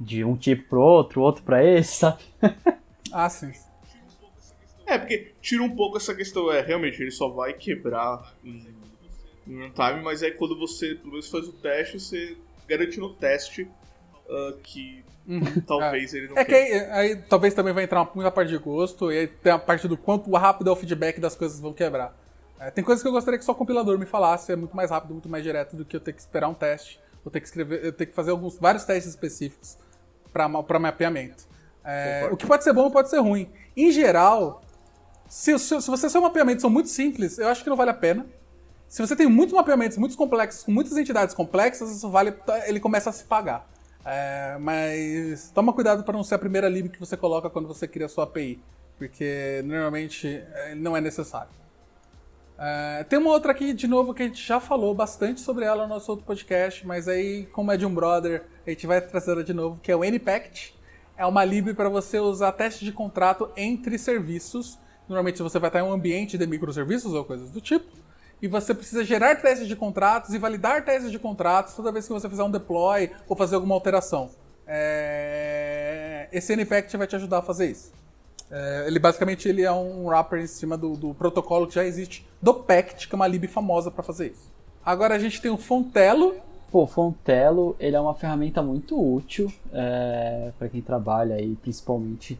de 0.00 0.24
um 0.24 0.36
tipo 0.36 0.68
pro 0.68 0.80
outro, 0.80 1.22
outro 1.22 1.42
pra 1.44 1.64
esse, 1.64 1.98
sabe? 1.98 2.22
Ah, 3.12 3.28
sim. 3.28 3.52
É, 4.86 4.98
porque 4.98 5.32
tira 5.40 5.62
um 5.62 5.74
pouco 5.74 5.96
essa 5.96 6.14
questão, 6.14 6.50
é, 6.52 6.60
realmente, 6.60 7.00
ele 7.00 7.10
só 7.10 7.28
vai 7.28 7.54
quebrar 7.54 8.36
em, 8.44 8.74
em 9.46 9.60
runtime, 9.62 10.02
mas 10.02 10.22
aí 10.22 10.32
quando 10.32 10.58
você, 10.58 10.94
pelo 10.96 11.12
menos, 11.12 11.30
faz 11.30 11.46
o 11.48 11.52
teste, 11.52 12.00
você 12.00 12.36
garante 12.68 12.98
no 12.98 13.14
teste 13.14 13.70
ah, 14.28 14.58
que 14.62 15.04
talvez 15.66 16.12
ele 16.14 16.28
não 16.28 16.36
É 16.36 16.44
que 16.44 16.52
quebre. 16.52 16.78
aí, 16.78 16.90
aí 16.90 17.16
talvez 17.16 17.54
também 17.54 17.72
vai 17.72 17.84
entrar 17.84 18.08
muita 18.14 18.30
parte 18.30 18.48
de 18.48 18.58
gosto, 18.58 19.10
e 19.12 19.18
aí 19.18 19.26
tem 19.26 19.52
a 19.52 19.58
parte 19.58 19.86
do 19.86 19.96
quanto 19.96 20.30
rápido 20.32 20.70
é 20.70 20.72
o 20.72 20.76
feedback 20.76 21.20
das 21.20 21.34
coisas 21.34 21.56
que 21.58 21.62
vão 21.62 21.72
quebrar. 21.72 22.16
É, 22.58 22.70
tem 22.70 22.84
coisas 22.84 23.02
que 23.02 23.08
eu 23.08 23.12
gostaria 23.12 23.38
que 23.38 23.44
só 23.44 23.52
o 23.52 23.54
compilador 23.54 23.98
me 23.98 24.06
falasse, 24.06 24.52
é 24.52 24.56
muito 24.56 24.76
mais 24.76 24.90
rápido, 24.90 25.12
muito 25.12 25.28
mais 25.28 25.42
direto 25.42 25.76
do 25.76 25.84
que 25.84 25.96
eu 25.96 26.00
ter 26.00 26.12
que 26.12 26.20
esperar 26.20 26.48
um 26.48 26.54
teste, 26.54 27.00
ou 27.24 27.30
ter 27.30 27.40
que 27.40 27.46
escrever, 27.46 27.84
eu 27.84 27.92
ter 27.92 28.06
que 28.06 28.14
fazer 28.14 28.30
alguns, 28.30 28.58
vários 28.58 28.84
testes 28.84 29.10
específicos 29.10 29.76
para 30.32 30.48
mapeamento. 30.48 31.44
É, 31.84 32.28
o 32.30 32.36
que 32.36 32.46
pode 32.46 32.62
ser 32.62 32.72
bom 32.72 32.90
pode 32.90 33.10
ser 33.10 33.18
ruim. 33.18 33.50
Em 33.76 33.90
geral, 33.90 34.62
se, 35.28 35.58
se, 35.58 35.80
se 35.80 35.90
você 35.90 36.08
seu 36.08 36.20
mapeamentos 36.20 36.62
são 36.62 36.70
muito 36.70 36.88
simples, 36.88 37.38
eu 37.38 37.48
acho 37.48 37.64
que 37.64 37.70
não 37.70 37.76
vale 37.76 37.90
a 37.90 37.94
pena. 37.94 38.26
Se 38.86 39.00
você 39.00 39.16
tem 39.16 39.26
muitos 39.26 39.54
mapeamentos 39.54 39.96
muito 39.96 40.16
complexos, 40.16 40.62
com 40.62 40.70
muitas 40.70 40.96
entidades 40.96 41.34
complexas, 41.34 41.90
isso 41.90 42.10
vale, 42.10 42.34
ele 42.66 42.78
começa 42.78 43.08
a 43.08 43.12
se 43.12 43.24
pagar. 43.24 43.71
É, 44.04 44.56
mas 44.58 45.50
toma 45.54 45.72
cuidado 45.72 46.02
para 46.02 46.14
não 46.14 46.24
ser 46.24 46.34
a 46.34 46.38
primeira 46.38 46.68
lib 46.68 46.88
que 46.88 46.98
você 46.98 47.16
coloca 47.16 47.48
quando 47.48 47.68
você 47.68 47.86
cria 47.86 48.06
a 48.06 48.08
sua 48.08 48.24
API, 48.24 48.60
porque 48.98 49.62
normalmente 49.64 50.42
é, 50.54 50.74
não 50.74 50.96
é 50.96 51.00
necessário. 51.00 51.50
É, 52.58 53.04
tem 53.04 53.18
uma 53.18 53.30
outra 53.30 53.52
aqui, 53.52 53.72
de 53.72 53.86
novo, 53.86 54.14
que 54.14 54.22
a 54.22 54.26
gente 54.26 54.44
já 54.44 54.60
falou 54.60 54.94
bastante 54.94 55.40
sobre 55.40 55.64
ela 55.64 55.82
no 55.84 55.94
nosso 55.94 56.10
outro 56.10 56.24
podcast, 56.24 56.86
mas 56.86 57.08
aí, 57.08 57.46
como 57.46 57.72
é 57.72 57.76
de 57.76 57.86
um 57.86 57.94
brother, 57.94 58.44
a 58.66 58.70
gente 58.70 58.86
vai 58.86 59.00
trazer 59.00 59.32
ela 59.32 59.44
de 59.44 59.52
novo, 59.52 59.80
que 59.82 59.90
é 59.90 59.96
o 59.96 60.04
NPact. 60.04 60.74
É 61.16 61.26
uma 61.26 61.44
lib 61.44 61.74
para 61.74 61.88
você 61.88 62.18
usar 62.18 62.52
teste 62.52 62.84
de 62.84 62.92
contrato 62.92 63.50
entre 63.56 63.98
serviços. 63.98 64.78
Normalmente 65.08 65.42
você 65.42 65.58
vai 65.58 65.68
estar 65.68 65.80
em 65.80 65.82
um 65.82 65.92
ambiente 65.92 66.38
de 66.38 66.46
microserviços 66.46 67.12
ou 67.12 67.24
coisas 67.24 67.50
do 67.50 67.60
tipo. 67.60 68.01
E 68.42 68.48
você 68.48 68.74
precisa 68.74 69.04
gerar 69.04 69.36
testes 69.36 69.68
de 69.68 69.76
contratos 69.76 70.34
e 70.34 70.38
validar 70.38 70.84
testes 70.84 71.12
de 71.12 71.18
contratos 71.18 71.74
toda 71.74 71.92
vez 71.92 72.08
que 72.08 72.12
você 72.12 72.28
fizer 72.28 72.42
um 72.42 72.50
deploy 72.50 73.08
ou 73.28 73.36
fazer 73.36 73.54
alguma 73.54 73.76
alteração. 73.76 74.30
É, 74.66 76.28
Esse 76.32 76.52
NPact 76.52 76.96
vai 76.96 77.06
te 77.06 77.14
ajudar 77.14 77.38
a 77.38 77.42
fazer 77.42 77.70
isso. 77.70 77.92
É, 78.50 78.84
ele 78.88 78.98
basicamente 78.98 79.48
ele 79.48 79.62
é 79.62 79.70
um 79.70 80.06
wrapper 80.08 80.40
em 80.40 80.46
cima 80.48 80.76
do, 80.76 80.94
do 80.96 81.14
protocolo 81.14 81.68
que 81.68 81.74
já 81.74 81.84
existe 81.84 82.26
do 82.40 82.52
Pact, 82.52 83.08
que 83.08 83.14
é 83.14 83.16
uma 83.16 83.28
lib 83.28 83.46
famosa 83.46 83.90
para 83.92 84.02
fazer 84.02 84.32
isso. 84.32 84.50
Agora 84.84 85.14
a 85.14 85.18
gente 85.20 85.40
tem 85.40 85.50
o 85.50 85.56
Fontelo. 85.56 86.34
Pô, 86.70 86.86
Fontelo, 86.86 87.76
ele 87.78 87.94
é 87.94 88.00
uma 88.00 88.14
ferramenta 88.14 88.60
muito 88.60 89.00
útil 89.00 89.52
é, 89.72 90.50
para 90.58 90.68
quem 90.68 90.82
trabalha 90.82 91.36
aí, 91.36 91.54
principalmente 91.62 92.38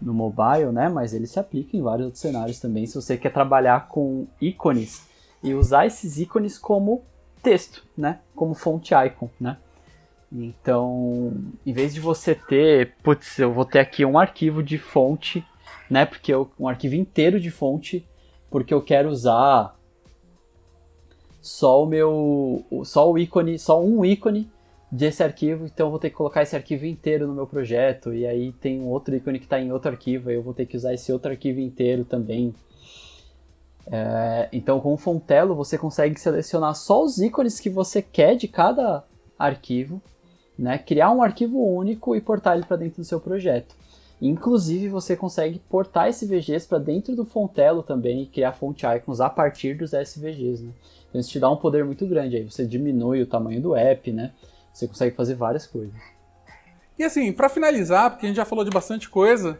no 0.00 0.14
mobile, 0.14 0.72
né? 0.72 0.88
Mas 0.88 1.12
ele 1.12 1.26
se 1.26 1.38
aplica 1.38 1.76
em 1.76 1.82
vários 1.82 2.06
outros 2.06 2.22
cenários 2.22 2.58
também, 2.58 2.86
se 2.86 2.94
você 2.94 3.16
quer 3.16 3.32
trabalhar 3.32 3.88
com 3.88 4.26
ícones 4.40 5.02
e 5.42 5.54
usar 5.54 5.86
esses 5.86 6.18
ícones 6.18 6.58
como 6.58 7.02
texto, 7.42 7.84
né? 7.96 8.20
Como 8.34 8.54
fonte 8.54 8.94
icon, 8.94 9.30
né? 9.40 9.58
Então, 10.32 11.32
em 11.64 11.72
vez 11.72 11.94
de 11.94 12.00
você 12.00 12.34
ter, 12.34 12.94
putz, 13.02 13.38
eu 13.38 13.52
vou 13.52 13.64
ter 13.64 13.78
aqui 13.78 14.04
um 14.04 14.18
arquivo 14.18 14.62
de 14.62 14.76
fonte, 14.76 15.44
né? 15.88 16.04
Porque 16.04 16.32
eu, 16.32 16.50
um 16.58 16.68
arquivo 16.68 16.94
inteiro 16.94 17.38
de 17.38 17.50
fonte, 17.50 18.06
porque 18.50 18.74
eu 18.74 18.82
quero 18.82 19.08
usar 19.08 19.76
só 21.40 21.84
o 21.84 21.86
meu, 21.86 22.64
só 22.84 23.10
o 23.10 23.16
ícone, 23.16 23.58
só 23.58 23.80
um 23.80 24.04
ícone 24.04 24.50
desse 24.90 25.22
arquivo, 25.22 25.66
então 25.66 25.86
eu 25.86 25.90
vou 25.90 25.98
ter 25.98 26.10
que 26.10 26.16
colocar 26.16 26.42
esse 26.42 26.56
arquivo 26.56 26.86
inteiro 26.86 27.26
no 27.26 27.34
meu 27.34 27.46
projeto, 27.46 28.12
e 28.12 28.26
aí 28.26 28.52
tem 28.52 28.80
um 28.80 28.86
outro 28.86 29.14
ícone 29.14 29.38
que 29.38 29.44
está 29.46 29.60
em 29.60 29.70
outro 29.70 29.90
arquivo, 29.90 30.28
aí 30.28 30.36
eu 30.36 30.42
vou 30.42 30.54
ter 30.54 30.66
que 30.66 30.76
usar 30.76 30.94
esse 30.94 31.12
outro 31.12 31.30
arquivo 31.30 31.60
inteiro 31.60 32.04
também. 32.04 32.52
É, 33.88 34.48
então 34.52 34.80
com 34.80 34.94
o 34.94 34.96
Fontelo 34.96 35.54
você 35.54 35.78
consegue 35.78 36.18
selecionar 36.18 36.74
só 36.74 37.04
os 37.04 37.18
ícones 37.18 37.60
que 37.60 37.70
você 37.70 38.02
quer 38.02 38.34
de 38.34 38.48
cada 38.48 39.04
arquivo, 39.38 40.02
né? 40.58 40.78
criar 40.78 41.12
um 41.12 41.22
arquivo 41.22 41.58
único 41.58 42.16
e 42.16 42.20
portar 42.20 42.56
ele 42.56 42.66
para 42.66 42.76
dentro 42.76 43.00
do 43.00 43.04
seu 43.04 43.20
projeto. 43.20 43.76
Inclusive 44.20 44.88
você 44.88 45.14
consegue 45.14 45.58
portar 45.68 46.08
SVGs 46.08 46.66
para 46.66 46.78
dentro 46.78 47.14
do 47.14 47.24
Fontelo 47.24 47.82
também 47.82 48.22
e 48.22 48.26
criar 48.26 48.52
fonte 48.52 48.86
icons 48.86 49.20
a 49.20 49.28
partir 49.28 49.76
dos 49.76 49.92
SVGs. 49.92 50.62
Né? 50.62 50.72
Então 51.08 51.20
isso 51.20 51.30
te 51.30 51.38
dá 51.38 51.50
um 51.50 51.56
poder 51.56 51.84
muito 51.84 52.06
grande, 52.06 52.36
aí 52.36 52.42
você 52.42 52.66
diminui 52.66 53.22
o 53.22 53.26
tamanho 53.26 53.60
do 53.60 53.76
app, 53.76 54.10
né? 54.10 54.32
Você 54.72 54.88
consegue 54.88 55.14
fazer 55.14 55.34
várias 55.34 55.66
coisas. 55.66 55.94
E 56.98 57.04
assim, 57.04 57.30
para 57.30 57.48
finalizar, 57.48 58.10
porque 58.10 58.24
a 58.24 58.28
gente 58.28 58.36
já 58.36 58.44
falou 58.44 58.64
de 58.64 58.70
bastante 58.70 59.08
coisa, 59.08 59.58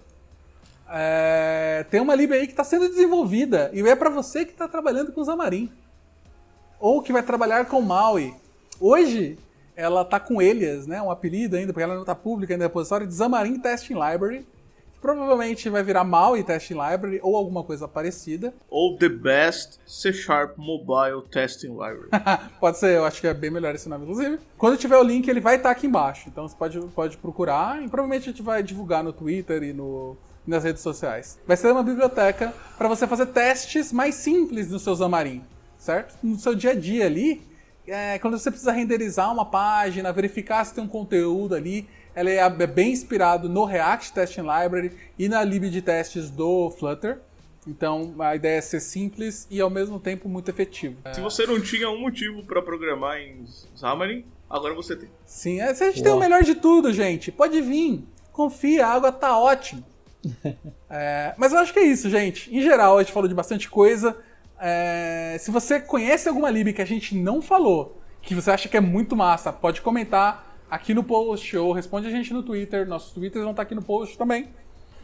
é, 0.89 1.85
tem 1.91 2.01
uma 2.01 2.15
lib 2.15 2.33
aí 2.33 2.47
que 2.47 2.53
está 2.53 2.65
sendo 2.65 2.89
desenvolvida 2.89 3.71
e 3.73 3.81
é 3.81 3.97
para 3.97 4.11
você 4.11 4.45
que 4.45 4.53
está 4.53 4.69
trabalhando 4.69 5.13
com 5.13 5.25
Xamarin 5.25 5.71
ou 6.79 7.03
que 7.03 7.13
vai 7.13 7.23
trabalhar 7.23 7.67
com 7.67 7.81
Maui. 7.81 8.35
Hoje 8.81 9.39
ela 9.75 10.03
está 10.03 10.21
com 10.21 10.41
Elias, 10.41 10.87
né, 10.87 11.03
um 11.03 11.11
apelido 11.11 11.57
ainda, 11.57 11.73
porque 11.73 11.83
ela 11.83 11.95
não 11.95 12.03
está 12.03 12.15
pública 12.15 12.55
ainda, 12.55 12.65
é 12.65 12.69
repositório 12.69 13.07
de 13.07 13.15
Xamarin 13.15 13.59
Testing 13.59 13.95
Library. 13.95 14.47
que 14.95 15.01
Provavelmente 15.01 15.69
vai 15.69 15.83
virar 15.83 16.05
Maui 16.05 16.45
Testing 16.45 16.75
Library 16.75 17.21
ou 17.23 17.37
alguma 17.37 17.65
coisa 17.65 17.89
parecida. 17.89 18.55
Ou 18.71 18.97
The 18.97 19.09
Best 19.09 19.79
C 19.87 20.13
Sharp 20.13 20.57
Mobile 20.57 21.23
Testing 21.31 21.71
Library. 21.73 22.09
pode 22.61 22.79
ser, 22.79 22.97
eu 22.97 23.05
acho 23.05 23.21
que 23.21 23.27
é 23.27 23.35
bem 23.35 23.51
melhor 23.51 23.75
esse 23.75 23.89
nome, 23.89 24.05
inclusive. 24.05 24.39
Quando 24.57 24.79
tiver 24.79 24.97
o 24.97 25.03
link, 25.03 25.29
ele 25.29 25.41
vai 25.41 25.57
estar 25.57 25.71
aqui 25.71 25.87
embaixo. 25.87 26.29
Então 26.29 26.47
você 26.49 26.57
pode, 26.57 26.81
pode 26.89 27.17
procurar 27.19 27.83
e 27.83 27.89
provavelmente 27.89 28.29
a 28.29 28.33
gente 28.33 28.43
vai 28.43 28.63
divulgar 28.63 29.05
no 29.05 29.13
Twitter 29.13 29.63
e 29.63 29.73
no, 29.73 30.17
nas 30.47 30.65
redes 30.65 30.83
sociais. 30.83 31.39
Vai 31.47 31.57
ser 31.57 31.73
uma 31.73 31.83
biblioteca 31.83 32.55
para 32.79 32.89
você 32.89 33.07
fazer 33.07 33.27
testes 33.27 33.93
mais 33.93 34.15
simples 34.15 34.71
no 34.71 34.79
seu 34.79 34.97
Xamarin, 34.97 35.43
certo? 35.79 36.17
No 36.23 36.39
seu 36.39 36.55
dia 36.55 36.71
a 36.71 36.75
dia 36.75 37.07
ali, 37.07 37.43
é, 37.87 38.19
quando 38.19 38.39
você 38.39 38.51
precisa 38.51 38.73
renderizar 38.73 39.33
uma 39.33 39.45
página, 39.45 40.13
verificar 40.13 40.65
se 40.65 40.75
tem 40.75 40.83
um 40.83 40.89
conteúdo 40.89 41.55
ali, 41.55 41.89
ela 42.15 42.31
é 42.31 42.37
é 42.39 42.67
bem 42.67 42.93
inspirado 42.93 43.49
no 43.49 43.65
React 43.65 44.13
Testing 44.13 44.41
Library 44.41 44.93
e 45.19 45.29
na 45.29 45.45
lib 45.45 45.69
de 45.71 45.83
testes 45.83 46.31
do 46.31 46.71
Flutter. 46.71 47.19
Então 47.67 48.15
a 48.21 48.35
ideia 48.35 48.59
é 48.59 48.61
ser 48.61 48.81
simples 48.81 49.47
e 49.51 49.61
ao 49.61 49.69
mesmo 49.69 49.99
tempo 49.99 50.29
muito 50.29 50.49
efetivo. 50.49 50.97
Se 51.13 51.21
você 51.21 51.47
não 51.47 51.61
tinha 51.61 51.91
um 51.91 52.01
motivo 52.01 52.43
para 52.45 52.63
programar 52.63 53.19
em 53.19 53.45
Xamarin, 53.77 54.25
agora 54.49 54.73
você 54.73 54.97
tem. 54.97 55.09
Sim, 55.25 55.61
é, 55.61 55.71
a 55.71 55.75
gente 55.75 56.03
tem 56.03 56.13
o 56.13 56.19
melhor 56.19 56.43
de 56.43 56.55
tudo, 56.55 56.93
gente. 56.93 57.33
Pode 57.33 57.61
vir. 57.61 58.05
Confia, 58.33 58.87
a 58.87 58.93
água 58.93 59.11
tá 59.11 59.39
ótima. 59.39 59.83
É, 60.89 61.35
mas 61.37 61.53
eu 61.53 61.59
acho 61.59 61.73
que 61.73 61.79
é 61.79 61.85
isso, 61.85 62.09
gente. 62.09 62.55
Em 62.55 62.63
geral, 62.63 62.97
a 62.97 63.03
gente 63.03 63.13
falou 63.13 63.29
de 63.29 63.35
bastante 63.35 63.69
coisa. 63.69 64.17
É, 64.59 65.37
se 65.39 65.51
você 65.51 65.81
conhece 65.81 66.29
alguma 66.29 66.51
lib 66.51 66.73
que 66.73 66.83
a 66.83 66.87
gente 66.87 67.15
não 67.15 67.43
falou, 67.43 68.01
que 68.23 68.35
você 68.35 68.51
acha 68.51 68.69
que 68.69 68.77
é 68.77 68.81
muito 68.81 69.15
massa, 69.15 69.53
pode 69.53 69.83
comentar 69.83 70.57
aqui 70.71 70.95
no 70.95 71.05
post 71.05 71.57
ou 71.57 71.73
responde 71.73 72.07
a 72.07 72.11
gente 72.11 72.33
no 72.33 72.43
Twitter. 72.43 72.87
Nossos 72.87 73.13
Twitters 73.13 73.43
vão 73.43 73.53
estar 73.53 73.63
aqui 73.63 73.75
no 73.75 73.83
post 73.83 74.17
também. 74.17 74.49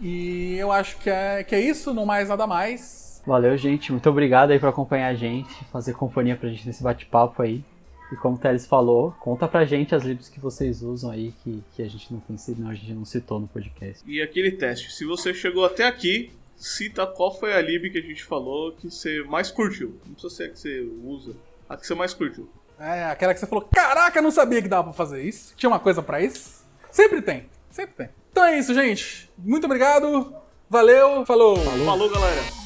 E 0.00 0.56
eu 0.56 0.72
acho 0.72 0.96
que 0.98 1.10
é, 1.10 1.44
que 1.44 1.54
é 1.54 1.60
isso, 1.60 1.94
não 1.94 2.06
mais 2.06 2.28
nada 2.28 2.46
mais. 2.46 3.22
Valeu, 3.26 3.56
gente. 3.56 3.92
Muito 3.92 4.08
obrigado 4.10 4.50
aí 4.50 4.58
por 4.58 4.68
acompanhar 4.68 5.08
a 5.08 5.14
gente, 5.14 5.52
fazer 5.66 5.92
companhia 5.92 6.36
pra 6.36 6.48
gente 6.48 6.66
nesse 6.66 6.82
bate-papo 6.82 7.42
aí. 7.42 7.64
E 8.12 8.16
como 8.16 8.36
o 8.36 8.38
Teles 8.38 8.66
falou, 8.66 9.12
conta 9.18 9.48
pra 9.48 9.64
gente 9.64 9.94
as 9.94 10.04
libs 10.04 10.28
que 10.28 10.38
vocês 10.38 10.82
usam 10.82 11.10
aí, 11.10 11.32
que, 11.42 11.64
que 11.74 11.82
a 11.82 11.88
gente 11.88 12.12
não 12.12 12.20
tem, 12.20 12.36
não, 12.58 12.68
a 12.68 12.74
gente 12.74 12.92
não 12.92 13.06
citou 13.06 13.40
no 13.40 13.48
podcast. 13.48 14.04
E 14.06 14.20
aquele 14.20 14.52
teste, 14.52 14.92
se 14.92 15.06
você 15.06 15.32
chegou 15.32 15.64
até 15.64 15.86
aqui, 15.86 16.30
cita 16.54 17.06
qual 17.06 17.34
foi 17.34 17.54
a 17.54 17.60
lib 17.62 17.90
que 17.90 17.98
a 17.98 18.02
gente 18.02 18.22
falou 18.22 18.72
que 18.72 18.90
você 18.90 19.22
mais 19.22 19.50
curtiu. 19.50 19.98
Não 20.06 20.12
precisa 20.12 20.34
ser 20.34 20.44
a 20.44 20.48
que 20.50 20.58
você 20.58 20.88
usa, 21.02 21.34
a 21.66 21.76
que 21.76 21.86
você 21.86 21.94
mais 21.94 22.12
curtiu. 22.12 22.48
É, 22.78 23.04
aquela 23.04 23.32
que 23.32 23.40
você 23.40 23.46
falou, 23.46 23.66
caraca, 23.72 24.18
eu 24.18 24.22
não 24.22 24.30
sabia 24.30 24.60
que 24.60 24.68
dava 24.68 24.84
pra 24.84 24.92
fazer 24.92 25.22
isso. 25.22 25.54
Tinha 25.56 25.70
uma 25.70 25.80
coisa 25.80 26.02
pra 26.02 26.20
isso. 26.20 26.66
Sempre 26.90 27.22
tem, 27.22 27.46
sempre 27.70 27.94
tem. 27.94 28.08
Então 28.30 28.44
é 28.44 28.58
isso, 28.58 28.74
gente. 28.74 29.30
Muito 29.38 29.64
obrigado. 29.64 30.34
Valeu, 30.68 31.24
falou. 31.24 31.56
Falou 31.56 32.10
galera! 32.10 32.61